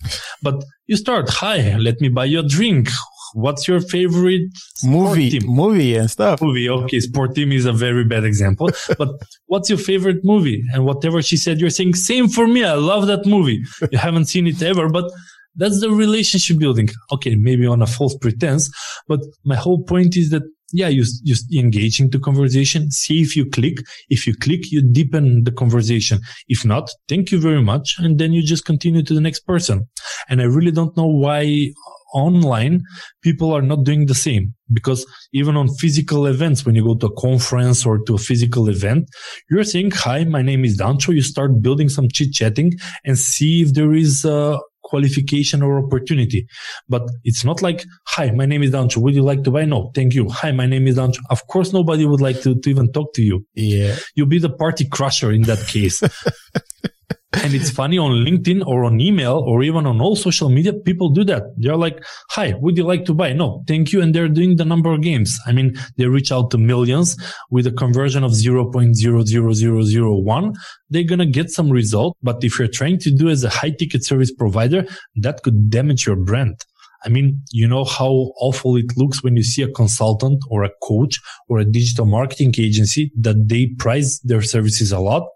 But 0.41 0.63
you 0.87 0.97
start, 0.97 1.29
Hi, 1.29 1.77
let 1.77 2.01
me 2.01 2.09
buy 2.09 2.25
you 2.25 2.39
a 2.39 2.47
drink 2.47 2.89
what's 3.33 3.67
your 3.67 3.79
favorite 3.79 4.49
movie, 4.83 5.39
movie 5.45 5.95
and 5.95 6.09
stuff? 6.09 6.41
Movie. 6.41 6.69
Okay. 6.69 6.99
Sport 6.99 7.35
team 7.35 7.51
is 7.51 7.65
a 7.65 7.73
very 7.73 8.03
bad 8.03 8.23
example, 8.23 8.69
but 8.97 9.09
what's 9.45 9.69
your 9.69 9.79
favorite 9.79 10.23
movie? 10.23 10.63
And 10.73 10.85
whatever 10.85 11.21
she 11.21 11.37
said, 11.37 11.59
you're 11.59 11.69
saying 11.69 11.95
same 11.95 12.27
for 12.27 12.47
me. 12.47 12.63
I 12.63 12.73
love 12.73 13.07
that 13.07 13.25
movie. 13.25 13.63
You 13.91 13.97
haven't 13.97 14.25
seen 14.25 14.47
it 14.47 14.61
ever, 14.61 14.89
but 14.89 15.11
that's 15.55 15.81
the 15.81 15.89
relationship 15.89 16.59
building. 16.59 16.89
Okay. 17.11 17.35
Maybe 17.35 17.65
on 17.65 17.81
a 17.81 17.87
false 17.87 18.15
pretense, 18.17 18.69
but 19.07 19.19
my 19.43 19.55
whole 19.55 19.83
point 19.83 20.15
is 20.15 20.29
that 20.29 20.43
yeah, 20.73 20.89
you, 20.89 21.05
you 21.23 21.35
engage 21.59 21.99
into 21.99 22.19
conversation, 22.19 22.91
see 22.91 23.21
if 23.21 23.35
you 23.35 23.49
click. 23.49 23.77
If 24.09 24.27
you 24.27 24.35
click, 24.35 24.71
you 24.71 24.81
deepen 24.81 25.43
the 25.45 25.51
conversation. 25.51 26.19
If 26.47 26.65
not, 26.65 26.89
thank 27.07 27.31
you 27.31 27.39
very 27.39 27.61
much. 27.61 27.95
And 27.99 28.19
then 28.19 28.33
you 28.33 28.43
just 28.43 28.65
continue 28.65 29.01
to 29.03 29.13
the 29.13 29.21
next 29.21 29.41
person. 29.41 29.87
And 30.29 30.41
I 30.41 30.45
really 30.45 30.71
don't 30.71 30.95
know 30.97 31.07
why 31.07 31.71
online, 32.13 32.81
people 33.21 33.51
are 33.51 33.61
not 33.61 33.83
doing 33.83 34.05
the 34.05 34.15
same 34.15 34.53
because 34.71 35.05
even 35.33 35.55
on 35.55 35.69
physical 35.75 36.27
events, 36.27 36.65
when 36.65 36.75
you 36.75 36.83
go 36.83 36.95
to 36.95 37.07
a 37.07 37.21
conference 37.21 37.85
or 37.85 37.99
to 38.05 38.15
a 38.15 38.17
physical 38.17 38.69
event, 38.69 39.09
you're 39.49 39.63
saying, 39.63 39.91
Hi, 39.91 40.23
my 40.23 40.41
name 40.41 40.65
is 40.65 40.79
Dancho. 40.79 41.13
You 41.13 41.21
start 41.21 41.61
building 41.61 41.89
some 41.89 42.07
chit 42.11 42.33
chatting 42.33 42.73
and 43.05 43.17
see 43.17 43.61
if 43.61 43.73
there 43.73 43.93
is 43.93 44.25
a 44.25 44.59
qualification 44.83 45.61
or 45.61 45.85
opportunity. 45.85 46.47
But 46.87 47.03
it's 47.23 47.43
not 47.43 47.61
like, 47.61 47.83
Hi, 48.07 48.31
my 48.31 48.45
name 48.45 48.63
is 48.63 48.71
Dancho. 48.71 48.97
Would 48.97 49.15
you 49.15 49.23
like 49.23 49.43
to 49.43 49.51
buy? 49.51 49.65
No, 49.65 49.91
thank 49.93 50.13
you. 50.13 50.29
Hi, 50.29 50.51
my 50.51 50.65
name 50.65 50.87
is 50.87 50.97
Dancho. 50.97 51.19
Of 51.29 51.47
course, 51.47 51.73
nobody 51.73 52.05
would 52.05 52.21
like 52.21 52.41
to, 52.41 52.59
to 52.59 52.69
even 52.69 52.91
talk 52.91 53.13
to 53.13 53.21
you. 53.21 53.45
Yeah. 53.53 53.95
You'll 54.15 54.27
be 54.27 54.39
the 54.39 54.49
party 54.49 54.87
crusher 54.87 55.31
in 55.31 55.43
that 55.43 55.65
case. 55.67 56.01
and 57.43 57.53
it's 57.53 57.69
funny 57.69 57.97
on 57.97 58.25
LinkedIn 58.25 58.65
or 58.65 58.85
on 58.85 58.99
email 58.99 59.43
or 59.45 59.63
even 59.63 59.85
on 59.85 60.01
all 60.01 60.15
social 60.15 60.49
media, 60.49 60.73
people 60.73 61.09
do 61.09 61.23
that. 61.25 61.43
They're 61.57 61.75
like, 61.75 62.03
Hi, 62.31 62.55
would 62.59 62.77
you 62.77 62.83
like 62.83 63.05
to 63.05 63.13
buy? 63.13 63.33
No, 63.33 63.63
thank 63.67 63.91
you. 63.91 64.01
And 64.01 64.13
they're 64.13 64.27
doing 64.27 64.57
the 64.57 64.65
number 64.65 64.93
of 64.93 65.01
games. 65.01 65.37
I 65.45 65.51
mean, 65.51 65.75
they 65.97 66.07
reach 66.07 66.31
out 66.31 66.51
to 66.51 66.57
millions 66.57 67.17
with 67.49 67.67
a 67.67 67.71
conversion 67.71 68.23
of 68.23 68.31
0.00001. 68.31 70.55
They're 70.89 71.03
going 71.03 71.19
to 71.19 71.25
get 71.25 71.49
some 71.49 71.69
result. 71.69 72.17
But 72.23 72.43
if 72.43 72.59
you're 72.59 72.67
trying 72.67 72.99
to 72.99 73.11
do 73.11 73.29
as 73.29 73.43
a 73.43 73.49
high 73.49 73.71
ticket 73.71 74.05
service 74.05 74.31
provider, 74.31 74.85
that 75.17 75.43
could 75.43 75.69
damage 75.69 76.05
your 76.05 76.15
brand. 76.15 76.63
I 77.05 77.09
mean, 77.09 77.41
you 77.51 77.67
know 77.67 77.83
how 77.83 78.31
awful 78.39 78.75
it 78.75 78.97
looks 78.97 79.23
when 79.23 79.35
you 79.35 79.43
see 79.43 79.61
a 79.61 79.71
consultant 79.71 80.43
or 80.49 80.63
a 80.63 80.69
coach 80.83 81.19
or 81.47 81.59
a 81.59 81.65
digital 81.65 82.05
marketing 82.05 82.53
agency 82.57 83.11
that 83.19 83.47
they 83.47 83.67
price 83.77 84.19
their 84.19 84.41
services 84.41 84.91
a 84.91 84.99
lot. 84.99 85.27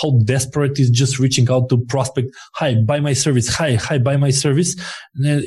How 0.00 0.18
desperate 0.24 0.78
is 0.78 0.90
just 0.90 1.18
reaching 1.18 1.50
out 1.50 1.68
to 1.70 1.78
prospect. 1.86 2.30
Hi, 2.54 2.74
buy 2.74 3.00
my 3.00 3.12
service. 3.12 3.48
Hi, 3.56 3.74
hi, 3.74 3.98
buy 3.98 4.16
my 4.16 4.30
service. 4.30 4.76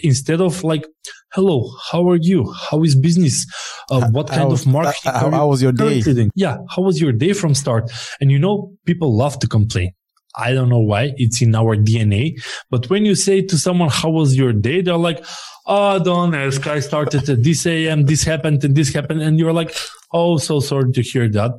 Instead 0.03 0.41
of 0.41 0.63
like, 0.63 0.85
hello, 1.33 1.69
how 1.91 2.09
are 2.09 2.19
you? 2.21 2.51
How 2.69 2.83
is 2.83 2.95
business? 2.95 3.45
Uh, 3.89 4.09
what 4.11 4.27
kind 4.29 4.49
was, 4.49 4.61
of 4.61 4.71
marketing? 4.71 5.11
How, 5.11 5.31
how 5.31 5.47
was 5.47 5.61
your 5.61 5.71
day? 5.71 6.01
Doing? 6.01 6.29
Yeah. 6.35 6.57
How 6.75 6.81
was 6.81 7.01
your 7.01 7.11
day 7.11 7.33
from 7.33 7.55
start? 7.55 7.91
And 8.19 8.31
you 8.31 8.39
know, 8.39 8.73
people 8.85 9.15
love 9.15 9.39
to 9.39 9.47
complain. 9.47 9.93
I 10.35 10.53
don't 10.53 10.69
know 10.69 10.79
why 10.79 11.13
it's 11.17 11.41
in 11.41 11.55
our 11.55 11.75
DNA. 11.75 12.41
But 12.69 12.89
when 12.89 13.05
you 13.05 13.15
say 13.15 13.41
to 13.41 13.57
someone, 13.57 13.89
how 13.89 14.09
was 14.09 14.35
your 14.35 14.53
day? 14.53 14.81
They're 14.81 14.97
like, 14.97 15.23
Oh, 15.65 16.03
don't 16.03 16.35
ask. 16.35 16.67
I 16.67 16.79
started 16.81 17.29
at 17.29 17.43
this 17.43 17.65
AM. 17.65 18.05
This 18.05 18.23
happened 18.23 18.63
and 18.65 18.75
this 18.75 18.93
happened. 18.93 19.21
And 19.21 19.39
you're 19.39 19.53
like, 19.53 19.75
Oh, 20.11 20.37
so 20.37 20.59
sorry 20.59 20.91
to 20.91 21.01
hear 21.01 21.29
that. 21.29 21.51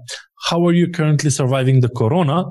How 0.48 0.66
are 0.66 0.72
you 0.72 0.88
currently 0.90 1.30
surviving 1.30 1.80
the 1.80 1.88
corona? 1.88 2.44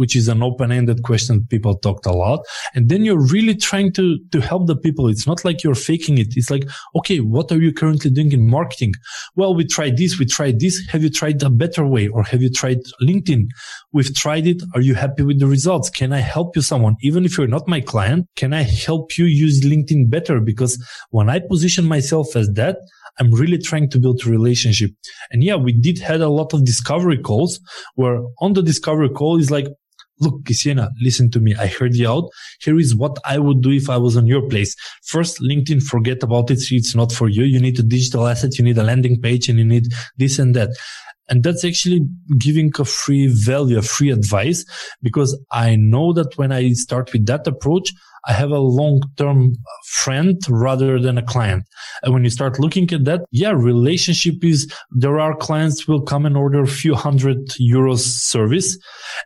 Which 0.00 0.16
is 0.16 0.28
an 0.28 0.42
open-ended 0.42 1.02
question 1.02 1.46
people 1.50 1.76
talked 1.76 2.06
a 2.06 2.10
lot. 2.10 2.40
And 2.74 2.88
then 2.88 3.04
you're 3.04 3.20
really 3.20 3.54
trying 3.54 3.92
to, 3.92 4.18
to 4.32 4.40
help 4.40 4.66
the 4.66 4.74
people. 4.74 5.08
It's 5.08 5.26
not 5.26 5.44
like 5.44 5.62
you're 5.62 5.74
faking 5.74 6.16
it. 6.16 6.28
It's 6.36 6.50
like, 6.50 6.64
okay, 6.96 7.18
what 7.18 7.52
are 7.52 7.60
you 7.60 7.70
currently 7.70 8.10
doing 8.10 8.32
in 8.32 8.48
marketing? 8.48 8.94
Well, 9.36 9.54
we 9.54 9.66
tried 9.66 9.98
this. 9.98 10.18
We 10.18 10.24
tried 10.24 10.58
this. 10.58 10.80
Have 10.88 11.02
you 11.02 11.10
tried 11.10 11.42
a 11.42 11.50
better 11.50 11.86
way 11.86 12.08
or 12.08 12.22
have 12.22 12.40
you 12.40 12.48
tried 12.48 12.78
LinkedIn? 13.02 13.48
We've 13.92 14.14
tried 14.14 14.46
it. 14.46 14.62
Are 14.74 14.80
you 14.80 14.94
happy 14.94 15.22
with 15.22 15.38
the 15.38 15.46
results? 15.46 15.90
Can 15.90 16.14
I 16.14 16.20
help 16.20 16.56
you 16.56 16.62
someone? 16.62 16.96
Even 17.02 17.26
if 17.26 17.36
you're 17.36 17.46
not 17.46 17.68
my 17.68 17.82
client, 17.82 18.26
can 18.36 18.54
I 18.54 18.62
help 18.62 19.18
you 19.18 19.26
use 19.26 19.62
LinkedIn 19.62 20.08
better? 20.08 20.40
Because 20.40 20.82
when 21.10 21.28
I 21.28 21.40
position 21.40 21.84
myself 21.84 22.34
as 22.36 22.48
that, 22.54 22.78
I'm 23.18 23.32
really 23.32 23.58
trying 23.58 23.90
to 23.90 23.98
build 23.98 24.22
a 24.24 24.30
relationship. 24.30 24.92
And 25.30 25.44
yeah, 25.44 25.56
we 25.56 25.72
did 25.72 25.98
had 25.98 26.22
a 26.22 26.30
lot 26.30 26.54
of 26.54 26.64
discovery 26.64 27.18
calls 27.18 27.60
where 27.96 28.22
on 28.38 28.54
the 28.54 28.62
discovery 28.62 29.10
call 29.10 29.38
is 29.38 29.50
like, 29.50 29.66
look, 30.20 30.42
Kesiena, 30.44 30.90
listen 31.00 31.30
to 31.32 31.40
me. 31.40 31.54
I 31.56 31.66
heard 31.66 31.94
you 31.94 32.08
out. 32.08 32.30
Here 32.60 32.78
is 32.78 32.94
what 32.94 33.16
I 33.24 33.38
would 33.38 33.62
do 33.62 33.70
if 33.70 33.88
I 33.90 33.96
was 33.96 34.16
on 34.16 34.26
your 34.26 34.48
place. 34.48 34.76
First, 35.02 35.40
LinkedIn, 35.40 35.82
forget 35.82 36.22
about 36.22 36.50
it. 36.50 36.60
It's 36.70 36.94
not 36.94 37.12
for 37.12 37.28
you. 37.28 37.44
You 37.44 37.60
need 37.60 37.78
a 37.78 37.82
digital 37.82 38.26
asset. 38.26 38.58
You 38.58 38.64
need 38.64 38.78
a 38.78 38.82
landing 38.84 39.20
page 39.20 39.48
and 39.48 39.58
you 39.58 39.64
need 39.64 39.86
this 40.16 40.38
and 40.38 40.54
that. 40.54 40.70
And 41.28 41.44
that's 41.44 41.64
actually 41.64 42.00
giving 42.38 42.72
a 42.78 42.84
free 42.84 43.28
value, 43.28 43.78
a 43.78 43.82
free 43.82 44.10
advice, 44.10 44.64
because 45.00 45.40
I 45.52 45.76
know 45.76 46.12
that 46.12 46.36
when 46.36 46.50
I 46.50 46.72
start 46.72 47.12
with 47.12 47.26
that 47.26 47.46
approach, 47.46 47.92
I 48.26 48.32
have 48.32 48.50
a 48.50 48.58
long-term 48.58 49.54
friend 49.86 50.38
rather 50.48 50.98
than 50.98 51.18
a 51.18 51.22
client. 51.22 51.64
And 52.02 52.12
when 52.12 52.24
you 52.24 52.30
start 52.30 52.58
looking 52.58 52.90
at 52.92 53.04
that, 53.04 53.22
yeah, 53.30 53.52
relationship 53.52 54.44
is 54.44 54.70
there 54.90 55.18
are 55.18 55.34
clients 55.34 55.88
will 55.88 56.02
come 56.02 56.26
and 56.26 56.36
order 56.36 56.62
a 56.62 56.66
few 56.66 56.94
hundred 56.94 57.38
euros 57.60 58.00
service. 58.00 58.78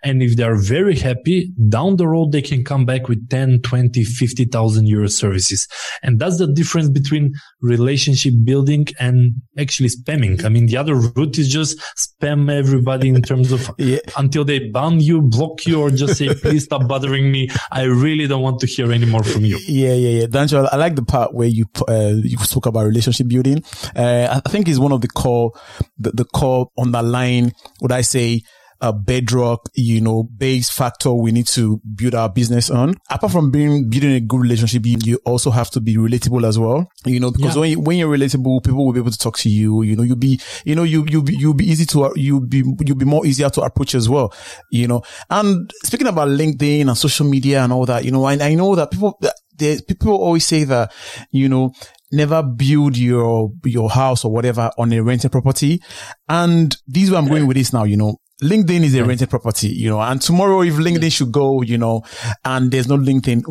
And 0.03 0.23
if 0.23 0.37
they 0.37 0.43
are 0.43 0.57
very 0.57 0.97
happy 0.97 1.53
down 1.69 1.97
the 1.97 2.09
road, 2.09 2.33
they 2.33 2.43
can 2.43 2.65
come 2.65 2.85
back 2.85 3.09
with 3.09 3.29
10, 3.29 3.63
20, 3.63 4.05
50,000 4.05 4.87
euro 4.87 5.09
services. 5.09 5.67
And 6.03 6.19
that's 6.19 6.39
the 6.39 6.47
difference 6.47 6.89
between 6.89 7.35
relationship 7.61 8.35
building 8.45 8.87
and 8.99 9.35
actually 9.59 9.89
spamming. 9.89 10.45
I 10.45 10.49
mean, 10.49 10.67
the 10.67 10.77
other 10.77 10.95
route 10.95 11.39
is 11.39 11.49
just 11.49 11.79
spam 11.97 12.53
everybody 12.53 13.09
in 13.09 13.23
terms 13.23 13.53
of 13.53 13.71
yeah. 13.79 13.99
until 14.17 14.45
they 14.45 14.69
ban 14.71 15.01
you, 15.01 15.23
block 15.23 15.67
you, 15.67 15.81
or 15.81 15.91
just 15.91 16.19
say, 16.19 16.35
please 16.35 16.65
stop 16.65 16.89
bothering 16.89 17.31
me. 17.31 17.49
I 17.73 17.83
really 17.83 18.27
don't 18.27 18.43
want 18.43 18.61
to 18.61 18.67
hear 18.67 18.84
hear 18.85 18.93
any 18.95 19.07
more 19.07 19.23
from 19.23 19.45
you. 19.45 19.59
Yeah, 19.67 19.95
yeah, 19.95 20.21
yeah. 20.21 20.27
Dancho, 20.27 20.69
I 20.71 20.77
like 20.77 20.97
the 20.97 21.05
part 21.05 21.35
where 21.35 21.49
you 21.49 21.67
uh, 21.89 22.13
you 22.23 22.39
spoke 22.39 22.67
about 22.67 22.87
relationship 22.87 23.29
building. 23.29 23.63
Uh, 23.95 24.41
I 24.45 24.49
think 24.49 24.69
is 24.69 24.79
one 24.81 24.93
of 24.93 25.01
the 25.01 25.09
core 25.09 25.53
the, 25.99 26.11
the 26.13 26.25
core 26.25 26.71
underlying 26.79 27.53
would 27.81 27.93
I 27.93 28.03
say 28.03 28.43
a 28.81 28.93
bedrock, 28.93 29.69
you 29.75 30.01
know, 30.01 30.23
base 30.23 30.71
factor 30.71 31.13
we 31.13 31.33
need 31.33 31.47
to 31.49 31.81
build 31.95 32.15
our 32.15 32.29
business 32.29 32.71
on. 32.71 32.95
Apart 33.11 33.33
from 33.33 33.51
being 33.51 33.89
building 33.89 34.13
a 34.13 34.21
good 34.21 34.41
relationship, 34.41 34.83
you 34.85 35.19
also 35.25 35.51
have 35.51 35.71
to 35.71 35.81
be 35.81 35.97
relatable 35.97 36.47
as 36.47 36.59
well. 36.59 36.91
You 37.05 37.21
know, 37.21 37.31
because 37.31 37.55
yeah. 37.55 37.61
when 37.61 37.71
you, 37.71 37.81
when 37.81 37.99
you're 37.99 38.17
relatable, 38.17 38.65
people 38.65 38.85
will 38.85 38.93
be 38.93 39.01
able 39.01 39.11
to 39.11 39.19
talk 39.19 39.37
to 39.39 39.49
you. 39.49 39.83
You 39.83 39.97
know, 39.97 40.03
you'll 40.03 40.17
be, 40.17 40.41
you 40.65 40.75
know, 40.75 40.85
you 40.85 41.05
you 41.09 41.23
be, 41.23 41.37
you'll 41.37 41.55
be 41.55 41.71
easy 41.71 41.87
to 41.87 42.13
you'll 42.17 42.41
be 42.41 42.63
you'll 42.81 42.97
be 42.97 43.05
more 43.05 43.27
easier 43.27 43.51
to 43.51 43.63
approach 43.63 43.95
as 43.95 44.09
well. 44.09 44.33
You 44.71 44.89
know, 44.89 45.03
and 45.31 45.71
speaking 45.83 46.07
about 46.07 46.29
LinkedIn 46.29 46.89
and 46.89 46.97
social 46.97 47.27
media 47.27 47.63
and 47.63 47.73
all 47.73 47.87
that, 47.87 48.05
you 48.05 48.11
know, 48.11 48.25
I, 48.25 48.35
I 48.35 48.55
know 48.55 48.75
that 48.75 48.91
people 48.91 49.19
there, 49.57 49.79
people 49.81 50.13
always 50.13 50.47
say 50.47 50.65
that, 50.65 50.93
you 51.31 51.49
know, 51.49 51.73
never 52.13 52.43
build 52.43 52.97
your, 52.97 53.53
your 53.65 53.91
house 53.91 54.25
or 54.25 54.33
whatever 54.33 54.71
on 54.79 54.93
a 54.93 55.03
rented 55.03 55.33
property. 55.33 55.81
And 56.29 56.77
this 56.87 57.05
is 57.05 57.11
where 57.11 57.21
I'm 57.21 57.29
going 57.29 57.47
with 57.47 57.57
this 57.57 57.73
now, 57.73 57.85
you 57.85 57.97
know, 57.97 58.17
LinkedIn 58.43 58.83
is 58.83 58.95
a 58.97 59.05
rented 59.05 59.31
property, 59.31 59.69
you 59.69 59.89
know, 59.89 60.01
and 60.01 60.21
tomorrow 60.21 60.63
if 60.63 60.75
LinkedIn 60.75 61.13
should 61.13 61.31
go, 61.31 61.63
you 61.63 61.79
know, 61.79 62.03
and 62.45 62.71
there's 62.71 62.89
no 62.89 62.97
LinkedIn, 62.97 63.43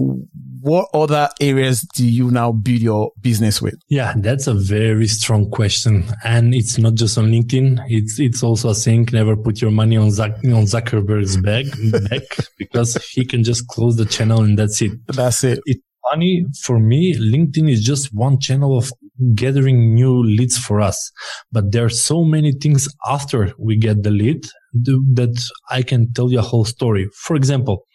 what 0.60 0.90
other 0.94 1.30
areas 1.40 1.82
do 1.96 2.06
you 2.06 2.32
now 2.32 2.52
build 2.52 2.80
your 2.80 3.12
business 3.22 3.62
with? 3.62 3.76
Yeah, 3.90 4.14
that's 4.18 4.48
a 4.48 4.54
very 4.54 5.08
strong 5.08 5.50
question. 5.50 6.06
And 6.24 6.54
it's 6.54 6.78
not 6.78 6.96
just 6.96 7.18
on 7.18 7.26
LinkedIn. 7.26 7.84
It's, 7.88 8.20
it's 8.20 8.44
also 8.44 8.70
a 8.70 8.76
saying, 8.76 9.10
never 9.14 9.36
put 9.38 9.62
your 9.62 9.72
money 9.72 9.98
on, 9.98 10.08
Zuck, 10.08 10.38
on 10.38 10.66
Zuckerberg's 10.66 11.38
bag, 11.38 11.68
back 12.10 12.24
because 12.58 12.96
he 13.12 13.26
can 13.26 13.44
just 13.44 13.68
close 13.68 13.96
the 13.96 14.06
channel 14.06 14.42
and 14.42 14.58
that's 14.58 14.82
it. 14.82 14.92
That's 15.08 15.44
it. 15.44 15.60
It's 15.66 15.82
funny 16.10 16.46
for 16.62 16.80
me. 16.80 17.16
LinkedIn 17.16 17.70
is 17.70 17.84
just 17.84 18.14
one 18.14 18.40
channel 18.40 18.78
of 18.78 18.92
gathering 19.36 19.94
new 19.94 20.24
leads 20.24 20.58
for 20.58 20.82
us. 20.82 21.12
But 21.52 21.72
there 21.72 21.86
are 21.86 21.90
so 21.90 22.24
many 22.24 22.52
things 22.52 22.88
after 23.06 23.54
we 23.58 23.78
get 23.78 24.04
the 24.04 24.12
lead 24.12 24.46
that 24.74 25.42
I 25.70 25.84
can 25.84 26.12
tell 26.14 26.32
you 26.32 26.40
a 26.40 26.44
whole 26.44 26.66
story. 26.66 27.08
For 27.14 27.36
example, 27.36 27.86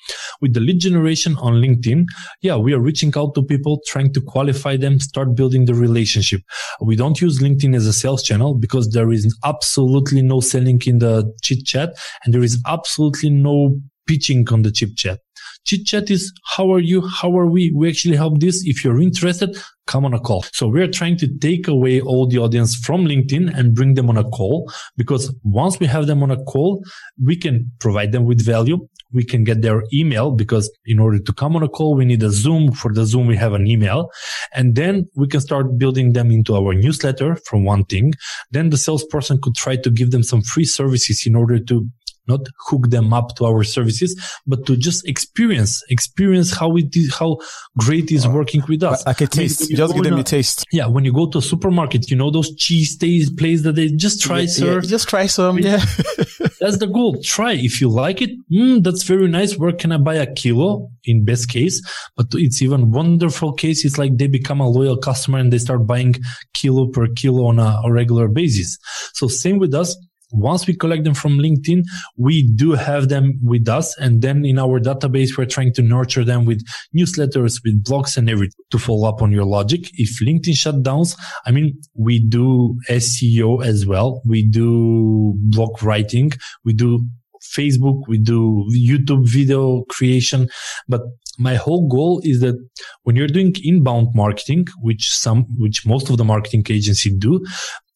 with 0.41 0.55
the 0.55 0.61
lead 0.61 0.81
generation 0.81 1.37
on 1.39 1.55
LinkedIn, 1.55 2.07
yeah, 2.41 2.57
we 2.57 2.73
are 2.73 2.81
reaching 2.81 3.13
out 3.17 3.35
to 3.35 3.43
people, 3.43 3.81
trying 3.87 4.13
to 4.15 4.21
qualify 4.21 4.77
them, 4.77 5.01
start 5.01 5.35
building 5.35 5.65
the 5.65 5.75
relationship. 5.75 6.41
We 6.81 6.97
don't 6.97 7.21
use 7.21 7.41
LinkedIn 7.41 7.75
as 7.75 7.87
a 7.87 7.93
sales 7.93 8.23
channel 8.23 8.55
because 8.55 8.91
there 8.91 9.11
is 9.13 9.37
absolutely 9.45 10.23
no 10.23 10.41
selling 10.41 10.81
in 10.87 10.99
the 10.99 11.33
chit 11.43 11.65
chat 11.65 11.91
and 12.25 12.33
there 12.33 12.43
is 12.43 12.63
absolutely 12.67 13.31
no 13.31 13.79
pitching 14.07 14.49
on 14.51 14.63
the 14.63 14.71
chit 14.71 14.97
chat. 14.97 15.21
Chit 15.65 15.87
chat 15.87 16.11
is 16.11 16.33
how 16.57 16.73
are 16.73 16.79
you? 16.79 17.07
How 17.07 17.37
are 17.37 17.47
we? 17.47 17.73
We 17.75 17.89
actually 17.89 18.17
help 18.17 18.41
this. 18.41 18.63
If 18.65 18.85
you're 18.85 19.01
interested, 19.01 19.57
come 19.87 20.05
on 20.05 20.15
a 20.15 20.21
call. 20.21 20.45
So 20.53 20.69
we're 20.69 20.89
trying 20.89 21.17
to 21.19 21.29
take 21.39 21.69
away 21.69 22.01
all 22.01 22.27
the 22.29 22.39
audience 22.39 22.77
from 22.77 23.05
LinkedIn 23.05 23.53
and 23.57 23.75
bring 23.75 23.95
them 23.95 24.09
on 24.09 24.17
a 24.17 24.25
call 24.25 24.71
because 24.97 25.35
once 25.43 25.81
we 25.81 25.87
have 25.87 26.07
them 26.07 26.23
on 26.23 26.31
a 26.31 26.43
call, 26.45 26.85
we 27.23 27.37
can 27.37 27.71
provide 27.81 28.13
them 28.13 28.25
with 28.25 28.45
value. 28.45 28.87
We 29.13 29.25
can 29.25 29.43
get 29.43 29.63
their 29.63 29.83
email 29.93 30.31
because 30.31 30.71
in 30.85 30.99
order 30.99 31.19
to 31.19 31.33
come 31.33 31.57
on 31.57 31.63
a 31.63 31.69
call, 31.69 31.95
we 31.95 32.05
need 32.05 32.23
a 32.23 32.31
Zoom. 32.31 32.73
For 32.73 32.93
the 32.93 33.07
Zoom, 33.07 33.27
we 33.27 33.37
have 33.37 33.55
an 33.55 33.67
email 33.67 34.11
and 34.55 34.75
then 34.75 35.07
we 35.17 35.27
can 35.27 35.41
start 35.41 35.79
building 35.79 36.13
them 36.13 36.31
into 36.31 36.55
our 36.55 36.75
newsletter 36.75 37.37
from 37.47 37.65
one 37.65 37.85
thing. 37.85 38.13
Then 38.51 38.71
the 38.71 38.77
salesperson 38.77 39.41
could 39.41 39.55
try 39.55 39.77
to 39.77 39.91
give 39.91 40.11
them 40.11 40.23
some 40.23 40.43
free 40.43 40.67
services 40.67 41.27
in 41.27 41.35
order 41.35 41.59
to 41.59 41.89
not 42.29 42.41
hook 42.67 42.91
them 42.91 43.13
up 43.13 43.37
to 43.37 43.47
our 43.47 43.65
services, 43.65 44.15
but 44.47 44.67
to 44.67 44.77
just 44.77 45.07
experience, 45.09 45.83
experience 45.89 46.55
how 46.55 46.77
it 46.77 46.95
is, 46.95 47.15
how 47.15 47.39
great 47.79 48.11
is 48.13 48.27
working 48.27 48.63
with 48.69 48.83
us. 48.83 49.05
Like 49.07 49.21
a 49.21 49.27
taste. 49.27 49.71
Just 49.71 49.95
give 49.95 50.05
them 50.05 50.15
a, 50.15 50.21
a, 50.21 50.25
taste. 50.25 50.65
Yeah. 50.73 50.87
When 50.87 51.05
you 51.05 51.13
go 51.13 51.29
to 51.31 51.39
a 51.39 51.43
supermarket, 51.43 52.11
you 52.11 52.17
know, 52.17 52.31
those 52.31 52.55
cheese 52.57 52.93
stays 52.93 53.31
place 53.31 53.63
that 53.63 53.75
they 53.75 53.89
just 53.89 54.21
try, 54.21 54.41
yeah, 54.41 54.47
sir. 54.47 54.75
Yeah, 54.75 54.81
just 54.81 55.09
try 55.09 55.27
some. 55.27 55.59
Yeah. 55.59 55.79
that's 56.61 56.79
the 56.79 56.91
goal. 56.93 57.21
Try. 57.23 57.53
If 57.53 57.81
you 57.81 57.89
like 57.89 58.23
it, 58.23 58.31
mm, 58.51 58.83
that's 58.83 59.03
very 59.03 59.29
nice. 59.29 59.57
Where 59.57 59.73
can 59.73 59.93
I 59.93 59.99
buy 59.99 60.15
a 60.15 60.33
kilo 60.33 60.91
in 61.05 61.25
best 61.25 61.49
case? 61.49 61.83
But 62.17 62.27
it's 62.35 62.63
even 62.63 62.91
wonderful 62.91 63.53
case. 63.53 63.85
It's 63.85 63.99
like 63.99 64.17
they 64.17 64.27
become 64.27 64.61
a 64.61 64.69
loyal 64.69 64.97
customer 64.97 65.39
and 65.39 65.53
they 65.53 65.59
start 65.59 65.87
buying 65.87 66.17
kilo 66.55 66.89
per 66.89 67.07
kilo 67.09 67.47
on 67.47 67.59
a, 67.59 67.81
a 67.85 67.93
regular 67.93 68.29
basis. 68.29 68.79
So 69.15 69.29
same 69.29 69.59
with 69.59 69.75
us 69.75 69.97
once 70.31 70.67
we 70.67 70.77
collect 70.77 71.05
them 71.05 71.15
from 71.15 71.39
LinkedIn, 71.39 71.83
we 72.17 72.49
do 72.55 72.73
have 72.73 73.09
them 73.09 73.39
with 73.43 73.69
us. 73.69 73.97
And 73.99 74.21
then 74.21 74.45
in 74.45 74.59
our 74.59 74.79
database, 74.79 75.39
we're 75.39 75.47
trying 75.47 75.73
to 75.75 75.83
nurture 75.83 76.25
them 76.25 76.45
with 76.45 76.63
newsletters, 76.97 77.61
with 77.65 77.83
blogs 77.85 78.17
and 78.17 78.29
everything 78.29 78.65
to 78.71 78.79
follow 78.79 79.09
up 79.09 79.23
on 79.23 79.33
your 79.33 79.45
logic. 79.45 79.91
If 79.95 80.21
LinkedIn 80.23 80.55
shutdowns, 80.55 81.17
I 81.47 81.51
mean, 81.51 81.81
we 81.95 82.19
do 82.19 82.79
SEO 82.91 83.65
as 83.65 83.87
well. 83.87 84.23
We 84.27 84.43
do 84.47 85.35
blog 85.37 85.83
writing. 85.83 86.33
We 86.65 86.75
do 86.75 87.07
Facebook, 87.43 88.03
we 88.09 88.19
do 88.19 88.69
YouTube 88.75 89.27
video 89.27 89.85
creation. 89.89 90.49
But 90.89 91.03
my 91.39 91.55
whole 91.55 91.89
goal 91.89 92.21
is 92.25 92.41
that 92.41 92.57
when 93.05 93.17
you're 93.17 93.29
doing 93.29 93.55
inbound 93.63 94.09
marketing, 94.15 94.67
which 94.81 95.11
some, 95.11 95.47
which 95.57 95.87
most 95.87 96.11
of 96.11 96.19
the 96.19 96.25
marketing 96.25 96.65
agency 96.69 97.17
do, 97.17 97.45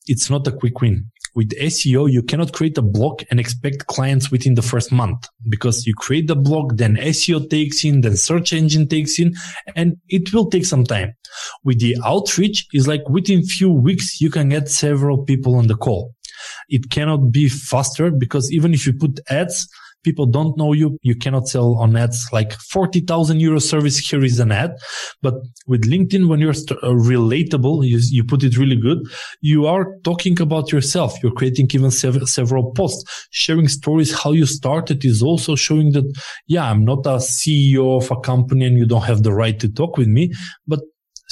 it's 0.06 0.30
not 0.30 0.46
a 0.46 0.52
quick 0.52 0.80
win 0.80 1.11
with 1.34 1.50
SEO, 1.58 2.10
you 2.10 2.22
cannot 2.22 2.52
create 2.52 2.76
a 2.76 2.82
blog 2.82 3.22
and 3.30 3.40
expect 3.40 3.86
clients 3.86 4.30
within 4.30 4.54
the 4.54 4.62
first 4.62 4.92
month 4.92 5.28
because 5.48 5.86
you 5.86 5.94
create 5.94 6.26
the 6.26 6.36
blog, 6.36 6.76
then 6.76 6.96
SEO 6.96 7.48
takes 7.48 7.84
in, 7.84 8.02
then 8.02 8.16
search 8.16 8.52
engine 8.52 8.86
takes 8.88 9.18
in, 9.18 9.34
and 9.74 9.96
it 10.08 10.32
will 10.32 10.50
take 10.50 10.66
some 10.66 10.84
time. 10.84 11.14
With 11.64 11.80
the 11.80 11.96
outreach 12.04 12.66
is 12.72 12.86
like 12.86 13.08
within 13.08 13.42
few 13.44 13.70
weeks, 13.70 14.20
you 14.20 14.30
can 14.30 14.50
get 14.50 14.68
several 14.68 15.24
people 15.24 15.54
on 15.54 15.68
the 15.68 15.76
call. 15.76 16.14
It 16.68 16.90
cannot 16.90 17.32
be 17.32 17.48
faster 17.48 18.10
because 18.10 18.52
even 18.52 18.74
if 18.74 18.86
you 18.86 18.92
put 18.92 19.20
ads, 19.30 19.68
people 20.02 20.26
don't 20.26 20.56
know 20.56 20.72
you. 20.72 20.98
You 21.02 21.14
cannot 21.14 21.48
sell 21.48 21.74
on 21.76 21.96
ads 21.96 22.28
like 22.32 22.52
40,000 22.52 23.40
euro 23.40 23.58
service. 23.58 23.98
Here 23.98 24.24
is 24.24 24.38
an 24.38 24.52
ad. 24.52 24.72
But 25.20 25.34
with 25.66 25.88
LinkedIn, 25.88 26.28
when 26.28 26.40
you're 26.40 26.54
st- 26.54 26.78
uh, 26.82 26.88
relatable, 26.88 27.86
you, 27.86 27.98
you 28.10 28.24
put 28.24 28.42
it 28.42 28.56
really 28.56 28.76
good. 28.76 28.98
You 29.40 29.66
are 29.66 29.96
talking 30.04 30.40
about 30.40 30.72
yourself. 30.72 31.22
You're 31.22 31.32
creating 31.32 31.68
even 31.72 31.90
sev- 31.90 32.28
several 32.28 32.72
posts, 32.72 33.28
sharing 33.30 33.68
stories, 33.68 34.18
how 34.22 34.32
you 34.32 34.46
started 34.46 35.04
is 35.04 35.22
also 35.22 35.54
showing 35.54 35.92
that, 35.92 36.04
yeah, 36.46 36.70
I'm 36.70 36.84
not 36.84 37.06
a 37.06 37.16
CEO 37.16 38.02
of 38.02 38.10
a 38.10 38.20
company 38.20 38.66
and 38.66 38.78
you 38.78 38.86
don't 38.86 39.02
have 39.02 39.22
the 39.22 39.32
right 39.32 39.58
to 39.60 39.68
talk 39.68 39.96
with 39.96 40.08
me, 40.08 40.32
but 40.66 40.80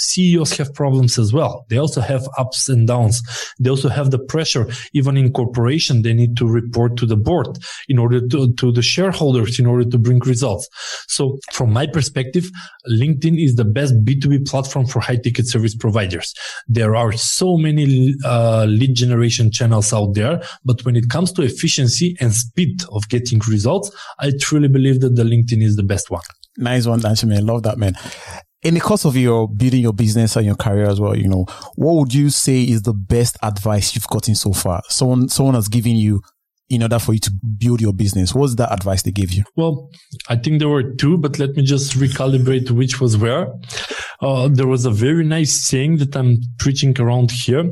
CEOs 0.01 0.57
have 0.57 0.75
problems 0.75 1.19
as 1.19 1.33
well. 1.33 1.67
They 1.69 1.77
also 1.77 2.01
have 2.01 2.27
ups 2.39 2.69
and 2.69 2.87
downs. 2.89 3.23
They 3.59 3.71
also 3.71 3.89
have 3.89 4.11
the 4.11 4.19
pressure. 4.19 4.67
Even 4.95 5.17
in 5.17 5.33
corporation, 5.33 6.03
they 6.03 6.15
need 6.15 6.37
to 6.39 6.47
report 6.47 6.97
to 6.99 7.07
the 7.07 7.17
board 7.17 7.59
in 7.89 7.99
order 7.99 8.27
to, 8.29 8.53
to 8.55 8.73
the 8.73 8.83
shareholders 8.83 9.59
in 9.59 9.67
order 9.67 9.89
to 9.89 9.99
bring 9.99 10.19
results. 10.21 10.69
So 11.07 11.39
from 11.53 11.73
my 11.73 11.87
perspective, 11.87 12.51
LinkedIn 12.89 13.43
is 13.43 13.57
the 13.57 13.65
best 13.65 13.95
B2B 14.05 14.49
platform 14.49 14.87
for 14.87 15.01
high 15.01 15.17
ticket 15.17 15.47
service 15.47 15.75
providers. 15.75 16.35
There 16.67 16.97
are 16.97 17.13
so 17.13 17.57
many 17.57 18.15
uh, 18.25 18.65
lead 18.65 18.95
generation 18.95 19.51
channels 19.53 19.93
out 19.93 20.15
there, 20.15 20.43
but 20.65 20.85
when 20.85 20.97
it 20.97 21.11
comes 21.11 21.33
to 21.33 21.43
efficiency 21.43 22.17
and 22.21 22.35
speed 22.35 22.83
of 22.91 23.09
getting 23.09 23.41
results, 23.49 23.91
I 24.19 24.33
truly 24.41 24.69
believe 24.69 25.01
that 25.01 25.17
the 25.17 25.25
LinkedIn 25.25 25.63
is 25.63 25.77
the 25.77 25.83
best 25.83 26.11
one. 26.11 26.23
Nice 26.57 26.87
one, 26.87 27.01
Dancho, 27.01 27.29
man. 27.29 27.47
Love 27.47 27.63
that, 27.65 27.79
man 27.79 27.95
in 28.63 28.75
the 28.75 28.81
course 28.81 29.05
of 29.05 29.17
your 29.17 29.49
building 29.49 29.81
your 29.81 29.93
business 29.93 30.37
and 30.37 30.47
your 30.47 30.57
career 30.57 30.89
as 30.89 31.01
well, 31.01 31.17
you 31.17 31.29
know, 31.29 31.47
what 31.77 31.95
would 31.95 32.15
you 32.15 32.31
say 32.31 32.63
is 32.63 32.83
the 32.83 32.93
best 32.93 33.37
advice 33.43 33.95
you've 33.95 34.09
gotten 34.09 34.35
so 34.35 34.53
far? 34.53 34.83
Someone, 34.89 35.29
someone 35.29 35.55
has 35.55 35.69
given 35.69 35.97
you 35.97 36.23
in 36.69 36.83
order 36.83 37.01
for 37.01 37.13
you 37.13 37.19
to 37.19 37.33
build 37.59 37.81
your 37.81 37.93
business. 37.93 38.33
What's 38.33 38.55
that 38.55 38.73
advice 38.73 39.03
they 39.03 39.11
gave 39.11 39.33
you? 39.33 39.43
Well, 39.57 39.91
I 40.29 40.37
think 40.37 40.61
there 40.61 40.69
were 40.69 40.95
two, 40.95 41.19
but 41.19 41.39
let 41.39 41.51
me 41.57 41.65
just 41.65 41.95
recalibrate 41.95 42.71
which 42.71 43.01
was 43.01 43.17
where. 43.17 43.53
Uh, 44.21 44.49
there 44.53 44.69
was 44.69 44.85
a 44.85 44.91
very 44.91 45.25
nice 45.25 45.53
saying 45.53 45.97
that 45.97 46.15
I'm 46.15 46.39
preaching 46.59 46.99
around 47.01 47.33
here 47.33 47.65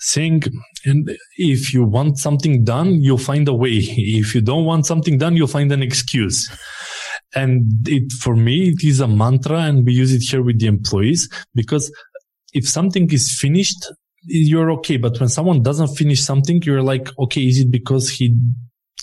saying, 0.00 0.44
and 0.86 1.10
if 1.36 1.74
you 1.74 1.84
want 1.84 2.18
something 2.18 2.64
done, 2.64 3.02
you'll 3.02 3.18
find 3.18 3.46
a 3.48 3.54
way. 3.54 3.76
If 3.80 4.34
you 4.34 4.40
don't 4.40 4.64
want 4.64 4.86
something 4.86 5.18
done, 5.18 5.36
you'll 5.36 5.46
find 5.46 5.70
an 5.70 5.82
excuse. 5.82 6.48
And 7.38 7.86
it, 7.86 8.12
for 8.12 8.34
me, 8.34 8.70
it 8.70 8.82
is 8.82 9.00
a 9.00 9.08
mantra 9.08 9.60
and 9.60 9.86
we 9.86 9.92
use 9.92 10.12
it 10.12 10.22
here 10.28 10.42
with 10.42 10.58
the 10.58 10.66
employees 10.66 11.28
because 11.54 11.92
if 12.52 12.68
something 12.68 13.10
is 13.12 13.30
finished, 13.38 13.92
you're 14.24 14.70
okay. 14.72 14.96
But 14.96 15.20
when 15.20 15.28
someone 15.28 15.62
doesn't 15.62 15.96
finish 15.96 16.20
something, 16.20 16.60
you're 16.64 16.82
like, 16.82 17.08
okay, 17.18 17.42
is 17.42 17.60
it 17.60 17.70
because 17.70 18.10
he 18.10 18.36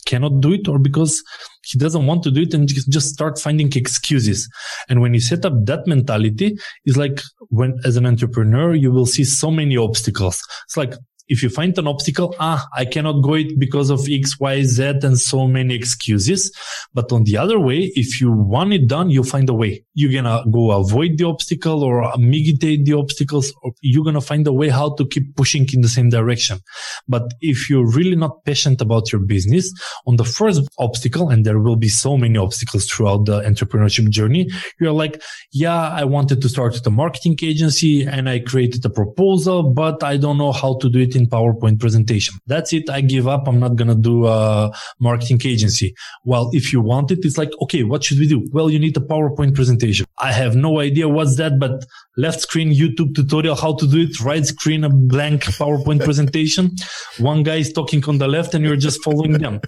cannot 0.06 0.40
do 0.40 0.54
it 0.54 0.68
or 0.68 0.78
because 0.80 1.24
he 1.64 1.80
doesn't 1.80 2.06
want 2.06 2.24
to 2.24 2.32
do 2.32 2.42
it 2.42 2.54
and 2.54 2.68
just 2.68 3.10
start 3.10 3.40
finding 3.40 3.72
excuses. 3.76 4.48
And 4.90 5.02
when 5.02 5.14
you 5.14 5.20
set 5.20 5.46
up 5.46 5.54
that 5.66 5.88
mentality, 5.88 6.58
it's 6.86 6.98
like 6.98 7.22
when 7.50 7.80
as 7.86 7.98
an 7.98 8.06
entrepreneur, 8.06 8.76
you 8.76 8.92
will 8.92 9.08
see 9.08 9.24
so 9.24 9.50
many 9.50 9.78
obstacles. 9.78 10.42
It's 10.66 10.78
like, 10.78 10.94
if 11.28 11.42
you 11.42 11.50
find 11.50 11.78
an 11.78 11.88
obstacle, 11.88 12.36
ah, 12.40 12.66
I 12.76 12.86
cannot 12.86 13.22
go 13.22 13.34
it 13.34 13.58
because 13.60 13.90
of 13.90 14.08
X, 14.10 14.40
Y, 14.40 14.62
Z 14.64 15.00
and 15.04 15.18
so 15.18 15.48
many 15.48 15.74
excuses. 15.74 16.52
But 16.94 17.12
on 17.12 17.24
the 17.24 17.38
other 17.38 17.60
way, 17.60 17.92
if 17.96 18.22
you 18.22 18.32
want 18.32 18.74
it 18.74 18.88
done, 18.88 19.10
you'll 19.10 19.24
find 19.24 19.50
a 19.50 19.54
way. 19.54 19.84
You're 19.94 20.12
going 20.12 20.26
to 20.26 20.44
go 20.52 20.72
avoid 20.72 21.18
the 21.18 21.26
obstacle 21.26 21.84
or 21.84 22.12
mitigate 22.18 22.86
the 22.86 22.94
obstacles, 22.94 23.54
or 23.64 23.72
you're 23.82 24.04
going 24.04 24.16
to 24.16 24.22
find 24.22 24.46
a 24.48 24.54
way 24.54 24.70
how 24.70 24.94
to 24.96 25.08
keep 25.08 25.36
pushing 25.36 25.68
in 25.74 25.82
the 25.82 25.88
same 25.88 26.10
direction. 26.10 26.60
But 27.08 27.24
if 27.42 27.70
you're 27.70 27.90
really 27.90 28.16
not 28.16 28.44
patient 28.46 28.82
about 28.82 29.12
your 29.12 29.22
business 29.22 29.74
on 30.06 30.18
the 30.18 30.24
first 30.24 30.68
obstacle, 30.78 31.30
and 31.30 31.46
there 31.46 31.60
will 31.60 31.76
be 31.76 31.90
so 31.90 32.18
many 32.18 32.38
obstacles 32.38 32.86
throughout 32.86 33.26
the 33.26 33.42
entrepreneurship 33.42 34.10
journey, 34.10 34.48
you're 34.80 34.92
like, 34.92 35.22
yeah, 35.52 35.90
I 35.90 36.04
wanted 36.04 36.42
to 36.42 36.50
start 36.50 36.86
a 36.86 36.90
marketing 36.90 37.38
agency 37.42 38.04
and 38.04 38.30
I 38.30 38.40
created 38.40 38.86
a 38.86 38.90
proposal, 38.90 39.72
but 39.74 40.04
I 40.04 40.18
don't 40.18 40.38
know 40.38 40.52
how 40.52 40.78
to 40.80 40.90
do 40.90 41.00
it 41.00 41.15
in 41.16 41.28
PowerPoint 41.28 41.80
presentation. 41.80 42.36
That's 42.48 42.74
it. 42.74 42.90
I 42.90 43.02
give 43.02 43.28
up. 43.28 43.48
I'm 43.48 43.60
not 43.60 43.76
going 43.76 43.88
to 43.88 43.96
do 43.96 44.26
a 44.26 44.72
marketing 45.00 45.42
agency. 45.46 45.96
Well, 46.24 46.50
if 46.54 46.72
you 46.72 46.82
want 46.82 47.12
it, 47.12 47.20
it's 47.24 47.38
like, 47.38 47.52
okay, 47.62 47.84
what 47.84 48.04
should 48.04 48.20
we 48.20 48.28
do? 48.28 48.48
Well, 48.52 48.70
you 48.70 48.80
need 48.80 48.96
a 48.98 49.02
PowerPoint 49.02 49.56
presentation. 49.56 50.06
I 50.20 50.32
have 50.32 50.56
no 50.56 50.80
idea 50.80 51.10
what's 51.10 51.38
that, 51.38 51.60
but 51.60 51.86
left 52.18 52.42
screen 52.42 52.72
YouTube 52.74 53.16
tutorial, 53.16 53.56
how 53.56 53.76
to 53.76 53.88
do 53.88 54.02
it, 54.02 54.20
right 54.22 54.46
screen, 54.46 54.84
a 54.84 54.90
blank 54.90 55.44
PowerPoint 55.44 56.04
presentation. 56.04 56.72
One 57.20 57.44
guy 57.44 57.58
is 57.58 57.74
talking 57.74 58.04
on 58.06 58.18
the 58.18 58.28
left 58.28 58.54
and 58.54 58.64
you're 58.64 58.76
just 58.76 59.04
following 59.04 59.34
them. 59.34 59.60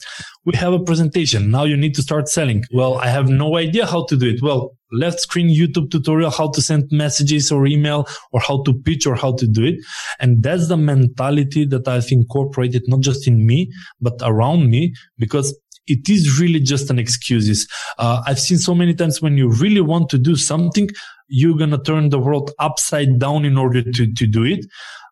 We 0.45 0.55
have 0.55 0.73
a 0.73 0.79
presentation. 0.79 1.51
Now 1.51 1.65
you 1.65 1.75
need 1.75 1.95
to 1.95 2.01
start 2.01 2.29
selling. 2.29 2.63
Well, 2.71 2.99
I 2.99 3.07
have 3.07 3.27
no 3.29 3.57
idea 3.57 3.85
how 3.85 4.05
to 4.05 4.15
do 4.15 4.29
it. 4.29 4.41
Well, 4.41 4.76
left 4.91 5.19
screen 5.19 5.49
YouTube 5.49 5.91
tutorial, 5.91 6.31
how 6.31 6.49
to 6.51 6.61
send 6.61 6.89
messages 6.91 7.51
or 7.51 7.65
email 7.65 8.07
or 8.31 8.39
how 8.39 8.63
to 8.63 8.73
pitch 8.73 9.05
or 9.05 9.15
how 9.15 9.33
to 9.35 9.47
do 9.47 9.65
it. 9.65 9.75
And 10.19 10.43
that's 10.43 10.67
the 10.67 10.77
mentality 10.77 11.65
that 11.65 11.87
I've 11.87 12.11
incorporated 12.11 12.83
not 12.87 13.01
just 13.01 13.27
in 13.27 13.45
me, 13.45 13.71
but 14.01 14.13
around 14.21 14.69
me 14.69 14.93
because 15.17 15.57
it 15.87 16.09
is 16.09 16.39
really 16.39 16.59
just 16.59 16.89
an 16.89 16.99
excuses. 16.99 17.67
Uh, 17.97 18.21
I've 18.25 18.39
seen 18.39 18.57
so 18.57 18.75
many 18.75 18.93
times 18.93 19.21
when 19.21 19.37
you 19.37 19.49
really 19.49 19.81
want 19.81 20.09
to 20.09 20.17
do 20.17 20.35
something, 20.35 20.89
you're 21.29 21.57
going 21.57 21.71
to 21.71 21.77
turn 21.77 22.09
the 22.09 22.19
world 22.19 22.51
upside 22.59 23.19
down 23.19 23.45
in 23.45 23.57
order 23.57 23.81
to, 23.81 24.13
to 24.13 24.27
do 24.27 24.43
it. 24.43 24.65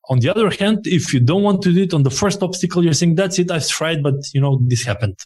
On 0.10 0.20
the 0.20 0.30
other 0.30 0.50
hand, 0.52 0.86
if 0.86 1.14
you 1.14 1.20
don't 1.20 1.44
want 1.44 1.62
to 1.64 1.74
do 1.74 1.82
it 1.82 1.94
on 1.94 2.04
the 2.04 2.12
first 2.12 2.44
obstacle, 2.44 2.84
you're 2.84 2.94
saying, 2.94 3.16
that's 3.16 3.40
it. 3.40 3.50
I've 3.50 3.68
tried, 3.68 4.04
but 4.04 4.16
you 4.34 4.42
know, 4.42 4.62
this 4.68 4.84
happened 4.86 5.18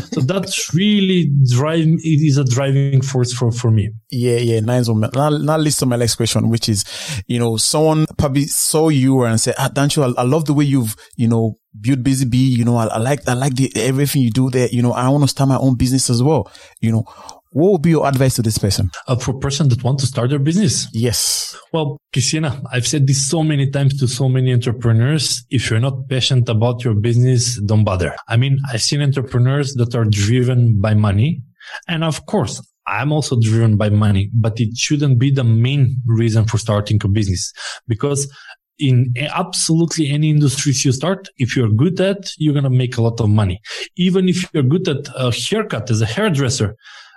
so 0.00 0.20
that's 0.20 0.74
really 0.74 1.30
driving. 1.50 1.98
It 2.02 2.20
is 2.26 2.38
a 2.38 2.44
driving 2.44 3.02
force 3.02 3.32
for 3.32 3.50
for 3.50 3.70
me. 3.70 3.90
Yeah, 4.10 4.38
yeah, 4.38 4.60
nice 4.60 4.88
one. 4.88 5.00
Now, 5.00 5.30
now 5.30 5.56
listen 5.56 5.86
to 5.86 5.90
my 5.90 5.96
next 5.96 6.16
question, 6.16 6.48
which 6.48 6.68
is, 6.68 6.84
you 7.26 7.38
know, 7.38 7.56
someone 7.56 8.06
probably 8.18 8.46
saw 8.46 8.88
you 8.88 9.22
and 9.22 9.40
said, 9.40 9.54
"Ah, 9.58 9.70
Dancho, 9.72 10.14
I, 10.16 10.20
I 10.20 10.24
love 10.24 10.44
the 10.44 10.54
way 10.54 10.64
you've, 10.64 10.96
you 11.16 11.28
know, 11.28 11.58
built 11.78 12.02
Busy 12.02 12.24
Bee. 12.24 12.54
You 12.54 12.64
know, 12.64 12.76
I, 12.76 12.86
I 12.86 12.98
like, 12.98 13.26
I 13.28 13.34
like 13.34 13.54
the 13.54 13.72
everything 13.76 14.22
you 14.22 14.30
do 14.30 14.50
there. 14.50 14.68
You 14.68 14.82
know, 14.82 14.92
I 14.92 15.08
want 15.08 15.24
to 15.24 15.28
start 15.28 15.48
my 15.48 15.58
own 15.58 15.76
business 15.76 16.10
as 16.10 16.22
well. 16.22 16.50
You 16.80 16.92
know, 16.92 17.04
what 17.52 17.72
would 17.72 17.82
be 17.82 17.90
your 17.90 18.06
advice 18.06 18.36
to 18.36 18.42
this 18.42 18.58
person? 18.58 18.90
Uh, 19.06 19.16
for 19.16 19.32
a 19.32 19.38
person 19.38 19.68
that 19.68 19.84
want 19.84 20.00
to 20.00 20.06
start 20.06 20.30
their 20.30 20.38
business? 20.38 20.88
Yes. 20.92 21.56
Well, 21.72 21.98
Kesiena, 22.14 22.62
I've 22.72 22.86
said 22.86 23.06
this 23.06 23.28
so 23.28 23.42
many 23.42 23.70
times 23.70 23.98
to 24.00 24.08
so 24.08 24.28
many 24.28 24.52
entrepreneurs. 24.52 25.44
If 25.50 25.70
you're 25.70 25.80
not 25.80 26.08
passionate 26.08 26.48
about 26.48 26.84
your 26.84 26.94
business, 26.94 27.60
don't 27.60 27.84
bother. 27.84 28.16
I 28.28 28.36
mean, 28.36 28.58
I've 28.72 28.82
seen 28.82 29.02
entrepreneurs 29.02 29.74
that 29.74 29.94
are 29.94 30.04
driven 30.04 30.80
by 30.80 30.94
money. 30.94 31.42
And 31.88 32.04
of 32.04 32.26
course, 32.26 32.60
I'm 32.86 33.12
also 33.12 33.38
driven 33.40 33.76
by 33.76 33.90
money, 33.90 34.30
but 34.34 34.58
it 34.58 34.76
shouldn't 34.76 35.18
be 35.18 35.30
the 35.30 35.44
main 35.44 35.96
reason 36.06 36.46
for 36.46 36.58
starting 36.58 37.00
a 37.04 37.08
business 37.08 37.52
because 37.86 38.32
in 38.78 39.12
absolutely 39.18 40.10
any 40.10 40.30
industries 40.30 40.84
you 40.84 40.92
start, 40.92 41.28
if 41.36 41.54
you're 41.54 41.70
good 41.70 42.00
at, 42.00 42.30
you're 42.38 42.54
going 42.54 42.64
to 42.64 42.70
make 42.70 42.96
a 42.96 43.02
lot 43.02 43.20
of 43.20 43.28
money. 43.28 43.60
Even 43.96 44.28
if 44.28 44.52
you're 44.52 44.62
good 44.62 44.88
at 44.88 45.06
a 45.14 45.30
haircut 45.30 45.90
as 45.90 46.00
a 46.00 46.06
hairdresser, 46.06 46.74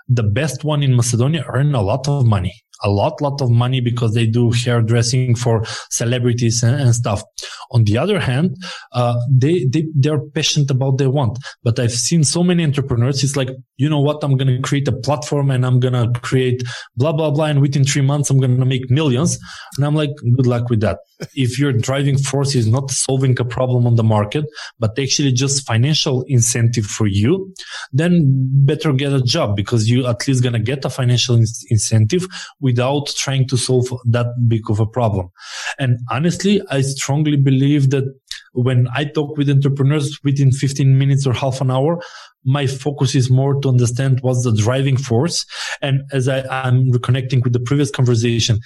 the 0.07 0.23
best 0.23 0.63
one 0.63 0.83
in 0.83 0.95
Macedonia 0.95 1.43
earn 1.47 1.73
a 1.73 1.81
lot 1.81 2.07
of 2.07 2.25
money 2.25 2.64
a 2.83 2.89
lot, 2.89 3.21
lot 3.21 3.41
of 3.41 3.49
money 3.49 3.81
because 3.81 4.13
they 4.13 4.25
do 4.25 4.51
hairdressing 4.51 5.35
for 5.35 5.63
celebrities 5.89 6.63
and, 6.63 6.79
and 6.79 6.95
stuff. 6.95 7.23
On 7.71 7.83
the 7.83 7.97
other 7.97 8.19
hand, 8.19 8.57
uh, 8.91 9.19
they, 9.31 9.65
they, 9.65 9.87
they're 9.95 10.19
passionate 10.19 10.71
about 10.71 10.97
they 10.97 11.07
want, 11.07 11.39
but 11.63 11.79
I've 11.79 11.91
seen 11.91 12.23
so 12.23 12.43
many 12.43 12.63
entrepreneurs. 12.63 13.23
It's 13.23 13.35
like, 13.35 13.49
you 13.77 13.89
know 13.89 13.99
what? 13.99 14.23
I'm 14.23 14.37
going 14.37 14.55
to 14.55 14.61
create 14.61 14.87
a 14.87 14.91
platform 14.91 15.51
and 15.51 15.65
I'm 15.65 15.79
going 15.79 15.93
to 15.93 16.19
create 16.19 16.63
blah, 16.95 17.11
blah, 17.11 17.31
blah. 17.31 17.45
And 17.45 17.61
within 17.61 17.83
three 17.83 18.01
months, 18.01 18.29
I'm 18.29 18.39
going 18.39 18.59
to 18.59 18.65
make 18.65 18.89
millions. 18.89 19.37
And 19.77 19.85
I'm 19.85 19.95
like, 19.95 20.11
good 20.35 20.47
luck 20.47 20.69
with 20.69 20.81
that. 20.81 20.99
if 21.35 21.59
your 21.59 21.71
driving 21.71 22.17
force 22.17 22.55
is 22.55 22.67
not 22.67 22.91
solving 22.91 23.39
a 23.39 23.45
problem 23.45 23.87
on 23.87 23.95
the 23.95 24.03
market, 24.03 24.45
but 24.79 24.97
actually 24.99 25.31
just 25.31 25.65
financial 25.65 26.23
incentive 26.23 26.85
for 26.85 27.07
you, 27.07 27.53
then 27.91 28.21
better 28.65 28.91
get 28.93 29.13
a 29.13 29.21
job 29.21 29.55
because 29.55 29.89
you 29.89 30.05
at 30.07 30.27
least 30.27 30.43
going 30.43 30.53
to 30.53 30.59
get 30.59 30.83
a 30.85 30.89
financial 30.89 31.35
in- 31.35 31.45
incentive 31.69 32.27
without 32.65 33.05
trying 33.15 33.47
to 33.47 33.55
solve 33.55 33.87
that 34.05 34.25
big 34.47 34.71
of 34.71 34.79
a 34.79 34.87
problem. 34.87 35.29
And 35.77 35.99
honestly, 36.09 36.63
I 36.71 36.81
strongly 36.81 37.37
believe 37.37 37.91
that 37.91 38.05
when 38.53 38.87
I 38.95 39.05
talk 39.05 39.37
with 39.37 39.51
entrepreneurs 39.51 40.19
within 40.23 40.51
15 40.51 40.97
minutes 40.97 41.27
or 41.27 41.33
half 41.33 41.61
an 41.61 41.69
hour, 41.69 42.01
my 42.43 42.65
focus 42.65 43.13
is 43.13 43.29
more 43.29 43.61
to 43.61 43.69
understand 43.69 44.19
what's 44.21 44.43
the 44.43 44.51
driving 44.51 44.97
force. 44.97 45.45
And 45.83 46.01
as 46.11 46.27
I, 46.27 46.39
am 46.67 46.91
reconnecting 46.91 47.43
with 47.43 47.53
the 47.53 47.59
previous 47.59 47.91
conversation, 47.91 48.59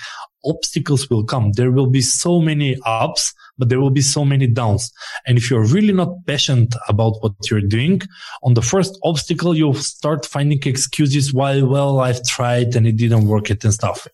obstacles 0.45 1.09
will 1.09 1.23
come. 1.23 1.51
There 1.53 1.71
will 1.71 1.87
be 1.87 2.01
so 2.01 2.39
many 2.39 2.77
ups, 2.85 3.33
but 3.57 3.69
there 3.69 3.79
will 3.79 3.89
be 3.89 4.01
so 4.01 4.23
many 4.23 4.47
downs. 4.47 4.91
And 5.27 5.37
if 5.37 5.49
you're 5.49 5.65
really 5.65 5.93
not 5.93 6.25
passionate 6.25 6.73
about 6.87 7.21
what 7.21 7.33
you're 7.49 7.61
doing, 7.61 8.01
on 8.43 8.53
the 8.53 8.61
first 8.61 8.97
obstacle, 9.03 9.55
you'll 9.55 9.73
start 9.73 10.25
finding 10.25 10.61
excuses 10.63 11.33
why, 11.33 11.61
well, 11.61 11.99
I've 11.99 12.23
tried 12.23 12.75
and 12.75 12.87
it 12.87 12.97
didn't 12.97 13.27
work 13.27 13.49
it 13.49 13.63
and 13.63 13.73
stuff. 13.73 14.07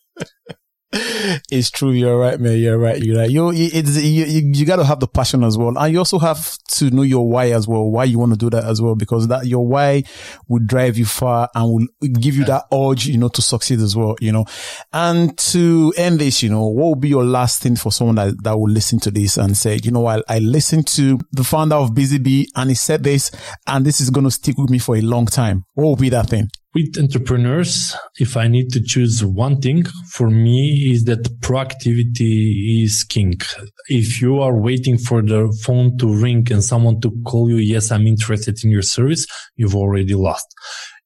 it's 1.52 1.70
true. 1.72 1.91
You're 1.91 2.18
right, 2.18 2.39
man. 2.39 2.58
You're 2.58 2.78
right. 2.78 3.02
You're 3.02 3.18
right. 3.18 3.30
You, 3.30 3.52
it's, 3.52 4.02
you, 4.02 4.26
you, 4.26 4.52
you 4.54 4.66
got 4.66 4.78
to 4.78 4.86
have 4.86 5.02
the 5.02 5.08
passion 5.08 5.43
as 5.43 5.58
well. 5.58 5.78
And 5.78 5.91
you 5.91 6.00
also 6.00 6.20
have 6.20 6.58
to 6.70 6.89
know 6.89 7.02
your 7.02 7.28
why 7.28 7.52
as 7.52 7.68
well, 7.68 7.89
why 7.89 8.06
you 8.06 8.18
want 8.18 8.32
to 8.32 8.38
do 8.38 8.50
that 8.50 8.64
as 8.64 8.82
well, 8.82 8.96
because 8.96 9.28
that 9.28 9.46
your 9.46 9.68
why 9.68 10.04
will 10.48 10.64
drive 10.66 10.98
you 10.98 11.06
far 11.06 11.50
and 11.54 11.70
will 11.70 12.10
give 12.20 12.36
you 12.36 12.46
that 12.46 12.66
urge, 12.74 13.08
you 13.08 13.18
know, 13.18 13.28
to 13.30 13.41
succeed 13.41 13.80
as 13.80 13.96
well, 13.96 14.16
you 14.22 14.32
know. 14.32 14.46
And 14.93 15.38
to 15.38 15.93
end 15.98 16.20
this, 16.20 16.41
you 16.41 16.50
know, 16.50 16.66
what 16.68 16.86
will 16.86 16.96
be 16.96 17.10
your 17.10 17.26
last 17.26 17.62
thing 17.62 17.76
for 17.76 17.91
someone 17.91 18.16
that, 18.16 18.41
that 18.43 18.58
will 18.58 18.72
listen 18.72 19.00
to 19.02 19.12
this 19.12 19.38
and 19.38 19.58
say, 19.58 19.80
you 19.84 19.91
know, 19.91 20.06
I, 20.06 20.22
I 20.30 20.39
listened 20.39 20.88
to 20.88 21.20
the 21.34 21.43
founder 21.43 21.76
of 21.76 21.89
BusyBee 21.89 22.48
and 22.56 22.70
he 22.70 22.76
said 22.76 23.04
this 23.04 23.32
and 23.68 23.86
this 23.86 24.00
is 24.00 24.10
going 24.10 24.26
to 24.26 24.32
stick 24.32 24.58
with 24.58 24.70
me 24.70 24.80
for 24.80 24.96
a 24.96 25.02
long 25.02 25.26
time. 25.26 25.66
What 25.74 25.86
will 25.86 25.96
be 25.98 26.10
that 26.10 26.30
thing? 26.30 26.50
With 26.76 26.97
entrepreneurs, 26.99 27.95
if 28.19 28.36
I 28.36 28.49
need 28.49 28.69
to 28.73 28.82
choose 28.84 29.23
one 29.23 29.61
thing 29.61 29.86
for 30.11 30.30
me 30.30 30.91
is 30.91 31.05
that 31.05 31.23
proactivity 31.39 32.84
is 32.84 33.05
king. 33.05 33.36
If 33.88 34.21
you 34.21 34.41
are 34.41 34.59
waiting 34.59 34.97
for 34.97 35.21
the 35.21 35.57
phone 35.63 35.97
to 35.99 36.13
ring 36.13 36.45
and 36.51 36.61
someone 36.61 36.99
to 36.99 37.11
call 37.26 37.49
you, 37.49 37.57
yes, 37.57 37.91
I'm 37.91 38.05
interested 38.05 38.61
in 38.65 38.71
your 38.71 38.82
service, 38.82 39.26
you've 39.55 39.76
already 39.76 40.15
lost 40.15 40.53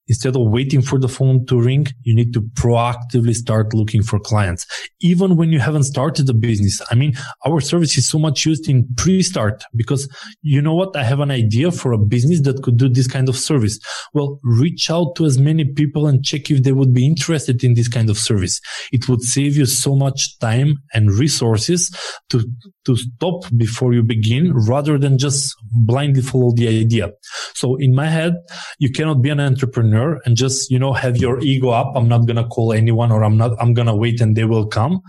instead 0.09 0.35
of 0.35 0.41
waiting 0.47 0.81
for 0.81 0.99
the 0.99 1.07
phone 1.07 1.45
to 1.45 1.61
ring, 1.61 1.87
you 2.01 2.15
need 2.15 2.33
to 2.33 2.41
proactively 2.41 3.33
start 3.33 3.73
looking 3.73 4.03
for 4.03 4.19
clients. 4.19 4.65
Even 4.99 5.35
when 5.37 5.51
you 5.51 5.59
haven't 5.59 5.83
started 5.83 6.27
a 6.29 6.33
business. 6.33 6.81
I 6.91 6.95
mean, 6.95 7.13
our 7.45 7.61
service 7.61 7.97
is 7.97 8.09
so 8.09 8.19
much 8.19 8.45
used 8.45 8.67
in 8.67 8.87
pre-start 8.97 9.63
because 9.75 10.09
you 10.41 10.61
know 10.61 10.73
what? 10.73 10.95
I 10.95 11.03
have 11.03 11.19
an 11.19 11.31
idea 11.31 11.71
for 11.71 11.93
a 11.93 11.97
business 11.97 12.41
that 12.41 12.63
could 12.63 12.77
do 12.77 12.89
this 12.89 13.07
kind 13.07 13.29
of 13.29 13.37
service. 13.37 13.79
Well, 14.13 14.39
reach 14.43 14.89
out 14.89 15.15
to 15.17 15.25
as 15.25 15.37
many 15.37 15.65
people 15.65 16.07
and 16.07 16.23
check 16.23 16.49
if 16.49 16.63
they 16.63 16.71
would 16.71 16.93
be 16.93 17.05
interested 17.05 17.63
in 17.63 17.75
this 17.75 17.87
kind 17.87 18.09
of 18.09 18.17
service. 18.17 18.59
It 18.91 19.07
would 19.07 19.21
save 19.21 19.55
you 19.55 19.65
so 19.65 19.95
much 19.95 20.39
time 20.39 20.77
and 20.93 21.11
resources 21.11 21.95
to, 22.29 22.43
to 22.85 22.95
stop 22.95 23.43
before 23.55 23.93
you 23.93 24.01
begin 24.01 24.53
rather 24.67 24.97
than 24.97 25.17
just 25.17 25.55
blindly 25.71 26.21
follow 26.21 26.51
the 26.51 26.67
idea. 26.67 27.11
So 27.53 27.75
in 27.75 27.93
my 27.93 28.07
head, 28.07 28.33
you 28.79 28.91
cannot 28.91 29.21
be 29.21 29.29
an 29.29 29.39
entrepreneur 29.39 29.98
entrepreneur 29.99 30.21
and 30.25 30.35
just, 30.35 30.71
you 30.71 30.79
know, 30.79 30.93
have 30.93 31.17
your 31.17 31.39
ego 31.39 31.69
up. 31.69 31.93
I'm 31.95 32.07
not 32.07 32.25
going 32.25 32.37
to 32.37 32.45
call 32.45 32.73
anyone 32.73 33.11
or 33.11 33.23
I'm 33.23 33.37
not, 33.37 33.51
I'm 33.59 33.73
going 33.73 33.87
to 33.87 33.95
wait 33.95 34.21
and 34.21 34.35
they 34.35 34.45
will 34.45 34.67
come. 34.67 35.01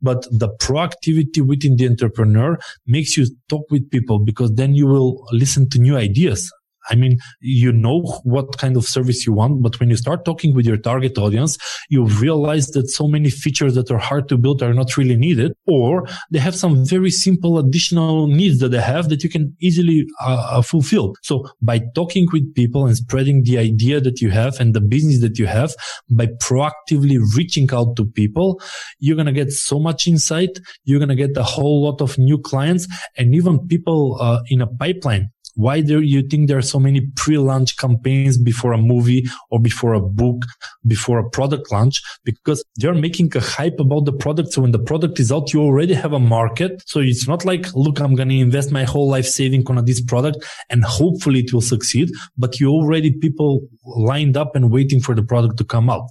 But 0.00 0.22
the 0.30 0.48
proactivity 0.60 1.46
within 1.46 1.76
the 1.76 1.88
entrepreneur 1.88 2.58
makes 2.86 3.16
you 3.16 3.26
talk 3.48 3.70
with 3.70 3.90
people 3.90 4.18
because 4.18 4.54
then 4.54 4.74
you 4.74 4.86
will 4.86 5.26
listen 5.32 5.68
to 5.70 5.78
new 5.78 5.96
ideas. 5.96 6.50
I 6.88 6.94
mean, 6.94 7.18
you 7.40 7.72
know 7.72 8.02
what 8.24 8.58
kind 8.58 8.76
of 8.76 8.84
service 8.84 9.26
you 9.26 9.32
want, 9.32 9.62
but 9.62 9.78
when 9.80 9.90
you 9.90 9.96
start 9.96 10.24
talking 10.24 10.54
with 10.54 10.66
your 10.66 10.76
target 10.76 11.18
audience, 11.18 11.58
you 11.88 12.04
realize 12.04 12.68
that 12.68 12.88
so 12.88 13.06
many 13.06 13.30
features 13.30 13.74
that 13.74 13.90
are 13.90 13.98
hard 13.98 14.28
to 14.28 14.36
build 14.36 14.62
are 14.62 14.74
not 14.74 14.96
really 14.96 15.16
needed, 15.16 15.52
or 15.66 16.06
they 16.30 16.38
have 16.38 16.54
some 16.54 16.84
very 16.86 17.10
simple 17.10 17.58
additional 17.58 18.26
needs 18.26 18.58
that 18.60 18.70
they 18.70 18.80
have 18.80 19.08
that 19.08 19.22
you 19.22 19.30
can 19.30 19.56
easily 19.60 20.06
uh, 20.20 20.48
uh 20.50 20.62
fulfill. 20.62 21.14
So 21.22 21.48
by 21.60 21.80
talking 21.94 22.26
with 22.32 22.54
people 22.54 22.86
and 22.86 22.96
spreading 22.96 23.42
the 23.42 23.58
idea 23.58 24.00
that 24.00 24.20
you 24.20 24.30
have 24.30 24.60
and 24.60 24.74
the 24.74 24.80
business 24.80 25.20
that 25.20 25.38
you 25.38 25.46
have, 25.46 25.74
by 26.10 26.26
proactively 26.42 27.18
reaching 27.36 27.68
out 27.72 27.96
to 27.96 28.04
people, 28.04 28.60
you're 28.98 29.16
going 29.16 29.26
to 29.26 29.32
get 29.32 29.52
so 29.52 29.78
much 29.78 30.06
insight. 30.06 30.58
You're 30.84 30.98
going 30.98 31.08
to 31.08 31.14
get 31.16 31.36
a 31.36 31.42
whole 31.42 31.84
lot 31.84 32.00
of 32.00 32.18
new 32.18 32.38
clients 32.38 32.86
and 33.16 33.34
even 33.34 33.66
people 33.66 34.18
uh, 34.20 34.40
in 34.48 34.60
a 34.60 34.66
pipeline 34.66 35.30
why 35.56 35.80
do 35.80 36.02
you 36.02 36.22
think 36.22 36.48
there 36.48 36.58
are 36.58 36.62
so 36.62 36.78
many 36.78 37.00
pre-launch 37.16 37.78
campaigns 37.78 38.36
before 38.36 38.72
a 38.72 38.78
movie 38.78 39.24
or 39.50 39.58
before 39.58 39.94
a 39.94 40.00
book, 40.00 40.44
before 40.86 41.18
a 41.18 41.28
product 41.30 41.72
launch? 41.72 42.02
Because 42.24 42.62
they're 42.76 42.94
making 42.94 43.34
a 43.36 43.40
hype 43.40 43.80
about 43.80 44.04
the 44.04 44.12
product. 44.12 44.52
So 44.52 44.62
when 44.62 44.72
the 44.72 44.78
product 44.78 45.18
is 45.18 45.32
out, 45.32 45.54
you 45.54 45.62
already 45.62 45.94
have 45.94 46.12
a 46.12 46.18
market. 46.18 46.82
So 46.86 47.00
it's 47.00 47.26
not 47.26 47.46
like, 47.46 47.74
look, 47.74 48.00
I'm 48.00 48.14
going 48.14 48.28
to 48.28 48.38
invest 48.38 48.70
my 48.70 48.84
whole 48.84 49.08
life 49.08 49.26
saving 49.26 49.66
on 49.66 49.82
this 49.86 50.00
product 50.00 50.44
and 50.68 50.84
hopefully 50.84 51.40
it 51.40 51.52
will 51.54 51.62
succeed. 51.62 52.10
But 52.36 52.60
you 52.60 52.68
already 52.68 53.12
people 53.12 53.62
lined 53.84 54.36
up 54.36 54.54
and 54.54 54.70
waiting 54.70 55.00
for 55.00 55.14
the 55.14 55.22
product 55.22 55.56
to 55.56 55.64
come 55.64 55.88
out. 55.88 56.10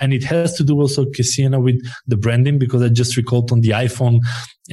And 0.00 0.14
it 0.14 0.24
has 0.24 0.54
to 0.54 0.64
do 0.64 0.80
also, 0.80 1.04
Kesiena, 1.04 1.62
with 1.62 1.84
the 2.06 2.16
branding 2.16 2.58
because 2.58 2.82
I 2.82 2.88
just 2.88 3.16
recalled 3.16 3.52
on 3.52 3.60
the 3.60 3.70
iPhone 3.70 4.20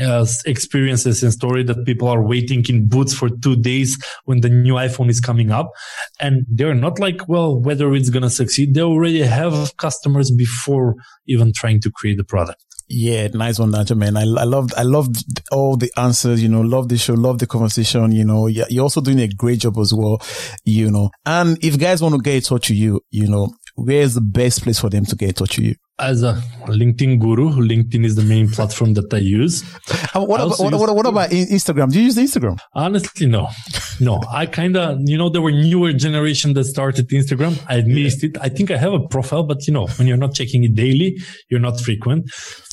uh, 0.01 0.25
experiences 0.45 1.23
and 1.23 1.33
story 1.33 1.63
that 1.63 1.85
people 1.85 2.07
are 2.07 2.25
waiting 2.25 2.65
in 2.69 2.87
boots 2.87 3.13
for 3.13 3.29
two 3.29 3.55
days 3.55 3.97
when 4.25 4.41
the 4.41 4.49
new 4.49 4.73
iPhone 4.73 5.09
is 5.09 5.19
coming 5.19 5.51
up. 5.51 5.71
And 6.19 6.45
they're 6.49 6.73
not 6.73 6.99
like, 6.99 7.27
well, 7.27 7.59
whether 7.59 7.93
it's 7.93 8.09
going 8.09 8.23
to 8.23 8.29
succeed. 8.29 8.73
They 8.73 8.81
already 8.81 9.21
have 9.21 9.75
customers 9.77 10.31
before 10.31 10.95
even 11.27 11.53
trying 11.53 11.81
to 11.81 11.91
create 11.91 12.17
the 12.17 12.23
product. 12.23 12.63
Yeah, 12.89 13.27
nice 13.33 13.59
one, 13.59 13.71
Dancho, 13.71 13.95
man. 13.95 14.17
I, 14.17 14.21
I 14.21 14.43
loved, 14.43 14.73
I 14.75 14.83
loved 14.83 15.17
all 15.51 15.77
the 15.77 15.91
answers, 15.97 16.43
you 16.43 16.49
know, 16.49 16.61
love 16.61 16.89
the 16.89 16.97
show, 16.97 17.13
love 17.13 17.39
the 17.39 17.47
conversation, 17.47 18.11
you 18.11 18.25
know, 18.25 18.47
you're 18.47 18.83
also 18.83 19.01
doing 19.01 19.19
a 19.21 19.27
great 19.27 19.59
job 19.59 19.77
as 19.79 19.93
well, 19.93 20.21
you 20.65 20.91
know, 20.91 21.09
and 21.25 21.57
if 21.63 21.79
guys 21.79 22.01
want 22.01 22.13
to 22.15 22.21
get 22.21 22.35
in 22.35 22.41
touch 22.41 22.69
with 22.69 22.77
you, 22.77 23.01
you 23.09 23.27
know, 23.27 23.49
where's 23.75 24.13
the 24.13 24.21
best 24.21 24.63
place 24.63 24.79
for 24.79 24.89
them 24.89 25.05
to 25.05 25.15
get 25.15 25.29
in 25.29 25.35
touch 25.35 25.57
with 25.57 25.67
you? 25.67 25.75
As 25.99 26.23
a 26.23 26.33
LinkedIn 26.65 27.19
guru, 27.19 27.49
LinkedIn 27.51 28.03
is 28.03 28.15
the 28.15 28.23
main 28.23 28.49
platform 28.49 28.93
that 28.95 29.13
I 29.13 29.17
use. 29.17 29.63
Uh, 30.15 30.25
what, 30.25 30.41
about, 30.41 30.59
what, 30.59 30.73
what, 30.73 30.95
what, 30.95 31.05
about 31.05 31.29
Instagram? 31.29 31.91
Do 31.91 31.99
you 31.99 32.05
use 32.05 32.17
Instagram? 32.17 32.57
Honestly, 32.73 33.27
no. 33.27 33.49
No, 33.99 34.21
I 34.31 34.47
kind 34.47 34.75
of, 34.75 34.99
you 35.05 35.17
know, 35.17 35.29
there 35.29 35.41
were 35.41 35.51
newer 35.51 35.93
generation 35.93 36.53
that 36.53 36.65
started 36.65 37.09
Instagram. 37.09 37.63
I 37.69 37.81
missed 37.81 38.23
it. 38.23 38.37
I 38.41 38.49
think 38.49 38.71
I 38.71 38.77
have 38.77 38.93
a 38.93 39.07
profile, 39.07 39.43
but 39.43 39.67
you 39.67 39.73
know, 39.73 39.87
when 39.97 40.07
you're 40.07 40.17
not 40.17 40.33
checking 40.33 40.63
it 40.63 40.73
daily, 40.73 41.17
you're 41.49 41.59
not 41.59 41.79
frequent. 41.79 42.25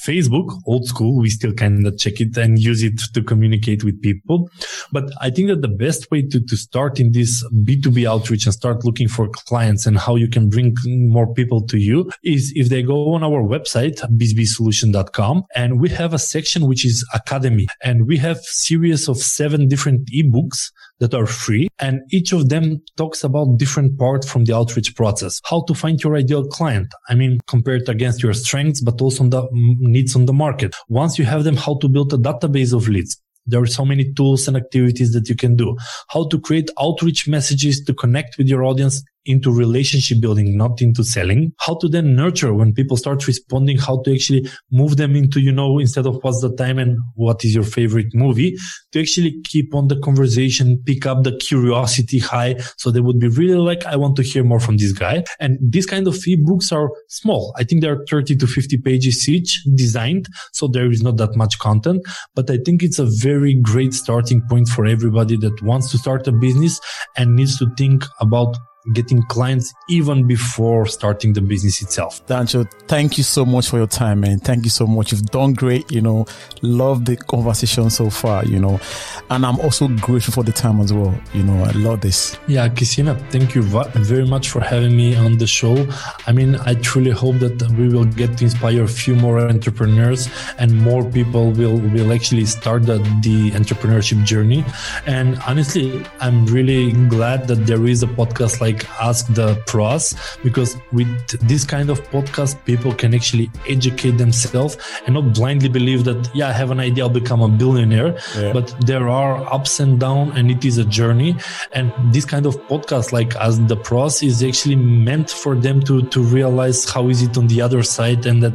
Facebook, 0.05 0.61
old 0.67 0.87
school, 0.87 1.19
we 1.21 1.29
still 1.29 1.53
kind 1.53 1.87
of 1.87 1.99
check 1.99 2.21
it 2.21 2.37
and 2.37 2.59
use 2.59 2.83
it 2.83 3.01
to 3.13 3.23
communicate 3.23 3.85
with 3.85 4.01
people. 4.01 4.51
But 4.93 5.05
I 5.21 5.31
think 5.31 5.49
that 5.49 5.63
the 5.63 5.69
best 5.69 6.11
way 6.11 6.23
to, 6.23 6.41
to 6.41 6.57
start 6.57 6.99
in 6.99 7.13
this 7.13 7.45
B2B 7.55 8.09
outreach 8.09 8.47
and 8.47 8.55
start 8.55 8.85
looking 8.85 9.09
for 9.09 9.29
clients 9.29 9.87
and 9.87 9.99
how 9.99 10.17
you 10.17 10.29
can 10.29 10.49
bring 10.49 10.75
more 10.87 11.33
people 11.33 11.67
to 11.67 11.79
you 11.79 12.11
is 12.25 12.53
if 12.57 12.69
they 12.69 12.83
go 12.83 13.13
on 13.13 13.23
our 13.23 13.43
website, 13.43 14.01
busybeesolution.com 14.17 15.45
and 15.55 15.81
we 15.81 15.89
have 15.91 16.15
a 16.15 16.19
section 16.19 16.67
which 16.67 16.85
is 16.85 17.07
academy 17.15 17.67
and 17.83 18.07
we 18.07 18.17
have 18.17 18.39
series 18.39 19.09
of 19.09 19.19
seven 19.19 19.69
different 19.69 20.09
ebooks 20.11 20.71
that 21.01 21.15
are 21.15 21.27
free 21.27 21.69
and 21.79 22.03
each 22.13 22.33
of 22.33 22.49
them 22.49 22.83
talks 22.97 23.25
about 23.25 23.57
different 23.57 23.99
part 23.99 24.25
from 24.25 24.45
the 24.45 24.55
outreach 24.55 24.95
process. 24.95 25.41
How 25.45 25.63
to 25.63 25.75
find 25.75 26.03
your 26.03 26.17
ideal 26.17 26.47
client. 26.47 26.93
I 27.09 27.15
mean, 27.15 27.41
compared 27.47 27.89
against 27.89 28.23
your 28.23 28.35
strengths, 28.35 28.81
but 28.81 29.01
also 29.01 29.25
the 29.25 29.43
mm, 29.43 29.77
needs 29.81 30.15
on 30.15 30.27
the 30.27 30.33
market. 30.33 30.75
Once 30.89 31.19
you 31.19 31.25
have 31.25 31.45
them, 31.45 31.57
how 31.57 31.79
to 31.79 31.89
build 31.89 32.13
a 32.13 32.19
database 32.19 32.73
of 32.73 32.89
leads. 32.89 33.21
There 33.47 33.63
are 33.63 33.67
so 33.67 33.85
many 33.85 34.13
tools 34.13 34.47
and 34.47 34.57
activities 34.57 35.13
that 35.15 35.29
you 35.29 35.35
can 35.35 35.57
do. 35.57 35.77
How 36.09 36.29
to 36.29 36.39
create 36.39 36.71
outreach 36.79 37.27
messages 37.27 37.83
to 37.85 37.95
connect 37.95 38.37
with 38.39 38.49
your 38.49 38.65
audience 38.65 39.03
into 39.27 39.53
relationship 39.53 40.21
building, 40.21 40.57
not 40.57 40.81
into 40.81 41.05
selling. 41.05 41.53
How 41.59 41.77
to 41.79 41.89
then 41.89 42.15
nurture 42.17 42.55
when 42.55 42.73
people 42.73 42.97
start 42.97 43.27
responding, 43.27 43.79
how 43.79 44.03
to 44.03 44.15
actually 44.15 44.49
move 44.71 44.97
them 44.97 45.15
into, 45.15 45.41
you 45.41 45.53
know, 45.53 45.79
instead 45.79 46.07
of 46.07 46.19
what's 46.23 46.41
the 46.41 46.55
time 46.55 46.79
and 46.79 46.99
what 47.15 47.45
is 47.45 47.55
your 47.55 47.65
favorite 47.65 48.15
movie 48.15 48.57
to 48.93 49.01
actually 49.01 49.41
keep 49.45 49.75
on 49.75 49.89
the 49.89 49.99
conversation, 50.01 50.83
pick 50.87 51.07
up 51.07 51.23
the 51.23 51.37
curiosity 51.37 52.19
high. 52.19 52.57
So 52.77 52.91
they 52.91 53.01
would 53.01 53.19
be 53.19 53.29
really 53.29 53.59
like, 53.59 53.85
I 53.85 53.97
want 53.97 54.17
to 54.17 54.23
hear 54.23 54.43
more 54.43 54.61
from 54.61 54.79
this 54.79 54.93
guy. 54.93 55.25
And 55.39 55.59
these 55.61 55.87
kind 55.87 56.07
of 56.07 56.15
ebooks 56.15 56.73
are 56.73 56.91
small. 57.09 57.55
I 57.59 57.65
think 57.65 57.83
they're 57.83 58.05
30 58.09 58.37
to 58.37 58.47
50 58.47 58.79
pages 58.79 59.29
each 59.29 59.63
designed. 59.75 60.27
So 60.53 60.67
there 60.67 60.91
is 60.91 61.03
not 61.03 61.17
that 61.19 61.37
much 61.37 61.59
content, 61.59 62.03
but 62.35 62.51
I 62.51 62.59
think 62.65 62.83
it's 62.83 62.99
a 62.99 63.07
very 63.07 63.55
great 63.55 63.93
starting 63.95 64.43
point 64.49 64.69
for 64.69 64.87
everybody 64.87 65.37
that 65.39 65.63
wants 65.63 65.91
to 65.91 65.99
start 65.99 66.27
a 66.27 66.33
business 66.33 66.81
and 67.17 67.37
needs 67.37 67.59
to 67.59 67.67
think 67.77 68.05
about 68.21 68.57
getting 68.93 69.23
clients 69.25 69.73
even 69.89 70.27
before 70.27 70.87
starting 70.87 71.33
the 71.33 71.41
business 71.41 71.83
itself. 71.83 72.25
Dancho, 72.27 72.71
thank 72.89 73.19
you 73.19 73.25
so 73.25 73.45
much 73.45 73.69
for 73.69 73.77
your 73.77 73.87
time, 73.87 74.21
man. 74.21 74.39
Thank 74.39 74.65
you 74.65 74.71
so 74.71 74.87
much. 74.87 75.13
You've 75.13 75.27
done 75.27 75.53
great, 75.53 75.91
you 75.93 76.01
know, 76.01 76.27
love 76.63 77.05
the 77.05 77.17
conversation 77.17 77.91
so 77.91 78.11
far, 78.11 78.45
you 78.45 78.59
know, 78.59 78.81
and 79.29 79.45
I'm 79.45 79.61
also 79.61 79.89
grateful 79.89 80.33
for 80.33 80.45
the 80.45 80.53
time 80.53 80.81
as 80.81 80.93
well. 80.93 81.15
You 81.35 81.43
know, 81.43 81.65
I 81.65 81.73
love 81.73 82.01
this. 82.01 82.39
Yeah, 82.47 82.69
Kesiena, 82.69 83.19
thank 83.31 83.55
you 83.55 83.63
very 83.63 84.27
much 84.27 84.49
for 84.51 84.61
having 84.61 84.97
me 84.97 85.15
on 85.17 85.39
the 85.39 85.47
show. 85.47 85.87
I 86.27 86.33
mean, 86.33 86.57
I 86.57 86.75
truly 86.75 87.11
hope 87.11 87.39
that 87.41 87.61
we 87.73 87.89
will 87.89 88.05
get 88.05 88.39
to 88.39 88.45
inspire 88.45 88.85
a 88.85 88.89
few 88.89 89.15
more 89.15 89.39
entrepreneurs 89.41 90.29
and 90.59 90.77
more 90.77 91.05
people 91.05 91.53
will, 91.53 91.79
will 91.79 92.13
actually 92.13 92.47
start 92.47 92.87
the, 92.87 92.99
the 93.23 93.51
entrepreneurship 93.53 94.25
journey. 94.25 94.65
And 95.07 95.39
honestly, 95.47 96.05
I'm 96.21 96.47
really 96.47 96.93
glad 97.09 97.47
that 97.49 97.67
there 97.67 97.87
is 97.87 98.03
a 98.03 98.07
podcast 98.07 98.61
like 98.61 98.70
Ask 99.01 99.27
the 99.35 99.61
Pros 99.67 100.15
because 100.43 100.77
with 100.93 101.09
this 101.49 101.65
kind 101.65 101.91
of 101.91 102.01
podcast, 102.11 102.63
people 102.65 102.95
can 102.95 103.15
actually 103.15 103.51
educate 103.69 104.13
themselves 104.13 104.77
and 105.07 105.15
not 105.15 105.35
blindly 105.35 105.69
believe 105.69 106.05
that, 106.05 106.31
yeah, 106.35 106.49
I 106.49 106.53
have 106.53 106.71
an 106.71 106.81
idea, 106.81 107.05
I'll 107.05 107.11
become 107.11 107.43
a 107.43 107.49
billionaire. 107.49 108.19
Yeah. 108.37 108.53
But 108.53 108.75
there 108.81 109.09
are 109.09 109.43
ups 109.53 109.81
and 109.81 109.99
downs 109.99 110.37
and 110.37 110.51
it 110.51 110.65
is 110.65 110.79
a 110.79 110.85
journey. 110.85 111.37
And 111.73 111.93
this 112.13 112.25
kind 112.25 112.47
of 112.47 112.57
podcast 112.69 113.13
like 113.13 113.35
Ask 113.37 113.67
the 113.67 113.77
Pros 113.77 114.23
is 114.23 114.43
actually 114.43 114.77
meant 114.77 115.31
for 115.31 115.55
them 115.55 115.81
to, 115.83 116.03
to 116.03 116.23
realize 116.23 116.89
how 116.89 117.09
is 117.09 117.23
it 117.23 117.37
on 117.37 117.47
the 117.47 117.61
other 117.61 117.83
side 117.83 118.27
and 118.27 118.43
that 118.43 118.55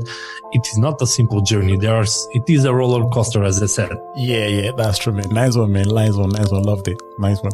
it 0.52 0.68
is 0.68 0.78
not 0.78 1.02
a 1.02 1.08
simple 1.08 1.42
journey. 1.42 1.78
There 1.78 1.96
are, 1.96 2.06
it 2.32 2.44
is 2.48 2.66
a 2.66 2.74
roller 2.74 3.10
coaster, 3.10 3.44
as 3.44 3.62
I 3.62 3.66
said. 3.66 3.92
Yeah, 4.16 4.48
yeah, 4.48 4.72
that's 4.78 4.98
true, 4.98 5.14
man. 5.14 5.30
Nice 5.30 5.56
one, 5.56 5.74
man. 5.74 5.88
Nice 5.90 6.14
one, 6.14 6.30
nice 6.30 6.50
one. 6.50 6.64
Loved 6.64 6.88
it. 6.88 7.02
Nice 7.20 7.42
one. 7.42 7.52